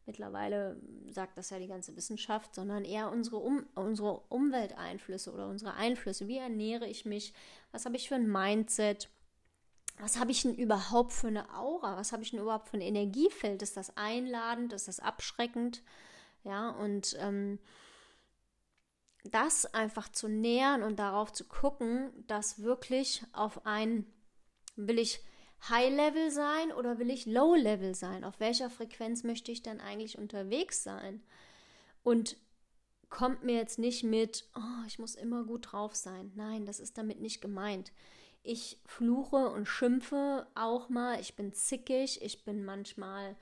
mittlerweile 0.05 0.81
sagt 1.09 1.37
das 1.37 1.49
ja 1.49 1.59
die 1.59 1.67
ganze 1.67 1.95
Wissenschaft, 1.95 2.55
sondern 2.55 2.85
eher 2.85 3.11
unsere, 3.11 3.37
um, 3.37 3.65
unsere 3.75 4.19
Umwelteinflüsse 4.29 5.31
oder 5.31 5.47
unsere 5.47 5.73
Einflüsse. 5.73 6.27
Wie 6.27 6.37
ernähre 6.37 6.87
ich 6.87 7.05
mich? 7.05 7.33
Was 7.71 7.85
habe 7.85 7.95
ich 7.95 8.09
für 8.09 8.15
ein 8.15 8.31
Mindset? 8.31 9.09
was 10.01 10.19
habe 10.19 10.31
ich 10.31 10.41
denn 10.41 10.55
überhaupt 10.55 11.13
für 11.13 11.27
eine 11.27 11.53
Aura? 11.55 11.95
Was 11.95 12.11
habe 12.11 12.23
ich 12.23 12.31
denn 12.31 12.39
überhaupt 12.39 12.69
für 12.69 12.77
ein 12.77 12.81
Energiefeld? 12.81 13.61
Ist 13.61 13.77
das 13.77 13.95
einladend? 13.97 14.73
Ist 14.73 14.87
das 14.87 14.99
abschreckend? 14.99 15.83
Ja, 16.43 16.71
und 16.71 17.15
ähm, 17.19 17.59
das 19.23 19.71
einfach 19.73 20.09
zu 20.09 20.27
nähern 20.27 20.81
und 20.81 20.97
darauf 20.97 21.31
zu 21.31 21.45
gucken, 21.45 22.11
dass 22.25 22.63
wirklich 22.63 23.23
auf 23.33 23.65
ein, 23.67 24.05
will 24.75 24.97
ich 24.97 25.21
High-Level 25.69 26.31
sein 26.31 26.71
oder 26.71 26.97
will 26.99 27.09
ich 27.09 27.25
Low-Level 27.25 27.93
sein? 27.95 28.23
Auf 28.23 28.39
welcher 28.39 28.69
Frequenz 28.69 29.23
möchte 29.23 29.51
ich 29.51 29.61
denn 29.61 29.79
eigentlich 29.79 30.17
unterwegs 30.17 30.83
sein? 30.83 31.21
Und 32.03 32.37
kommt 33.09 33.43
mir 33.43 33.55
jetzt 33.55 33.77
nicht 33.77 34.03
mit, 34.03 34.47
oh, 34.55 34.85
ich 34.87 34.97
muss 34.97 35.15
immer 35.15 35.43
gut 35.43 35.71
drauf 35.71 35.95
sein. 35.95 36.31
Nein, 36.35 36.65
das 36.65 36.79
ist 36.79 36.97
damit 36.97 37.19
nicht 37.21 37.41
gemeint. 37.41 37.91
Ich 38.41 38.79
fluche 38.85 39.49
und 39.49 39.67
schimpfe 39.67 40.47
auch 40.55 40.89
mal. 40.89 41.19
Ich 41.19 41.35
bin 41.35 41.53
zickig. 41.53 42.21
Ich 42.23 42.43
bin 42.43 42.65
manchmal 42.65 43.35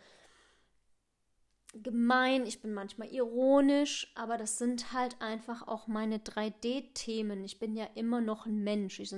gemein, 1.73 2.45
ich 2.45 2.61
bin 2.61 2.73
manchmal 2.73 3.09
ironisch, 3.09 4.11
aber 4.15 4.37
das 4.37 4.57
sind 4.57 4.91
halt 4.91 5.21
einfach 5.21 5.67
auch 5.67 5.87
meine 5.87 6.17
3D-Themen. 6.17 7.43
Ich 7.43 7.59
bin 7.59 7.75
ja 7.75 7.87
immer 7.95 8.21
noch 8.21 8.45
ein 8.45 8.63
Mensch. 8.63 8.99
Ich 8.99 9.13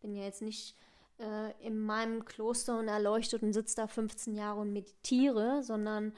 bin 0.00 0.14
ja 0.14 0.24
jetzt 0.24 0.42
nicht 0.42 0.76
äh, 1.22 1.66
in 1.66 1.78
meinem 1.78 2.24
Kloster 2.24 2.78
und 2.78 2.88
erleuchtet 2.88 3.42
und 3.42 3.52
sitze 3.52 3.76
da 3.76 3.86
15 3.86 4.34
Jahre 4.34 4.60
und 4.60 4.72
meditiere, 4.72 5.62
sondern 5.62 6.12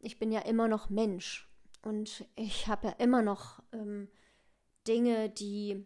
ich 0.00 0.18
bin 0.18 0.32
ja 0.32 0.40
immer 0.40 0.68
noch 0.68 0.88
Mensch. 0.88 1.48
Und 1.82 2.24
ich 2.36 2.66
habe 2.68 2.88
ja 2.88 2.92
immer 2.98 3.22
noch 3.22 3.62
ähm, 3.72 4.08
Dinge, 4.86 5.28
die, 5.28 5.84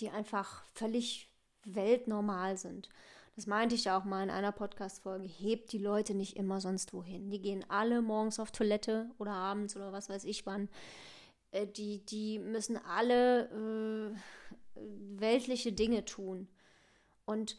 die 0.00 0.08
einfach 0.10 0.64
völlig 0.74 1.28
weltnormal 1.64 2.56
sind. 2.56 2.88
Das 3.34 3.46
meinte 3.46 3.74
ich 3.74 3.84
ja 3.84 3.98
auch 3.98 4.04
mal 4.04 4.22
in 4.22 4.30
einer 4.30 4.52
Podcast-Folge. 4.52 5.26
Hebt 5.26 5.72
die 5.72 5.78
Leute 5.78 6.14
nicht 6.14 6.36
immer 6.36 6.60
sonst 6.60 6.94
wohin. 6.94 7.30
Die 7.30 7.40
gehen 7.40 7.66
alle 7.68 8.00
morgens 8.00 8.40
auf 8.40 8.50
Toilette 8.50 9.10
oder 9.18 9.32
abends 9.32 9.76
oder 9.76 9.92
was 9.92 10.08
weiß 10.08 10.24
ich 10.24 10.46
wann. 10.46 10.70
Äh, 11.50 11.66
die, 11.66 12.04
die 12.06 12.38
müssen 12.38 12.78
alle 12.78 14.14
äh, 14.74 14.80
weltliche 15.18 15.72
Dinge 15.72 16.04
tun. 16.04 16.48
Und 17.26 17.56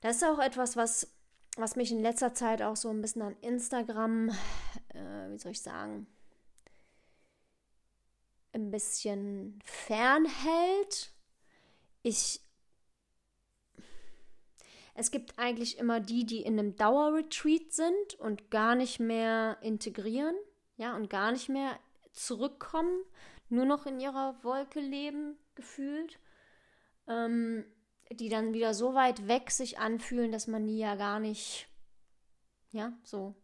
das 0.00 0.16
ist 0.16 0.24
auch 0.24 0.38
etwas, 0.38 0.76
was, 0.76 1.10
was 1.56 1.76
mich 1.76 1.90
in 1.90 2.00
letzter 2.00 2.34
Zeit 2.34 2.62
auch 2.62 2.76
so 2.76 2.90
ein 2.90 3.00
bisschen 3.00 3.22
an 3.22 3.36
Instagram, 3.40 4.28
äh, 4.90 5.30
wie 5.30 5.38
soll 5.38 5.52
ich 5.52 5.62
sagen, 5.62 6.06
ein 8.52 8.70
bisschen 8.70 9.58
fernhält. 9.64 11.10
Ich 12.02 12.40
es 14.94 15.10
gibt 15.10 15.38
eigentlich 15.38 15.78
immer 15.78 15.98
die, 15.98 16.24
die 16.24 16.42
in 16.42 16.58
einem 16.58 16.76
Dauerretreat 16.76 17.72
sind 17.72 18.14
und 18.18 18.50
gar 18.50 18.76
nicht 18.76 19.00
mehr 19.00 19.58
integrieren, 19.60 20.36
ja, 20.76 20.94
und 20.94 21.10
gar 21.10 21.32
nicht 21.32 21.48
mehr 21.48 21.78
zurückkommen, 22.12 23.02
nur 23.48 23.64
noch 23.64 23.86
in 23.86 23.98
ihrer 23.98 24.36
Wolke 24.44 24.78
leben, 24.80 25.36
gefühlt. 25.56 26.20
Ähm, 27.08 27.64
die 28.14 28.28
dann 28.28 28.52
wieder 28.54 28.74
so 28.74 28.94
weit 28.94 29.28
weg 29.28 29.50
sich 29.50 29.78
anfühlen, 29.78 30.32
dass 30.32 30.46
man 30.46 30.66
die 30.66 30.78
ja 30.78 30.94
gar 30.96 31.20
nicht, 31.20 31.68
ja, 32.70 32.92
so 33.02 33.34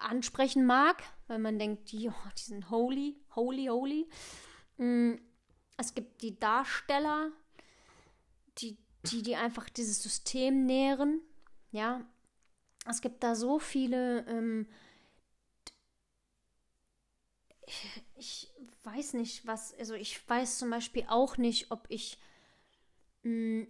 ansprechen 0.00 0.64
mag, 0.64 1.02
weil 1.26 1.38
man 1.38 1.58
denkt, 1.58 1.90
die, 1.90 2.08
oh, 2.08 2.30
die 2.38 2.42
sind 2.42 2.70
holy, 2.70 3.16
holy, 3.34 3.66
holy. 3.66 4.08
Mm, 4.76 5.14
es 5.76 5.94
gibt 5.94 6.22
die 6.22 6.38
Darsteller, 6.38 7.30
die 8.58 8.78
die, 9.10 9.22
die 9.22 9.36
einfach 9.36 9.68
dieses 9.68 10.02
System 10.02 10.66
nähren. 10.66 11.20
Ja, 11.70 12.04
es 12.88 13.00
gibt 13.00 13.22
da 13.22 13.34
so 13.34 13.58
viele. 13.58 14.26
Ähm, 14.26 14.68
ich 18.16 18.50
weiß 18.84 19.14
nicht, 19.14 19.46
was. 19.46 19.74
Also, 19.74 19.94
ich 19.94 20.28
weiß 20.28 20.58
zum 20.58 20.70
Beispiel 20.70 21.04
auch 21.08 21.36
nicht, 21.36 21.70
ob 21.70 21.86
ich. 21.88 22.18
Mh, 23.26 23.62
mm, 23.62 23.66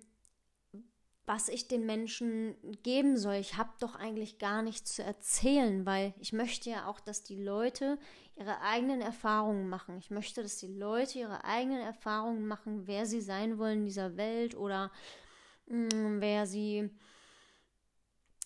was 1.28 1.48
ich 1.48 1.66
den 1.66 1.86
Menschen 1.86 2.54
geben 2.84 3.16
soll. 3.16 3.34
Ich 3.34 3.56
habe 3.56 3.70
doch 3.80 3.96
eigentlich 3.96 4.38
gar 4.38 4.62
nichts 4.62 4.94
zu 4.94 5.02
erzählen, 5.02 5.84
weil 5.84 6.14
ich 6.20 6.32
möchte 6.32 6.70
ja 6.70 6.86
auch, 6.86 7.00
dass 7.00 7.24
die 7.24 7.42
Leute 7.42 7.98
ihre 8.36 8.60
eigenen 8.60 9.00
Erfahrungen 9.00 9.68
machen. 9.68 9.98
Ich 9.98 10.10
möchte, 10.10 10.44
dass 10.44 10.56
die 10.58 10.72
Leute 10.72 11.18
ihre 11.18 11.44
eigenen 11.44 11.80
Erfahrungen 11.80 12.46
machen, 12.46 12.86
wer 12.86 13.06
sie 13.06 13.20
sein 13.20 13.58
wollen 13.58 13.80
in 13.80 13.86
dieser 13.86 14.16
Welt 14.16 14.54
oder 14.54 14.92
Mm, 15.66 16.20
wer 16.20 16.46
sie 16.46 16.90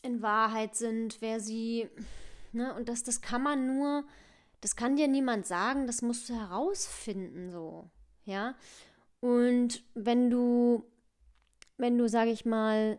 in 0.02 0.22
Wahrheit 0.22 0.74
sind, 0.74 1.20
wer 1.20 1.40
sie, 1.40 1.88
ne, 2.52 2.74
und 2.74 2.88
das, 2.88 3.02
das 3.02 3.20
kann 3.20 3.42
man 3.42 3.66
nur, 3.66 4.04
das 4.62 4.76
kann 4.76 4.96
dir 4.96 5.08
niemand 5.08 5.46
sagen, 5.46 5.86
das 5.86 6.00
musst 6.00 6.28
du 6.28 6.34
herausfinden, 6.34 7.50
so, 7.50 7.90
ja. 8.24 8.54
Und 9.20 9.84
wenn 9.94 10.30
du, 10.30 10.89
wenn 11.80 11.96
du, 11.96 12.08
sag 12.08 12.28
ich 12.28 12.44
mal, 12.44 12.98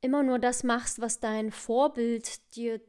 immer 0.00 0.22
nur 0.22 0.38
das 0.38 0.62
machst, 0.62 1.00
was 1.00 1.20
dein 1.20 1.50
Vorbild 1.50 2.54
dir 2.56 2.80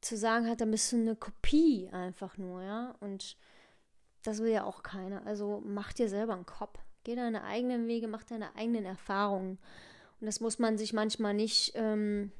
zu 0.00 0.16
sagen 0.16 0.48
hat, 0.48 0.60
dann 0.60 0.70
bist 0.70 0.92
du 0.92 0.96
eine 0.96 1.16
Kopie 1.16 1.88
einfach 1.92 2.36
nur, 2.36 2.62
ja. 2.62 2.96
Und 3.00 3.36
das 4.22 4.38
will 4.38 4.50
ja 4.50 4.64
auch 4.64 4.82
keiner. 4.82 5.26
Also 5.26 5.62
mach 5.64 5.92
dir 5.92 6.08
selber 6.08 6.34
einen 6.34 6.46
Kopf. 6.46 6.78
Geh 7.04 7.14
deine 7.14 7.44
eigenen 7.44 7.86
Wege, 7.86 8.08
mach 8.08 8.24
deine 8.24 8.54
eigenen 8.56 8.84
Erfahrungen. 8.84 9.58
Und 10.20 10.26
das 10.26 10.40
muss 10.40 10.58
man 10.58 10.78
sich 10.78 10.92
manchmal 10.92 11.34
nicht, 11.34 11.72
ähm, 11.74 12.32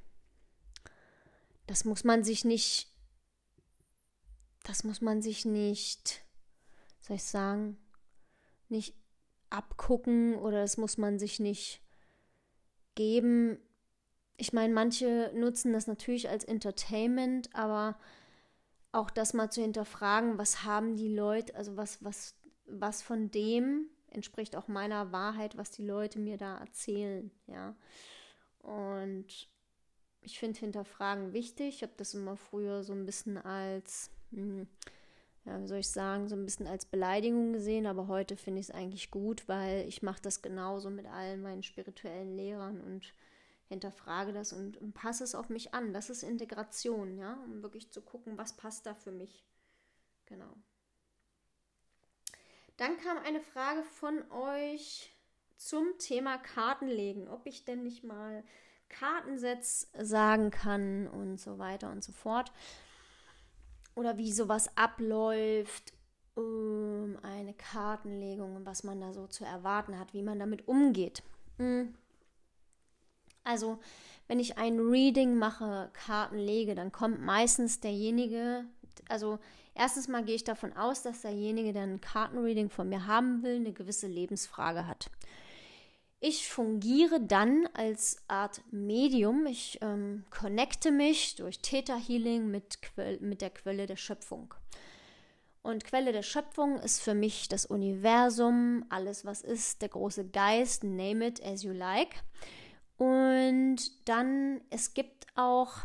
das 1.67 1.85
muss 1.85 2.05
man 2.05 2.25
sich 2.25 2.45
nicht, 2.45 2.89
das 4.65 4.85
muss 4.85 5.01
man 5.01 5.23
sich 5.23 5.45
nicht, 5.45 6.25
soll 7.01 7.17
ich 7.17 7.25
sagen, 7.25 7.79
nicht 8.69 9.00
abgucken 9.51 10.37
oder 10.37 10.63
das 10.63 10.77
muss 10.77 10.99
man 10.99 11.19
sich 11.19 11.41
nicht 11.41 11.83
geben. 12.95 13.59
Ich 14.37 14.53
meine, 14.53 14.73
manche 14.73 15.33
nutzen 15.35 15.73
das 15.73 15.87
natürlich 15.87 16.29
als 16.29 16.45
Entertainment, 16.45 17.55
aber 17.55 17.99
auch 18.93 19.11
das 19.11 19.35
mal 19.35 19.51
zu 19.51 19.61
hinterfragen, 19.61 20.39
was 20.39 20.65
haben 20.65 20.97
die 20.97 21.15
Leute, 21.15 21.55
also 21.55 21.77
was, 21.77 22.03
was, 22.03 22.35
was 22.67 23.03
von 23.03 23.31
dem 23.31 23.87
entspricht 24.09 24.57
auch 24.57 24.69
meiner 24.69 25.13
Wahrheit, 25.13 25.57
was 25.57 25.71
die 25.71 25.85
Leute 25.85 26.19
mir 26.19 26.37
da 26.37 26.59
erzählen, 26.59 27.31
ja. 27.47 27.77
Und 28.59 29.49
ich 30.23 30.39
finde 30.39 30.61
Hinterfragen 30.61 31.33
wichtig. 31.33 31.77
Ich 31.77 31.83
habe 31.83 31.93
das 31.97 32.15
immer 32.15 32.37
früher 32.37 32.83
so 32.83 32.93
ein 32.93 33.07
bisschen 33.07 33.39
als, 33.39 34.11
hm, 34.33 34.67
ja, 35.45 35.61
wie 35.61 35.67
soll 35.67 35.79
ich 35.79 35.89
sagen, 35.89 36.29
so 36.29 36.37
ein 36.37 36.45
bisschen 36.45 36.67
als 36.67 36.85
Beleidigung 36.85 37.53
gesehen, 37.53 37.87
aber 37.87 38.09
heute 38.09 38.37
finde 38.37 38.61
ich 38.61 38.69
es 38.69 38.75
eigentlich 38.75 39.11
gut, 39.11 39.49
weil 39.49 39.89
ich 39.89 40.03
mache 40.03 40.21
das 40.23 40.43
genauso 40.43 40.91
mit 40.91 41.07
allen 41.07 41.43
meinen 41.43 41.63
spirituellen 41.63 42.37
Lehrern 42.37 42.81
und 42.81 43.15
hinterfrage 43.69 44.33
das 44.33 44.53
und, 44.53 44.77
und 44.77 44.93
passe 44.93 45.25
es 45.25 45.35
auf 45.35 45.49
mich 45.49 45.73
an. 45.73 45.93
Das 45.93 46.11
ist 46.11 46.23
Integration, 46.23 47.17
ja, 47.17 47.35
um 47.45 47.63
wirklich 47.63 47.91
zu 47.91 48.03
gucken, 48.03 48.37
was 48.37 48.57
passt 48.57 48.85
da 48.85 48.95
für 48.95 49.13
mich. 49.13 49.45
Genau. 50.27 50.53
Dann 52.77 52.99
kam 52.99 53.19
eine 53.19 53.41
Frage 53.41 53.83
von 53.85 54.31
euch 54.33 55.15
zum 55.57 55.99
Thema 55.99 56.39
Kartenlegen, 56.39 57.29
ob 57.29 57.47
ich 57.47 57.65
denn 57.65 57.83
nicht 57.83 58.05
mal 58.05 58.43
Kartensets 58.89 59.91
sagen 59.99 60.51
kann 60.51 61.07
und 61.07 61.41
so 61.41 61.59
weiter 61.59 61.91
und 61.91 62.03
so 62.03 62.13
fort. 62.13 62.53
Oder 63.95 64.17
wie 64.19 64.33
sowas 64.33 64.77
abläuft, 64.77 65.93
um 66.35 67.17
eine 67.23 67.55
Kartenlegung 67.55 68.57
und 68.57 68.67
was 68.67 68.85
man 68.85 69.01
da 69.01 69.13
so 69.13 69.27
zu 69.27 69.45
erwarten 69.45 69.99
hat, 69.99 70.15
wie 70.15 70.23
man 70.23 70.39
damit 70.39 70.67
umgeht. 70.69 71.23
Hm. 71.59 71.95
Also, 73.43 73.79
wenn 74.29 74.39
ich 74.39 74.59
ein 74.59 74.79
Reading 74.79 75.37
mache, 75.37 75.91
Karten 75.93 76.39
lege, 76.39 76.75
dann 76.75 76.93
kommt 76.93 77.21
meistens 77.21 77.81
derjenige, 77.81 78.65
also 79.09 79.39
Erstens 79.75 80.09
mal 80.09 80.25
gehe 80.25 80.35
ich 80.35 80.45
davon 80.45 80.77
aus, 80.77 81.03
dass 81.03 81.23
derjenige, 81.23 81.73
der 81.73 81.85
ein 81.85 82.01
Kartenreading 82.01 82.71
von 82.71 82.89
mir 82.89 83.07
haben 83.07 83.43
will, 83.43 83.57
eine 83.57 83.73
gewisse 83.73 84.09
Lebensfrage 84.09 84.87
hat. 84.87 85.11
Ich 86.23 86.51
fungiere 86.51 87.19
dann 87.19 87.67
als 87.73 88.19
Art 88.29 88.61
Medium. 88.71 89.47
Ich 89.47 89.79
ähm, 89.81 90.25
connecte 90.31 90.91
mich 90.91 91.37
durch 91.37 91.61
Theta 91.61 91.97
Healing 91.97 92.51
mit, 92.51 92.79
mit 93.21 93.41
der 93.41 93.49
Quelle 93.49 93.87
der 93.87 93.97
Schöpfung. 93.97 94.53
Und 95.63 95.85
Quelle 95.85 96.13
der 96.13 96.23
Schöpfung 96.23 96.79
ist 96.79 97.01
für 97.01 97.15
mich 97.15 97.49
das 97.49 97.65
Universum, 97.65 98.85
alles 98.91 99.25
was 99.25 99.41
ist, 99.41 99.81
der 99.81 99.89
große 99.89 100.29
Geist, 100.29 100.85
name 100.85 101.27
it 101.27 101.43
as 101.43 101.63
you 101.63 101.73
like. 101.73 102.23
Und 102.99 103.79
dann, 104.07 104.61
es 104.69 104.93
gibt 104.93 105.27
auch 105.37 105.85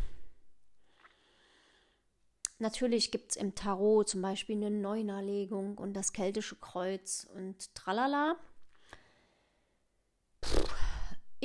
Natürlich 2.58 3.10
gibt 3.10 3.32
es 3.32 3.36
im 3.36 3.54
Tarot 3.54 4.08
zum 4.08 4.22
Beispiel 4.22 4.56
eine 4.56 4.70
Neunerlegung 4.70 5.76
und 5.76 5.92
das 5.92 6.14
keltische 6.14 6.56
Kreuz 6.56 7.28
und 7.34 7.74
tralala. 7.74 8.36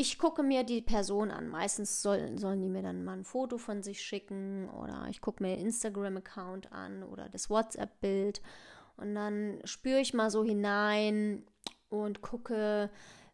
Ich 0.01 0.17
gucke 0.17 0.41
mir 0.41 0.63
die 0.63 0.81
Person 0.81 1.29
an. 1.29 1.47
Meistens 1.47 2.01
sollen, 2.01 2.39
sollen 2.39 2.59
die 2.59 2.69
mir 2.69 2.81
dann 2.81 3.03
mal 3.03 3.19
ein 3.19 3.23
Foto 3.23 3.59
von 3.59 3.83
sich 3.83 4.01
schicken 4.01 4.67
oder 4.71 5.05
ich 5.11 5.21
gucke 5.21 5.43
mir 5.43 5.59
Instagram-Account 5.59 6.71
an 6.71 7.03
oder 7.03 7.29
das 7.29 7.51
WhatsApp-Bild 7.51 8.41
und 8.97 9.13
dann 9.13 9.59
spüre 9.63 9.99
ich 9.99 10.15
mal 10.15 10.31
so 10.31 10.43
hinein 10.43 11.45
und 11.89 12.23
gucke, 12.23 12.89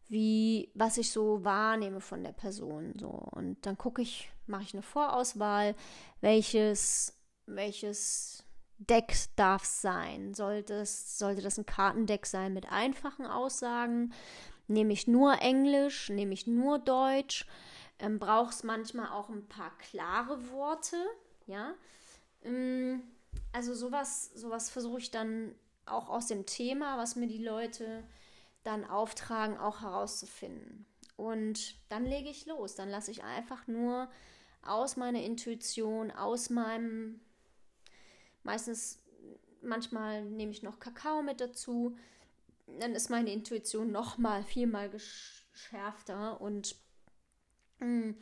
wie, 0.09 0.69
was 0.73 0.97
ich 0.97 1.09
so 1.09 1.45
wahrnehme 1.45 2.01
von 2.01 2.21
der 2.21 2.33
Person. 2.33 2.91
So. 2.99 3.07
Und 3.07 3.65
dann 3.65 3.77
gucke 3.77 4.01
ich, 4.01 4.29
mache 4.45 4.63
ich 4.63 4.73
eine 4.73 4.83
Vorauswahl, 4.83 5.73
welches 6.19 7.17
welches 7.45 8.43
Deck 8.77 9.15
darf 9.37 9.63
es 9.63 9.81
sein? 9.81 10.33
Sollte, 10.33 10.73
es, 10.73 11.17
sollte 11.17 11.41
das 11.41 11.57
ein 11.57 11.65
Kartendeck 11.65 12.25
sein 12.25 12.53
mit 12.53 12.69
einfachen 12.69 13.25
Aussagen? 13.25 14.11
Nehme 14.67 14.93
ich 14.93 15.07
nur 15.07 15.41
Englisch? 15.41 16.09
Nehme 16.09 16.33
ich 16.33 16.47
nur 16.47 16.79
Deutsch? 16.79 17.45
ähm, 17.99 18.19
brauchst 18.19 18.63
manchmal 18.63 19.09
auch 19.09 19.29
ein 19.29 19.47
paar 19.47 19.75
klare 19.77 20.51
Worte, 20.51 20.97
ja. 21.45 21.73
Ähm, 22.43 23.03
also 23.53 23.73
sowas, 23.73 24.31
sowas 24.35 24.69
versuche 24.69 24.99
ich 24.99 25.11
dann 25.11 25.55
auch 25.85 26.09
aus 26.09 26.27
dem 26.27 26.45
Thema, 26.45 26.97
was 26.97 27.15
mir 27.15 27.27
die 27.27 27.43
Leute 27.43 28.03
dann 28.63 28.85
auftragen, 28.85 29.57
auch 29.57 29.81
herauszufinden. 29.81 30.85
Und 31.15 31.75
dann 31.89 32.05
lege 32.05 32.29
ich 32.29 32.45
los. 32.45 32.75
Dann 32.75 32.89
lasse 32.89 33.09
ich 33.09 33.23
einfach 33.23 33.65
nur 33.67 34.09
aus 34.61 34.97
meiner 34.97 35.23
Intuition, 35.23 36.11
aus 36.11 36.49
meinem, 36.49 37.21
meistens, 38.43 39.01
manchmal 39.61 40.23
nehme 40.25 40.51
ich 40.51 40.61
noch 40.61 40.79
Kakao 40.79 41.23
mit 41.23 41.41
dazu. 41.41 41.97
Dann 42.79 42.93
ist 42.93 43.09
meine 43.09 43.31
Intuition 43.31 43.91
noch 43.91 44.17
mal 44.17 44.43
viermal 44.43 44.89
geschärfter 44.89 46.39
und 46.41 46.75
mh, 47.79 47.87
mm, 47.87 48.17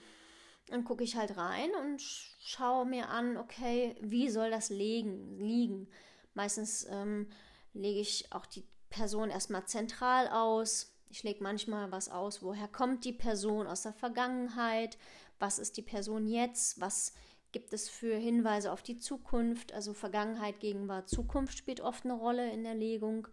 dann 0.67 0.83
gucke 0.83 1.03
ich 1.03 1.15
halt 1.15 1.37
rein 1.37 1.69
und 1.81 2.01
schaue 2.01 2.85
mir 2.85 3.09
an, 3.09 3.37
okay, 3.37 3.95
wie 4.01 4.29
soll 4.29 4.49
das 4.49 4.69
liegen? 4.69 5.37
liegen? 5.37 5.87
Meistens 6.33 6.85
ähm, 6.89 7.29
lege 7.73 7.99
ich 7.99 8.31
auch 8.31 8.45
die 8.45 8.65
Person 8.89 9.29
erstmal 9.29 9.65
zentral 9.65 10.27
aus. 10.27 10.95
Ich 11.09 11.23
lege 11.23 11.43
manchmal 11.43 11.91
was 11.91 12.09
aus, 12.09 12.41
woher 12.41 12.67
kommt 12.67 13.05
die 13.05 13.13
Person 13.13 13.67
aus 13.67 13.83
der 13.83 13.93
Vergangenheit, 13.93 14.97
was 15.37 15.59
ist 15.59 15.77
die 15.77 15.81
Person 15.83 16.27
jetzt, 16.27 16.79
was 16.81 17.13
gibt 17.51 17.73
es 17.73 17.87
für 17.87 18.15
Hinweise 18.15 18.71
auf 18.71 18.83
die 18.83 18.97
Zukunft, 18.97 19.71
also 19.71 19.93
Vergangenheit, 19.93 20.59
Gegenwart, 20.59 21.09
Zukunft 21.09 21.57
spielt 21.57 21.79
oft 21.79 22.03
eine 22.03 22.13
Rolle 22.13 22.51
in 22.51 22.63
der 22.63 22.75
Legung. 22.75 23.27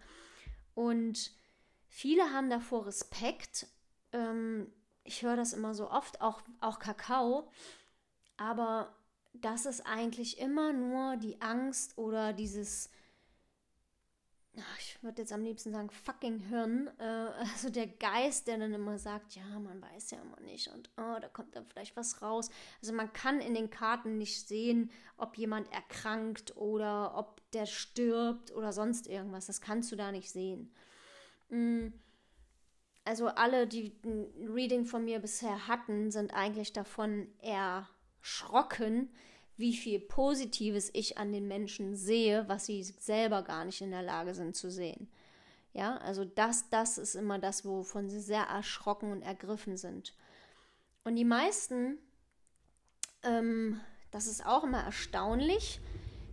Und 0.75 1.33
viele 1.89 2.33
haben 2.33 2.51
davor 2.51 2.87
Respekt. 2.87 3.67
Ähm, 4.13 4.73
ich 5.05 5.23
höre 5.23 5.37
das 5.37 5.53
immer 5.53 5.75
so 5.75 5.91
oft, 5.91 6.21
auch, 6.21 6.43
auch 6.61 6.79
Kakao, 6.79 7.51
aber 8.37 8.95
das 9.33 9.67
ist 9.67 9.87
eigentlich 9.87 10.39
immer 10.39 10.73
nur 10.73 11.17
die 11.17 11.41
Angst 11.41 11.97
oder 11.99 12.33
dieses 12.33 12.91
ich 14.79 15.03
würde 15.03 15.23
jetzt 15.23 15.33
am 15.33 15.43
liebsten 15.43 15.73
sagen, 15.73 15.91
fucking 15.91 16.39
Hirn, 16.41 16.91
äh, 16.99 17.03
also 17.53 17.71
der 17.71 17.87
Geist, 17.87 18.47
der 18.47 18.59
dann 18.59 18.75
immer 18.75 18.99
sagt, 18.99 19.35
ja, 19.35 19.59
man 19.59 19.81
weiß 19.81 20.11
ja 20.11 20.21
immer 20.21 20.41
nicht 20.41 20.69
und 20.69 20.91
oh, 20.99 21.19
da 21.21 21.29
kommt 21.29 21.57
dann 21.57 21.67
vielleicht 21.67 21.97
was 21.97 22.21
raus. 22.21 22.51
Also 22.81 22.93
man 22.93 23.13
kann 23.13 23.41
in 23.41 23.55
den 23.55 23.71
Karten 23.71 24.19
nicht 24.19 24.47
sehen, 24.47 24.91
ob 25.17 25.39
jemand 25.39 25.73
erkrankt 25.73 26.57
oder 26.57 27.17
ob 27.17 27.41
der 27.53 27.67
stirbt 27.67 28.53
oder 28.53 28.73
sonst 28.73 29.07
irgendwas. 29.07 29.47
Das 29.47 29.61
kannst 29.61 29.91
du 29.91 29.97
da 29.97 30.13
nicht 30.13 30.31
sehen. 30.31 30.73
Mm. 31.49 31.89
Also 33.05 33.27
alle, 33.27 33.67
die 33.67 33.99
ein 34.05 34.49
Reading 34.49 34.85
von 34.85 35.05
mir 35.05 35.19
bisher 35.19 35.67
hatten, 35.67 36.13
sind 36.13 36.33
eigentlich 36.35 36.73
davon 36.73 37.27
erschrocken, 37.41 39.13
wie 39.57 39.77
viel 39.77 40.01
Positives 40.01 40.91
ich 40.93 41.19
an 41.19 41.33
den 41.33 41.47
Menschen 41.47 41.95
sehe, 41.97 42.49
was 42.49 42.67
sie 42.67 42.83
selber 42.83 43.43
gar 43.43 43.65
nicht 43.65 43.81
in 43.81 43.91
der 43.91 44.03
Lage 44.03 44.35
sind 44.35 44.57
zu 44.57 44.71
sehen. 44.71 45.09
Ja, 45.73 45.97
also 45.99 46.25
das, 46.25 46.69
das 46.69 46.99
ist 46.99 47.15
immer 47.15 47.39
das, 47.39 47.65
wovon 47.65 48.11
sie 48.11 48.21
sehr 48.21 48.45
erschrocken 48.45 49.11
und 49.11 49.23
ergriffen 49.23 49.77
sind. 49.77 50.15
Und 51.05 51.17
die 51.17 51.25
meisten, 51.25 51.99
ähm, 53.23 53.81
das 54.11 54.27
ist 54.27 54.45
auch 54.45 54.65
immer 54.65 54.83
erstaunlich, 54.83 55.81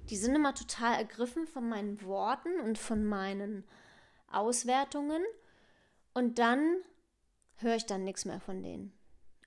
die 0.10 0.18
sind 0.18 0.36
immer 0.36 0.54
total 0.56 0.96
ergriffen 0.96 1.48
von 1.48 1.70
meinen 1.70 2.02
Worten 2.04 2.60
und 2.62 2.78
von 2.78 3.06
meinen 3.06 3.64
Auswertungen. 4.32 5.24
Und 6.14 6.40
dann 6.40 6.78
höre 7.58 7.76
ich 7.76 7.86
dann 7.86 8.04
nichts 8.04 8.26
mehr 8.26 8.40
von 8.40 8.62
denen. 8.64 8.92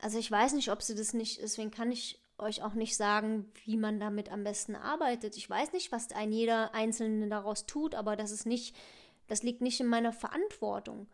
Also 0.01 0.19
ich 0.19 0.31
weiß 0.31 0.55
nicht, 0.55 0.71
ob 0.71 0.83
sie 0.83 0.95
das 0.95 1.13
nicht, 1.13 1.43
deswegen 1.43 1.71
kann 1.71 1.93
ich 1.93 2.22
euch 2.43 2.63
auch 2.63 2.75
nicht 2.75 2.97
sagen, 2.97 3.51
wie 3.65 3.77
man 3.77 4.01
damit 4.01 4.31
am 4.31 4.45
besten 4.45 4.75
arbeitet. 4.77 5.37
Ich 5.37 5.49
weiß 5.49 5.73
nicht, 5.73 5.93
was 5.93 6.13
ein 6.13 6.33
jeder 6.33 6.75
Einzelne 6.75 7.29
daraus 7.29 7.67
tut, 7.67 7.95
aber 7.95 8.17
das 8.17 8.31
ist 8.31 8.47
nicht, 8.47 8.77
das 9.29 9.43
liegt 9.43 9.61
nicht 9.61 9.81
in 9.81 9.87
meiner 9.87 10.13
Verantwortung. 10.13 11.09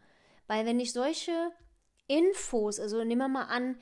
Weil 0.47 0.66
wenn 0.66 0.81
ich 0.81 0.93
solche 0.93 1.53
Infos, 2.07 2.81
also 2.81 3.05
nehmen 3.05 3.20
wir 3.20 3.29
mal 3.29 3.45
an, 3.45 3.79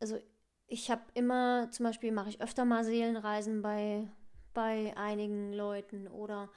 also 0.00 0.18
ich 0.66 0.90
habe 0.90 1.02
immer, 1.14 1.70
zum 1.72 1.84
Beispiel 1.84 2.12
mache 2.12 2.30
ich 2.30 2.40
öfter 2.40 2.64
mal 2.64 2.84
Seelenreisen 2.84 3.60
bei, 3.60 4.08
bei 4.54 4.96
einigen 4.96 5.52
Leuten 5.52 6.06
oder 6.06 6.48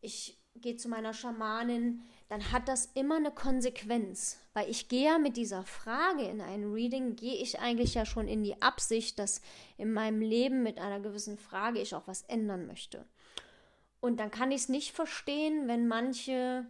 ich 0.00 0.37
gehe 0.62 0.76
zu 0.76 0.88
meiner 0.88 1.12
Schamanin, 1.12 2.02
dann 2.28 2.52
hat 2.52 2.68
das 2.68 2.86
immer 2.94 3.16
eine 3.16 3.30
Konsequenz. 3.30 4.38
Weil 4.52 4.70
ich 4.70 4.88
gehe 4.88 5.06
ja 5.06 5.18
mit 5.18 5.36
dieser 5.36 5.64
Frage 5.64 6.22
in 6.22 6.40
ein 6.40 6.72
Reading, 6.72 7.16
gehe 7.16 7.34
ich 7.34 7.60
eigentlich 7.60 7.94
ja 7.94 8.04
schon 8.04 8.28
in 8.28 8.42
die 8.42 8.60
Absicht, 8.60 9.18
dass 9.18 9.40
in 9.76 9.92
meinem 9.92 10.20
Leben 10.20 10.62
mit 10.62 10.78
einer 10.78 11.00
gewissen 11.00 11.38
Frage 11.38 11.80
ich 11.80 11.94
auch 11.94 12.06
was 12.06 12.22
ändern 12.22 12.66
möchte. 12.66 13.04
Und 14.00 14.20
dann 14.20 14.30
kann 14.30 14.50
ich 14.50 14.62
es 14.62 14.68
nicht 14.68 14.92
verstehen, 14.92 15.66
wenn 15.66 15.88
manche, 15.88 16.66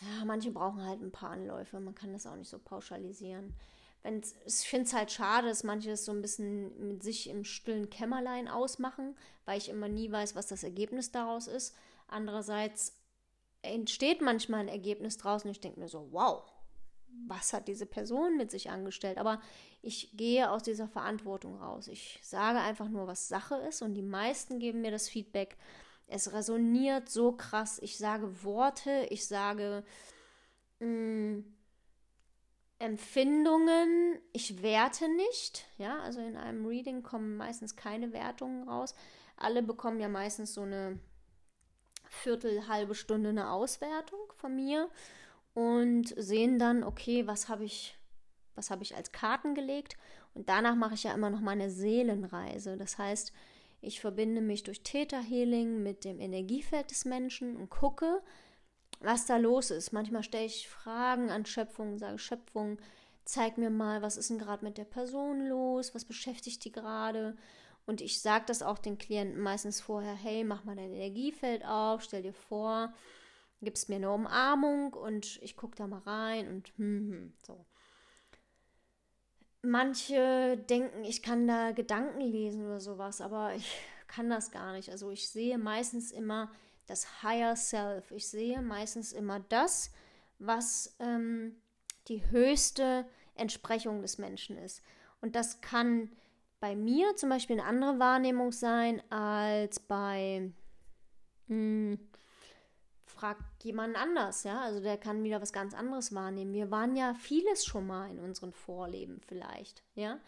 ja, 0.00 0.24
manche 0.24 0.50
brauchen 0.50 0.84
halt 0.84 1.00
ein 1.02 1.12
paar 1.12 1.30
Anläufe. 1.30 1.80
Man 1.80 1.94
kann 1.94 2.12
das 2.12 2.26
auch 2.26 2.36
nicht 2.36 2.50
so 2.50 2.58
pauschalisieren 2.58 3.54
wenn's, 4.04 4.36
ich 4.46 4.68
finde 4.68 4.86
es 4.86 4.92
halt 4.92 5.10
schade, 5.10 5.48
dass 5.48 5.64
manche 5.64 5.90
das 5.90 6.04
so 6.04 6.12
ein 6.12 6.22
bisschen 6.22 6.88
mit 6.88 7.02
sich 7.02 7.28
im 7.28 7.42
stillen 7.42 7.90
Kämmerlein 7.90 8.46
ausmachen, 8.46 9.16
weil 9.46 9.58
ich 9.58 9.70
immer 9.70 9.88
nie 9.88 10.12
weiß, 10.12 10.36
was 10.36 10.46
das 10.46 10.62
Ergebnis 10.62 11.10
daraus 11.10 11.48
ist. 11.48 11.74
Andererseits 12.06 12.94
entsteht 13.62 14.20
manchmal 14.20 14.60
ein 14.60 14.68
Ergebnis 14.68 15.16
draußen 15.16 15.48
und 15.48 15.52
ich 15.52 15.60
denke 15.60 15.80
mir 15.80 15.88
so, 15.88 16.08
wow, 16.12 16.44
was 17.26 17.52
hat 17.52 17.66
diese 17.66 17.86
Person 17.86 18.36
mit 18.36 18.50
sich 18.50 18.70
angestellt? 18.70 19.16
Aber 19.18 19.40
ich 19.82 20.10
gehe 20.16 20.50
aus 20.50 20.62
dieser 20.62 20.88
Verantwortung 20.88 21.56
raus. 21.56 21.88
Ich 21.88 22.18
sage 22.22 22.58
einfach 22.58 22.88
nur, 22.88 23.06
was 23.06 23.28
Sache 23.28 23.56
ist 23.68 23.80
und 23.82 23.94
die 23.94 24.02
meisten 24.02 24.58
geben 24.58 24.82
mir 24.82 24.90
das 24.90 25.08
Feedback. 25.08 25.56
Es 26.06 26.32
resoniert 26.34 27.08
so 27.08 27.32
krass. 27.32 27.78
Ich 27.82 27.96
sage 27.96 28.44
Worte, 28.44 29.06
ich 29.08 29.26
sage 29.26 29.82
mh, 30.80 30.86
mm, 30.88 31.53
Empfindungen, 32.84 34.18
ich 34.32 34.62
werte 34.62 35.08
nicht, 35.08 35.66
ja, 35.78 36.00
also 36.00 36.20
in 36.20 36.36
einem 36.36 36.66
Reading 36.66 37.02
kommen 37.02 37.36
meistens 37.36 37.76
keine 37.76 38.12
Wertungen 38.12 38.68
raus. 38.68 38.94
Alle 39.36 39.62
bekommen 39.62 40.00
ja 40.00 40.08
meistens 40.08 40.54
so 40.54 40.62
eine 40.62 40.98
Viertel, 42.08 42.68
halbe 42.68 42.94
Stunde 42.94 43.30
eine 43.30 43.50
Auswertung 43.50 44.20
von 44.36 44.54
mir 44.54 44.90
und 45.54 46.14
sehen 46.16 46.58
dann, 46.58 46.84
okay, 46.84 47.26
was 47.26 47.48
habe 47.48 47.64
ich, 47.64 47.96
was 48.54 48.70
habe 48.70 48.82
ich 48.82 48.94
als 48.94 49.12
Karten 49.12 49.54
gelegt 49.54 49.96
und 50.34 50.48
danach 50.48 50.74
mache 50.74 50.94
ich 50.94 51.04
ja 51.04 51.14
immer 51.14 51.30
noch 51.30 51.40
meine 51.40 51.70
Seelenreise. 51.70 52.76
Das 52.76 52.98
heißt, 52.98 53.32
ich 53.80 54.00
verbinde 54.00 54.40
mich 54.40 54.62
durch 54.62 54.82
Theta 54.82 55.20
Healing 55.20 55.82
mit 55.82 56.04
dem 56.04 56.20
Energiefeld 56.20 56.90
des 56.90 57.04
Menschen 57.04 57.56
und 57.56 57.70
gucke, 57.70 58.22
was 59.00 59.26
da 59.26 59.36
los 59.36 59.70
ist. 59.70 59.92
Manchmal 59.92 60.22
stelle 60.22 60.46
ich 60.46 60.68
Fragen 60.68 61.30
an 61.30 61.46
Schöpfung, 61.46 61.98
sage 61.98 62.18
Schöpfung, 62.18 62.78
zeig 63.24 63.58
mir 63.58 63.70
mal, 63.70 64.02
was 64.02 64.16
ist 64.16 64.30
denn 64.30 64.38
gerade 64.38 64.64
mit 64.64 64.78
der 64.78 64.84
Person 64.84 65.46
los, 65.46 65.94
was 65.94 66.04
beschäftigt 66.04 66.64
die 66.64 66.72
gerade. 66.72 67.36
Und 67.86 68.00
ich 68.00 68.20
sage 68.20 68.44
das 68.46 68.62
auch 68.62 68.78
den 68.78 68.98
Klienten 68.98 69.40
meistens 69.40 69.80
vorher, 69.80 70.14
hey, 70.14 70.44
mach 70.44 70.64
mal 70.64 70.76
dein 70.76 70.92
Energiefeld 70.92 71.64
auf, 71.64 72.02
stell 72.02 72.22
dir 72.22 72.32
vor, 72.32 72.94
gibst 73.60 73.88
mir 73.88 73.96
eine 73.96 74.10
Umarmung 74.10 74.92
und 74.94 75.38
ich 75.42 75.56
gucke 75.56 75.76
da 75.76 75.86
mal 75.86 76.00
rein 76.00 76.48
und 76.48 76.68
hm, 76.76 77.10
hm, 77.10 77.32
so. 77.46 77.64
Manche 79.62 80.58
denken, 80.68 81.04
ich 81.04 81.22
kann 81.22 81.46
da 81.46 81.72
Gedanken 81.72 82.20
lesen 82.20 82.66
oder 82.66 82.80
sowas, 82.80 83.22
aber 83.22 83.54
ich 83.54 83.66
kann 84.06 84.28
das 84.28 84.50
gar 84.50 84.72
nicht. 84.72 84.90
Also 84.90 85.10
ich 85.10 85.28
sehe 85.28 85.56
meistens 85.56 86.12
immer 86.12 86.50
das 86.86 87.22
Higher 87.22 87.56
Self. 87.56 88.10
Ich 88.10 88.28
sehe 88.28 88.60
meistens 88.62 89.12
immer 89.12 89.40
das, 89.40 89.90
was 90.38 90.96
ähm, 90.98 91.56
die 92.08 92.30
höchste 92.30 93.06
Entsprechung 93.34 94.02
des 94.02 94.18
Menschen 94.18 94.56
ist. 94.58 94.82
Und 95.20 95.36
das 95.36 95.60
kann 95.60 96.10
bei 96.60 96.76
mir 96.76 97.16
zum 97.16 97.28
Beispiel 97.28 97.58
eine 97.58 97.68
andere 97.68 97.98
Wahrnehmung 97.98 98.52
sein 98.52 99.02
als 99.10 99.80
bei 99.80 100.52
mh, 101.48 101.54
hm, 101.54 101.98
frag 103.04 103.38
jemand 103.62 103.96
anders, 103.96 104.44
ja. 104.44 104.60
Also 104.60 104.80
der 104.80 104.98
kann 104.98 105.22
wieder 105.24 105.40
was 105.40 105.52
ganz 105.52 105.74
anderes 105.74 106.14
wahrnehmen. 106.14 106.52
Wir 106.52 106.70
waren 106.70 106.96
ja 106.96 107.14
vieles 107.14 107.64
schon 107.64 107.86
mal 107.86 108.10
in 108.10 108.18
unseren 108.18 108.52
Vorleben 108.52 109.20
vielleicht, 109.26 109.82
ja. 109.94 110.18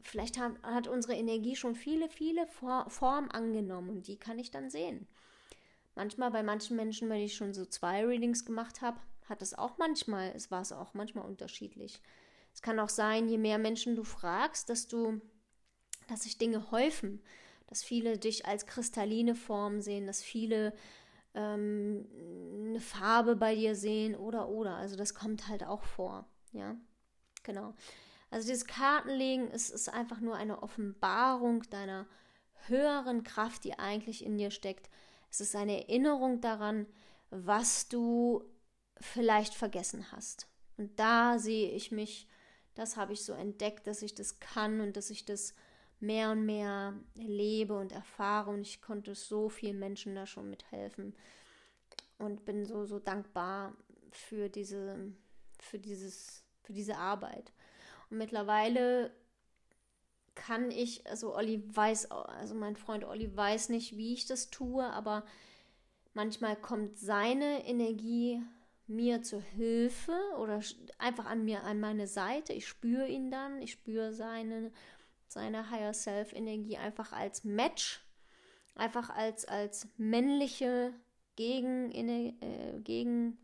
Vielleicht 0.00 0.38
hat, 0.38 0.60
hat 0.62 0.88
unsere 0.88 1.14
Energie 1.14 1.54
schon 1.54 1.76
viele, 1.76 2.08
viele 2.08 2.48
Formen 2.48 3.30
angenommen 3.30 3.90
und 3.90 4.08
die 4.08 4.16
kann 4.16 4.38
ich 4.38 4.50
dann 4.50 4.68
sehen. 4.68 5.06
Manchmal 5.94 6.30
bei 6.30 6.42
manchen 6.42 6.76
Menschen, 6.76 7.08
wenn 7.08 7.20
ich 7.20 7.36
schon 7.36 7.52
so 7.52 7.66
zwei 7.66 8.04
Readings 8.04 8.44
gemacht 8.44 8.80
habe, 8.80 8.98
hat 9.28 9.42
es 9.42 9.54
auch 9.54 9.78
manchmal, 9.78 10.32
es 10.34 10.50
war 10.50 10.62
es 10.62 10.72
auch 10.72 10.94
manchmal 10.94 11.26
unterschiedlich. 11.26 12.00
Es 12.54 12.62
kann 12.62 12.78
auch 12.78 12.88
sein, 12.88 13.28
je 13.28 13.38
mehr 13.38 13.58
Menschen 13.58 13.96
du 13.96 14.04
fragst, 14.04 14.68
dass 14.68 14.86
du, 14.88 15.20
dass 16.08 16.22
sich 16.22 16.38
Dinge 16.38 16.70
häufen, 16.70 17.22
dass 17.66 17.82
viele 17.82 18.18
dich 18.18 18.46
als 18.46 18.66
kristalline 18.66 19.34
Form 19.34 19.80
sehen, 19.80 20.06
dass 20.06 20.22
viele 20.22 20.74
ähm, 21.34 22.06
eine 22.68 22.80
Farbe 22.80 23.36
bei 23.36 23.54
dir 23.54 23.74
sehen 23.74 24.14
oder 24.14 24.48
oder. 24.48 24.76
Also 24.76 24.96
das 24.96 25.14
kommt 25.14 25.48
halt 25.48 25.64
auch 25.64 25.82
vor. 25.82 26.26
Ja, 26.52 26.76
genau. 27.42 27.74
Also 28.30 28.48
dieses 28.48 28.66
Kartenlegen 28.66 29.50
ist, 29.50 29.70
ist 29.70 29.88
einfach 29.88 30.20
nur 30.20 30.36
eine 30.36 30.62
Offenbarung 30.62 31.62
deiner 31.70 32.06
höheren 32.66 33.24
Kraft, 33.24 33.64
die 33.64 33.78
eigentlich 33.78 34.24
in 34.24 34.38
dir 34.38 34.50
steckt. 34.50 34.88
Es 35.32 35.40
ist 35.40 35.56
eine 35.56 35.88
Erinnerung 35.88 36.42
daran, 36.42 36.86
was 37.30 37.88
du 37.88 38.44
vielleicht 39.00 39.54
vergessen 39.54 40.12
hast. 40.12 40.46
Und 40.76 41.00
da 41.00 41.38
sehe 41.38 41.70
ich 41.70 41.90
mich, 41.90 42.28
das 42.74 42.98
habe 42.98 43.14
ich 43.14 43.24
so 43.24 43.32
entdeckt, 43.32 43.86
dass 43.86 44.02
ich 44.02 44.14
das 44.14 44.40
kann 44.40 44.82
und 44.82 44.94
dass 44.94 45.08
ich 45.08 45.24
das 45.24 45.54
mehr 46.00 46.32
und 46.32 46.44
mehr 46.44 46.92
lebe 47.14 47.78
und 47.78 47.92
erfahre 47.92 48.50
und 48.50 48.60
ich 48.60 48.82
konnte 48.82 49.14
so 49.14 49.48
vielen 49.48 49.78
Menschen 49.78 50.14
da 50.14 50.26
schon 50.26 50.50
mithelfen 50.50 51.14
und 52.18 52.44
bin 52.44 52.66
so 52.66 52.84
so 52.84 52.98
dankbar 52.98 53.74
für 54.10 54.50
diese 54.50 55.12
für 55.58 55.78
dieses 55.78 56.44
für 56.62 56.74
diese 56.74 56.96
Arbeit. 56.98 57.52
Und 58.10 58.18
mittlerweile 58.18 59.12
kann 60.34 60.70
ich, 60.70 61.06
also 61.06 61.34
Olli 61.34 61.62
weiß, 61.66 62.10
also 62.10 62.54
mein 62.54 62.76
Freund 62.76 63.04
Olli 63.04 63.34
weiß 63.34 63.68
nicht, 63.68 63.96
wie 63.96 64.14
ich 64.14 64.26
das 64.26 64.50
tue, 64.50 64.84
aber 64.84 65.24
manchmal 66.14 66.56
kommt 66.56 66.98
seine 66.98 67.66
Energie 67.66 68.42
mir 68.86 69.22
zur 69.22 69.40
Hilfe 69.40 70.16
oder 70.38 70.60
einfach 70.98 71.26
an 71.26 71.44
mir, 71.44 71.62
an 71.64 71.80
meine 71.80 72.06
Seite. 72.06 72.52
Ich 72.52 72.66
spüre 72.66 73.08
ihn 73.08 73.30
dann, 73.30 73.60
ich 73.60 73.72
spüre 73.72 74.12
seine, 74.12 74.72
seine 75.28 75.70
Higher 75.70 75.94
Self 75.94 76.32
Energie 76.32 76.76
einfach 76.76 77.12
als 77.12 77.44
Match, 77.44 78.04
einfach 78.74 79.10
als, 79.10 79.44
als 79.44 79.88
männliche 79.96 80.92
Gegen, 81.36 81.90
äh, 81.92 82.80
Gegen, 82.80 83.38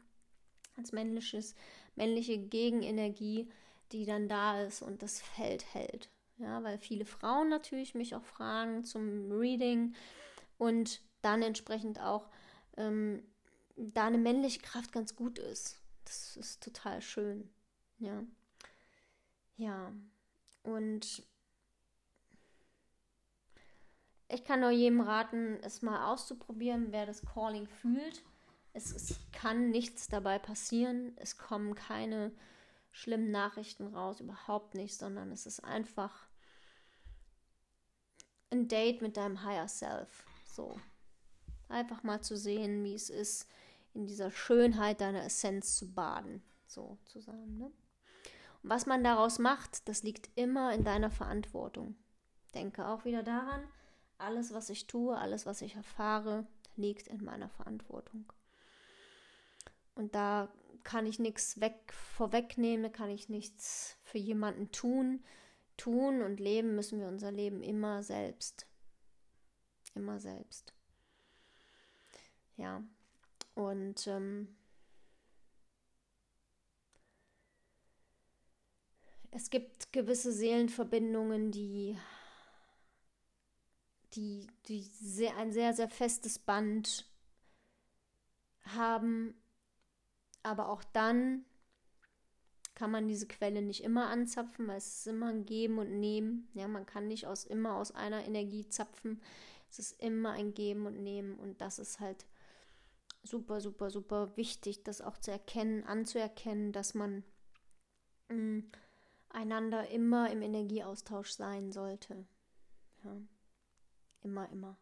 als 0.76 0.92
männliches, 0.92 1.54
männliche 1.96 2.38
Gegenenergie, 2.38 3.48
die 3.92 4.04
dann 4.04 4.28
da 4.28 4.62
ist 4.62 4.82
und 4.82 5.02
das 5.02 5.20
Feld 5.20 5.64
hält. 5.74 6.10
Ja, 6.38 6.62
weil 6.62 6.78
viele 6.78 7.04
Frauen 7.04 7.48
natürlich 7.48 7.94
mich 7.94 8.14
auch 8.14 8.24
fragen 8.24 8.84
zum 8.84 9.30
Reading 9.32 9.94
und 10.56 11.02
dann 11.20 11.42
entsprechend 11.42 12.00
auch 12.00 12.28
ähm, 12.76 13.24
da 13.76 14.06
eine 14.06 14.18
männliche 14.18 14.60
Kraft 14.60 14.92
ganz 14.92 15.16
gut 15.16 15.38
ist. 15.38 15.80
Das 16.04 16.36
ist 16.36 16.62
total 16.62 17.02
schön. 17.02 17.50
Ja. 17.98 18.22
Ja. 19.56 19.92
Und 20.62 21.24
ich 24.28 24.44
kann 24.44 24.60
nur 24.60 24.70
jedem 24.70 25.00
raten, 25.00 25.58
es 25.62 25.82
mal 25.82 26.12
auszuprobieren, 26.12 26.92
wer 26.92 27.06
das 27.06 27.22
Calling 27.22 27.66
fühlt. 27.66 28.22
Es, 28.74 28.92
es 28.94 29.18
kann 29.32 29.70
nichts 29.70 30.08
dabei 30.08 30.38
passieren. 30.38 31.16
Es 31.16 31.36
kommen 31.36 31.74
keine 31.74 32.32
schlimmen 32.92 33.30
Nachrichten 33.30 33.86
raus, 33.94 34.20
überhaupt 34.20 34.74
nicht, 34.74 34.96
sondern 34.96 35.32
es 35.32 35.46
ist 35.46 35.64
einfach 35.64 36.27
ein 38.50 38.68
Date 38.68 39.02
mit 39.02 39.16
deinem 39.16 39.44
Higher 39.44 39.68
Self. 39.68 40.24
So. 40.44 40.78
Einfach 41.68 42.02
mal 42.02 42.20
zu 42.22 42.36
sehen, 42.36 42.82
wie 42.84 42.94
es 42.94 43.10
ist, 43.10 43.46
in 43.94 44.06
dieser 44.06 44.30
Schönheit 44.30 45.00
deiner 45.00 45.24
Essenz 45.24 45.76
zu 45.76 45.92
baden, 45.92 46.42
sozusagen. 46.66 47.58
Ne? 47.58 47.66
Und 48.62 48.70
was 48.70 48.86
man 48.86 49.04
daraus 49.04 49.38
macht, 49.38 49.88
das 49.88 50.02
liegt 50.02 50.30
immer 50.34 50.72
in 50.72 50.84
deiner 50.84 51.10
Verantwortung. 51.10 51.96
Denke 52.54 52.86
auch 52.86 53.04
wieder 53.04 53.22
daran, 53.22 53.62
alles, 54.16 54.52
was 54.52 54.70
ich 54.70 54.86
tue, 54.86 55.16
alles, 55.16 55.46
was 55.46 55.62
ich 55.62 55.76
erfahre, 55.76 56.46
liegt 56.76 57.08
in 57.08 57.22
meiner 57.24 57.48
Verantwortung. 57.48 58.32
Und 59.94 60.14
da 60.14 60.48
kann 60.84 61.06
ich 61.06 61.18
nichts 61.18 61.60
weg 61.60 61.92
vorwegnehmen, 61.92 62.92
kann 62.92 63.10
ich 63.10 63.28
nichts 63.28 63.96
für 64.02 64.18
jemanden 64.18 64.70
tun. 64.70 65.24
Tun 65.78 66.20
und 66.20 66.40
leben 66.40 66.74
müssen 66.74 67.00
wir 67.00 67.08
unser 67.08 67.32
Leben 67.32 67.62
immer 67.62 68.02
selbst. 68.02 68.66
Immer 69.94 70.20
selbst. 70.20 70.74
Ja, 72.56 72.82
und 73.54 74.06
ähm, 74.08 74.56
es 79.30 79.48
gibt 79.50 79.92
gewisse 79.92 80.32
Seelenverbindungen, 80.32 81.52
die, 81.52 81.96
die, 84.14 84.48
die 84.66 84.82
sehr, 84.82 85.36
ein 85.36 85.52
sehr, 85.52 85.72
sehr 85.74 85.88
festes 85.88 86.38
Band 86.38 87.08
haben. 88.74 89.40
Aber 90.42 90.68
auch 90.68 90.82
dann 90.84 91.44
kann 92.78 92.92
man 92.92 93.08
diese 93.08 93.26
Quelle 93.26 93.60
nicht 93.60 93.82
immer 93.82 94.06
anzapfen, 94.06 94.68
weil 94.68 94.78
es 94.78 94.98
ist 95.00 95.08
immer 95.08 95.30
ein 95.30 95.44
Geben 95.44 95.78
und 95.78 95.98
Nehmen. 95.98 96.48
Ja, 96.54 96.68
man 96.68 96.86
kann 96.86 97.08
nicht 97.08 97.26
aus 97.26 97.44
immer 97.44 97.74
aus 97.74 97.90
einer 97.90 98.24
Energie 98.24 98.68
zapfen. 98.68 99.20
Es 99.68 99.80
ist 99.80 100.00
immer 100.00 100.30
ein 100.30 100.54
Geben 100.54 100.86
und 100.86 101.02
Nehmen 101.02 101.40
und 101.40 101.60
das 101.60 101.80
ist 101.80 101.98
halt 101.98 102.24
super, 103.24 103.60
super, 103.60 103.90
super 103.90 104.36
wichtig, 104.36 104.84
das 104.84 105.00
auch 105.00 105.18
zu 105.18 105.32
erkennen, 105.32 105.82
anzuerkennen, 105.82 106.70
dass 106.70 106.94
man 106.94 107.24
mh, 108.28 108.36
mm, 108.36 108.70
einander 109.30 109.88
immer 109.88 110.30
im 110.30 110.40
Energieaustausch 110.40 111.32
sein 111.32 111.72
sollte. 111.72 112.28
Ja. 113.02 113.16
Immer, 114.22 114.48
immer. 114.50 114.78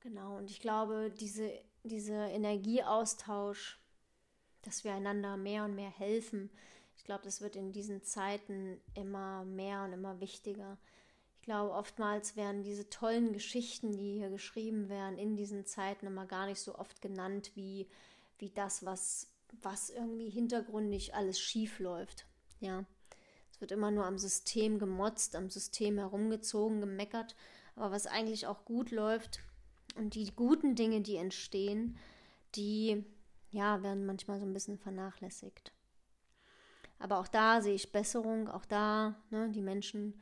Genau, 0.00 0.36
und 0.36 0.50
ich 0.50 0.60
glaube, 0.60 1.10
diese, 1.18 1.50
dieser 1.82 2.28
Energieaustausch, 2.28 3.81
dass 4.62 4.84
wir 4.84 4.92
einander 4.92 5.36
mehr 5.36 5.64
und 5.64 5.74
mehr 5.74 5.90
helfen, 5.90 6.50
ich 7.02 7.04
glaube, 7.04 7.24
das 7.24 7.40
wird 7.40 7.56
in 7.56 7.72
diesen 7.72 8.04
Zeiten 8.04 8.80
immer 8.94 9.44
mehr 9.44 9.82
und 9.82 9.92
immer 9.92 10.20
wichtiger. 10.20 10.78
Ich 11.34 11.42
glaube, 11.42 11.72
oftmals 11.72 12.36
werden 12.36 12.62
diese 12.62 12.88
tollen 12.90 13.32
Geschichten, 13.32 13.90
die 13.90 14.18
hier 14.18 14.30
geschrieben 14.30 14.88
werden, 14.88 15.18
in 15.18 15.34
diesen 15.34 15.66
Zeiten 15.66 16.06
immer 16.06 16.26
gar 16.26 16.46
nicht 16.46 16.60
so 16.60 16.76
oft 16.78 17.02
genannt 17.02 17.50
wie, 17.56 17.88
wie 18.38 18.50
das, 18.50 18.84
was, 18.84 19.26
was 19.62 19.90
irgendwie 19.90 20.30
hintergründig 20.30 21.16
alles 21.16 21.40
schief 21.40 21.80
läuft. 21.80 22.26
Ja. 22.60 22.84
Es 23.50 23.60
wird 23.60 23.72
immer 23.72 23.90
nur 23.90 24.06
am 24.06 24.18
System 24.18 24.78
gemotzt, 24.78 25.34
am 25.34 25.50
System 25.50 25.98
herumgezogen, 25.98 26.80
gemeckert. 26.80 27.34
Aber 27.74 27.90
was 27.90 28.06
eigentlich 28.06 28.46
auch 28.46 28.64
gut 28.64 28.92
läuft 28.92 29.40
und 29.96 30.14
die 30.14 30.32
guten 30.36 30.76
Dinge, 30.76 31.00
die 31.00 31.16
entstehen, 31.16 31.98
die 32.54 33.04
ja, 33.52 33.82
werden 33.82 34.06
manchmal 34.06 34.40
so 34.40 34.46
ein 34.46 34.52
bisschen 34.52 34.78
vernachlässigt. 34.78 35.72
Aber 36.98 37.18
auch 37.18 37.28
da 37.28 37.60
sehe 37.60 37.74
ich 37.74 37.92
Besserung, 37.92 38.48
auch 38.48 38.64
da, 38.64 39.16
ne, 39.30 39.50
die 39.50 39.62
Menschen 39.62 40.20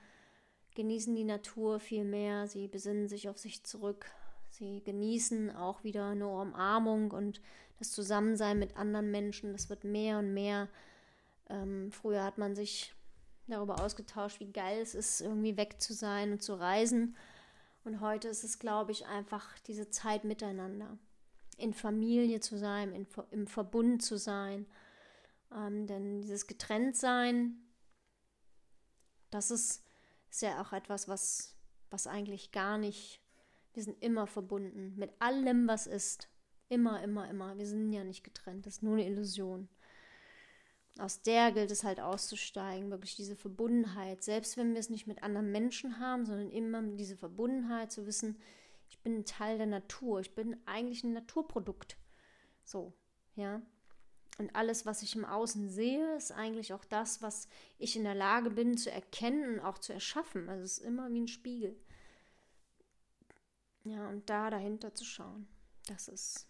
genießen 0.75 1.15
die 1.15 1.25
Natur 1.25 1.81
viel 1.81 2.05
mehr, 2.05 2.47
sie 2.47 2.69
besinnen 2.69 3.09
sich 3.09 3.29
auf 3.29 3.39
sich 3.39 3.65
zurück, 3.65 4.07
sie 4.51 4.83
genießen 4.83 5.55
auch 5.55 5.85
wieder 5.85 6.07
eine 6.07 6.29
Umarmung 6.29 7.11
und 7.11 7.41
das 7.79 7.93
Zusammensein 7.93 8.59
mit 8.59 8.77
anderen 8.77 9.11
Menschen, 9.11 9.53
das 9.53 9.69
wird 9.69 9.85
mehr 9.85 10.19
und 10.19 10.35
mehr. 10.35 10.69
Ähm, 11.49 11.91
früher 11.93 12.25
hat 12.25 12.39
man 12.39 12.55
sich 12.55 12.95
darüber 13.47 13.83
ausgetauscht, 13.83 14.41
wie 14.41 14.53
geil 14.53 14.81
es 14.81 14.95
ist, 14.95 15.21
irgendwie 15.21 15.57
weg 15.57 15.81
zu 15.81 15.93
sein 15.93 16.33
und 16.33 16.43
zu 16.43 16.55
reisen. 16.55 17.17
Und 17.85 18.01
heute 18.01 18.29
ist 18.29 18.45
es, 18.45 18.59
glaube 18.59 18.93
ich, 18.93 19.07
einfach 19.07 19.59
diese 19.61 19.91
Zeit 19.91 20.25
miteinander. 20.25 20.99
In 21.61 21.75
Familie 21.75 22.41
zu 22.41 22.59
sein, 22.59 22.93
in, 22.93 23.07
im 23.31 23.47
Verbund 23.47 24.03
zu 24.03 24.17
sein. 24.19 24.67
Ähm, 25.55 25.87
denn 25.87 26.21
dieses 26.21 26.47
Getrenntsein, 26.47 27.59
das 29.31 29.51
ist 29.51 29.85
ist 30.31 30.43
ja 30.43 30.61
auch 30.63 30.73
etwas, 30.73 31.09
was, 31.09 31.57
was 31.91 32.07
eigentlich 32.07 32.53
gar 32.53 32.79
nicht, 32.79 33.21
wir 33.75 33.83
sind 33.83 34.03
immer 34.03 34.27
verbunden 34.27 34.95
mit 34.97 35.13
allem, 35.21 35.69
was 35.69 35.87
ist. 35.87 36.29
Immer, 36.69 37.03
immer, 37.03 37.29
immer. 37.29 37.59
Wir 37.59 37.67
sind 37.67 37.93
ja 37.93 38.05
nicht 38.05 38.23
getrennt. 38.23 38.65
Das 38.65 38.75
ist 38.75 38.83
nur 38.83 38.93
eine 38.93 39.07
Illusion. 39.07 39.69
Aus 40.99 41.23
der 41.23 41.51
gilt 41.51 41.71
es 41.71 41.83
halt 41.83 41.99
auszusteigen, 41.99 42.91
wirklich 42.91 43.17
diese 43.17 43.35
Verbundenheit, 43.35 44.23
selbst 44.23 44.57
wenn 44.57 44.73
wir 44.73 44.81
es 44.81 44.91
nicht 44.91 45.07
mit 45.07 45.23
anderen 45.23 45.51
Menschen 45.51 45.99
haben, 45.99 46.27
sondern 46.27 46.51
immer 46.51 46.83
diese 46.83 47.17
Verbundenheit 47.17 47.91
zu 47.91 48.07
wissen, 48.07 48.39
ich 48.91 48.99
bin 49.01 49.19
ein 49.19 49.25
Teil 49.25 49.57
der 49.57 49.67
Natur, 49.67 50.21
ich 50.21 50.35
bin 50.35 50.61
eigentlich 50.67 51.05
ein 51.05 51.13
Naturprodukt. 51.13 51.97
So, 52.65 52.93
ja. 53.37 53.63
Und 54.39 54.55
alles, 54.55 54.87
was 54.87 55.03
ich 55.03 55.15
im 55.17 55.25
Außen 55.25 55.69
sehe, 55.71 56.17
ist 56.17 56.33
eigentlich 56.33 56.73
auch 56.73 56.85
das, 56.85 57.23
was 57.23 57.49
ich 57.79 57.97
in 57.97 58.05
der 58.05 58.15
Lage 58.15 58.51
bin 58.51 58.77
zu 58.77 58.91
erkennen 58.91 59.55
und 59.55 59.61
auch 59.61 59.79
zu 59.79 59.93
erschaffen. 59.93 60.49
Also 60.49 60.65
es 60.65 60.79
ist 60.79 60.85
immer 60.85 61.11
wie 61.13 61.21
ein 61.21 61.29
Spiegel. 61.29 61.77
Ja, 63.85 64.09
und 64.09 64.29
da 64.29 64.51
dahinter 64.51 64.95
zu 64.95 65.05
schauen, 65.05 65.47
das 65.89 66.09
ist 66.09 66.47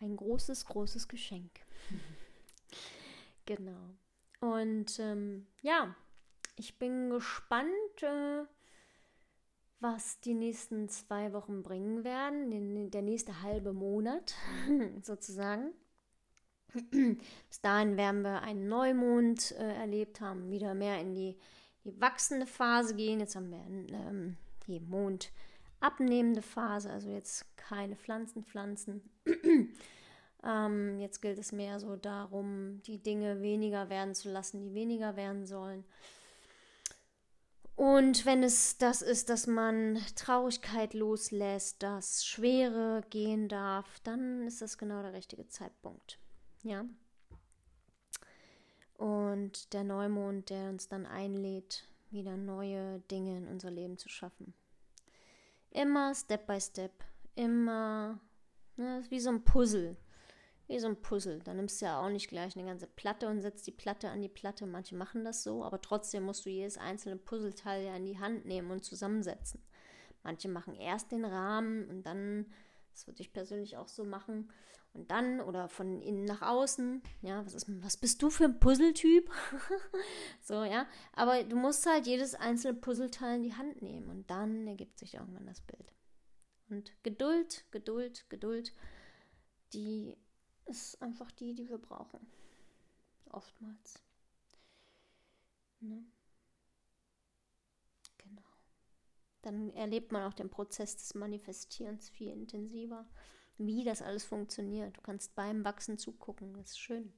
ein 0.00 0.16
großes, 0.16 0.66
großes 0.66 1.08
Geschenk. 1.08 1.50
genau. 3.46 3.94
Und 4.40 4.98
ähm, 4.98 5.46
ja, 5.62 5.94
ich 6.56 6.78
bin 6.78 7.10
gespannt, 7.10 8.02
äh, 8.02 8.44
was 9.80 10.20
die 10.20 10.34
nächsten 10.34 10.88
zwei 10.88 11.32
Wochen 11.32 11.62
bringen 11.62 12.04
werden, 12.04 12.50
den, 12.50 12.90
der 12.90 13.02
nächste 13.02 13.42
halbe 13.42 13.72
Monat 13.72 14.34
sozusagen. 15.02 15.72
Bis 17.48 17.60
dahin 17.62 17.96
werden 17.96 18.22
wir 18.22 18.42
einen 18.42 18.68
Neumond 18.68 19.52
äh, 19.52 19.74
erlebt 19.74 20.20
haben, 20.20 20.50
wieder 20.50 20.74
mehr 20.74 21.00
in 21.00 21.14
die, 21.14 21.36
die 21.84 22.00
wachsende 22.00 22.46
Phase 22.46 22.94
gehen. 22.94 23.20
Jetzt 23.20 23.34
haben 23.34 23.50
wir 23.50 23.64
ähm, 23.96 24.36
die 24.66 24.78
mondabnehmende 24.78 26.42
Phase, 26.42 26.90
also 26.90 27.08
jetzt 27.10 27.44
keine 27.56 27.96
Pflanzen 27.96 28.44
pflanzen. 28.44 29.02
ähm, 30.44 31.00
jetzt 31.00 31.20
gilt 31.20 31.38
es 31.38 31.52
mehr 31.52 31.80
so 31.80 31.96
darum, 31.96 32.82
die 32.82 33.02
Dinge 33.02 33.40
weniger 33.42 33.88
werden 33.88 34.14
zu 34.14 34.30
lassen, 34.30 34.60
die 34.60 34.74
weniger 34.74 35.16
werden 35.16 35.46
sollen. 35.46 35.84
Und 37.80 38.26
wenn 38.26 38.42
es 38.42 38.76
das 38.76 39.00
ist, 39.00 39.30
dass 39.30 39.46
man 39.46 39.98
Traurigkeit 40.14 40.92
loslässt, 40.92 41.82
dass 41.82 42.26
Schwere 42.26 43.02
gehen 43.08 43.48
darf, 43.48 44.00
dann 44.00 44.46
ist 44.46 44.60
das 44.60 44.76
genau 44.76 45.00
der 45.00 45.14
richtige 45.14 45.48
Zeitpunkt. 45.48 46.18
Ja. 46.62 46.84
Und 48.98 49.72
der 49.72 49.84
Neumond, 49.84 50.50
der 50.50 50.68
uns 50.68 50.88
dann 50.88 51.06
einlädt, 51.06 51.88
wieder 52.10 52.36
neue 52.36 53.00
Dinge 53.10 53.38
in 53.38 53.48
unser 53.48 53.70
Leben 53.70 53.96
zu 53.96 54.10
schaffen. 54.10 54.52
Immer 55.70 56.14
Step 56.14 56.46
by 56.46 56.60
Step, 56.60 56.92
immer 57.34 58.20
ne, 58.76 59.02
wie 59.08 59.20
so 59.20 59.30
ein 59.30 59.42
Puzzle 59.42 59.96
wie 60.70 60.78
so 60.78 60.86
ein 60.86 61.02
Puzzle. 61.02 61.40
Da 61.40 61.52
nimmst 61.52 61.80
du 61.80 61.86
ja 61.86 62.00
auch 62.00 62.08
nicht 62.08 62.28
gleich 62.28 62.56
eine 62.56 62.66
ganze 62.66 62.86
Platte 62.86 63.28
und 63.28 63.42
setzt 63.42 63.66
die 63.66 63.72
Platte 63.72 64.08
an 64.08 64.22
die 64.22 64.28
Platte. 64.28 64.66
Manche 64.66 64.96
machen 64.96 65.24
das 65.24 65.42
so, 65.42 65.64
aber 65.64 65.80
trotzdem 65.80 66.22
musst 66.22 66.46
du 66.46 66.50
jedes 66.50 66.78
einzelne 66.78 67.16
Puzzleteil 67.16 67.84
ja 67.84 67.96
in 67.96 68.06
die 68.06 68.18
Hand 68.18 68.46
nehmen 68.46 68.70
und 68.70 68.84
zusammensetzen. 68.84 69.62
Manche 70.22 70.48
machen 70.48 70.74
erst 70.74 71.12
den 71.12 71.24
Rahmen 71.24 71.88
und 71.88 72.04
dann, 72.04 72.46
das 72.92 73.06
würde 73.06 73.20
ich 73.20 73.32
persönlich 73.32 73.76
auch 73.76 73.88
so 73.88 74.04
machen, 74.04 74.50
und 74.92 75.10
dann 75.10 75.40
oder 75.40 75.68
von 75.68 76.00
innen 76.02 76.24
nach 76.24 76.42
außen. 76.42 77.02
Ja, 77.22 77.44
was, 77.44 77.54
ist, 77.54 77.66
was 77.82 77.96
bist 77.96 78.22
du 78.22 78.30
für 78.30 78.44
ein 78.44 78.58
Puzzletyp? 78.58 79.30
so, 80.42 80.64
ja. 80.64 80.86
Aber 81.12 81.44
du 81.44 81.56
musst 81.56 81.86
halt 81.86 82.06
jedes 82.06 82.34
einzelne 82.34 82.74
Puzzleteil 82.74 83.36
in 83.36 83.42
die 83.42 83.54
Hand 83.54 83.82
nehmen 83.82 84.08
und 84.10 84.28
dann 84.30 84.66
ergibt 84.66 84.98
sich 84.98 85.14
irgendwann 85.14 85.46
das 85.46 85.60
Bild. 85.60 85.92
Und 86.68 86.92
Geduld, 87.02 87.64
Geduld, 87.70 88.28
Geduld, 88.30 88.72
die 89.72 90.16
ist 90.70 91.02
einfach 91.02 91.30
die, 91.32 91.54
die 91.54 91.68
wir 91.68 91.78
brauchen. 91.78 92.20
Oftmals. 93.30 94.00
Ne? 95.80 96.04
Genau. 98.18 98.42
Dann 99.42 99.70
erlebt 99.74 100.12
man 100.12 100.22
auch 100.22 100.34
den 100.34 100.48
Prozess 100.48 100.96
des 100.96 101.14
Manifestierens 101.14 102.08
viel 102.08 102.30
intensiver, 102.30 103.06
wie 103.58 103.84
das 103.84 104.00
alles 104.00 104.24
funktioniert. 104.24 104.96
Du 104.96 105.00
kannst 105.02 105.34
beim 105.34 105.64
Wachsen 105.64 105.98
zugucken, 105.98 106.54
das 106.54 106.70
ist 106.70 106.78
schön. 106.78 107.12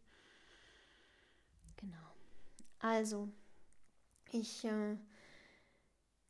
Genau. 1.76 2.14
Also, 2.78 3.28
ich 4.30 4.64
äh, 4.64 4.96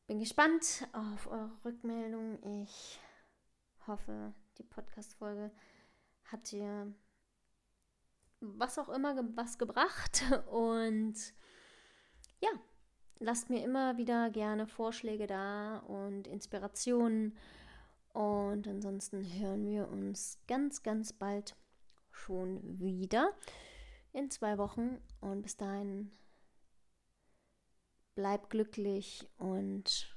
bin 0.06 0.18
gespannt 0.18 0.88
auf 0.92 1.28
eure 1.28 1.52
Rückmeldung. 1.64 2.42
Ich 2.62 2.98
hoffe, 3.86 4.34
die 4.58 4.64
Podcast-Folge 4.64 5.50
hat 6.24 6.50
dir 6.50 6.92
was 8.43 8.78
auch 8.78 8.88
immer 8.88 9.16
was 9.36 9.59
gebracht. 9.59 10.24
Und 10.51 11.14
ja, 12.40 12.51
lasst 13.18 13.51
mir 13.51 13.64
immer 13.64 13.97
wieder 13.97 14.30
gerne 14.30 14.66
Vorschläge 14.66 15.26
da 15.26 15.78
und 15.86 16.26
Inspirationen. 16.26 17.36
Und 18.12 18.68
ansonsten 18.68 19.24
hören 19.38 19.66
wir 19.66 19.88
uns 19.88 20.38
ganz, 20.47 20.82
ganz 20.82 21.12
bald 21.12 21.57
schon 22.11 22.78
wieder 22.78 23.32
in 24.12 24.30
zwei 24.30 24.59
Wochen. 24.59 24.99
Und 25.20 25.43
bis 25.43 25.57
dahin 25.57 26.11
bleib 28.14 28.51
glücklich 28.51 29.26
und 29.38 30.14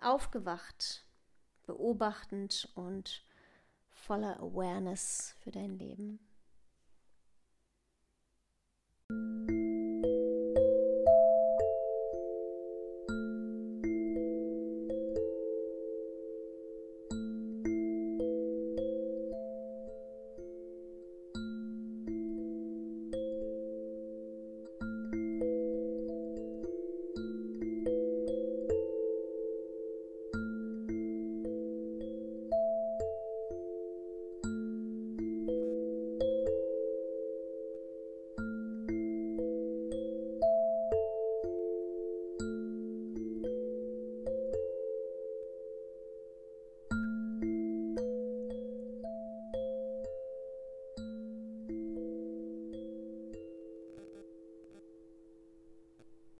aufgewacht, 0.00 1.06
beobachtend 1.66 2.70
und 2.74 3.24
voller 3.88 4.38
Awareness 4.38 5.34
für 5.40 5.50
dein 5.50 5.78
Leben. 5.78 6.20
Thank 9.10 9.50
you. 9.50 9.63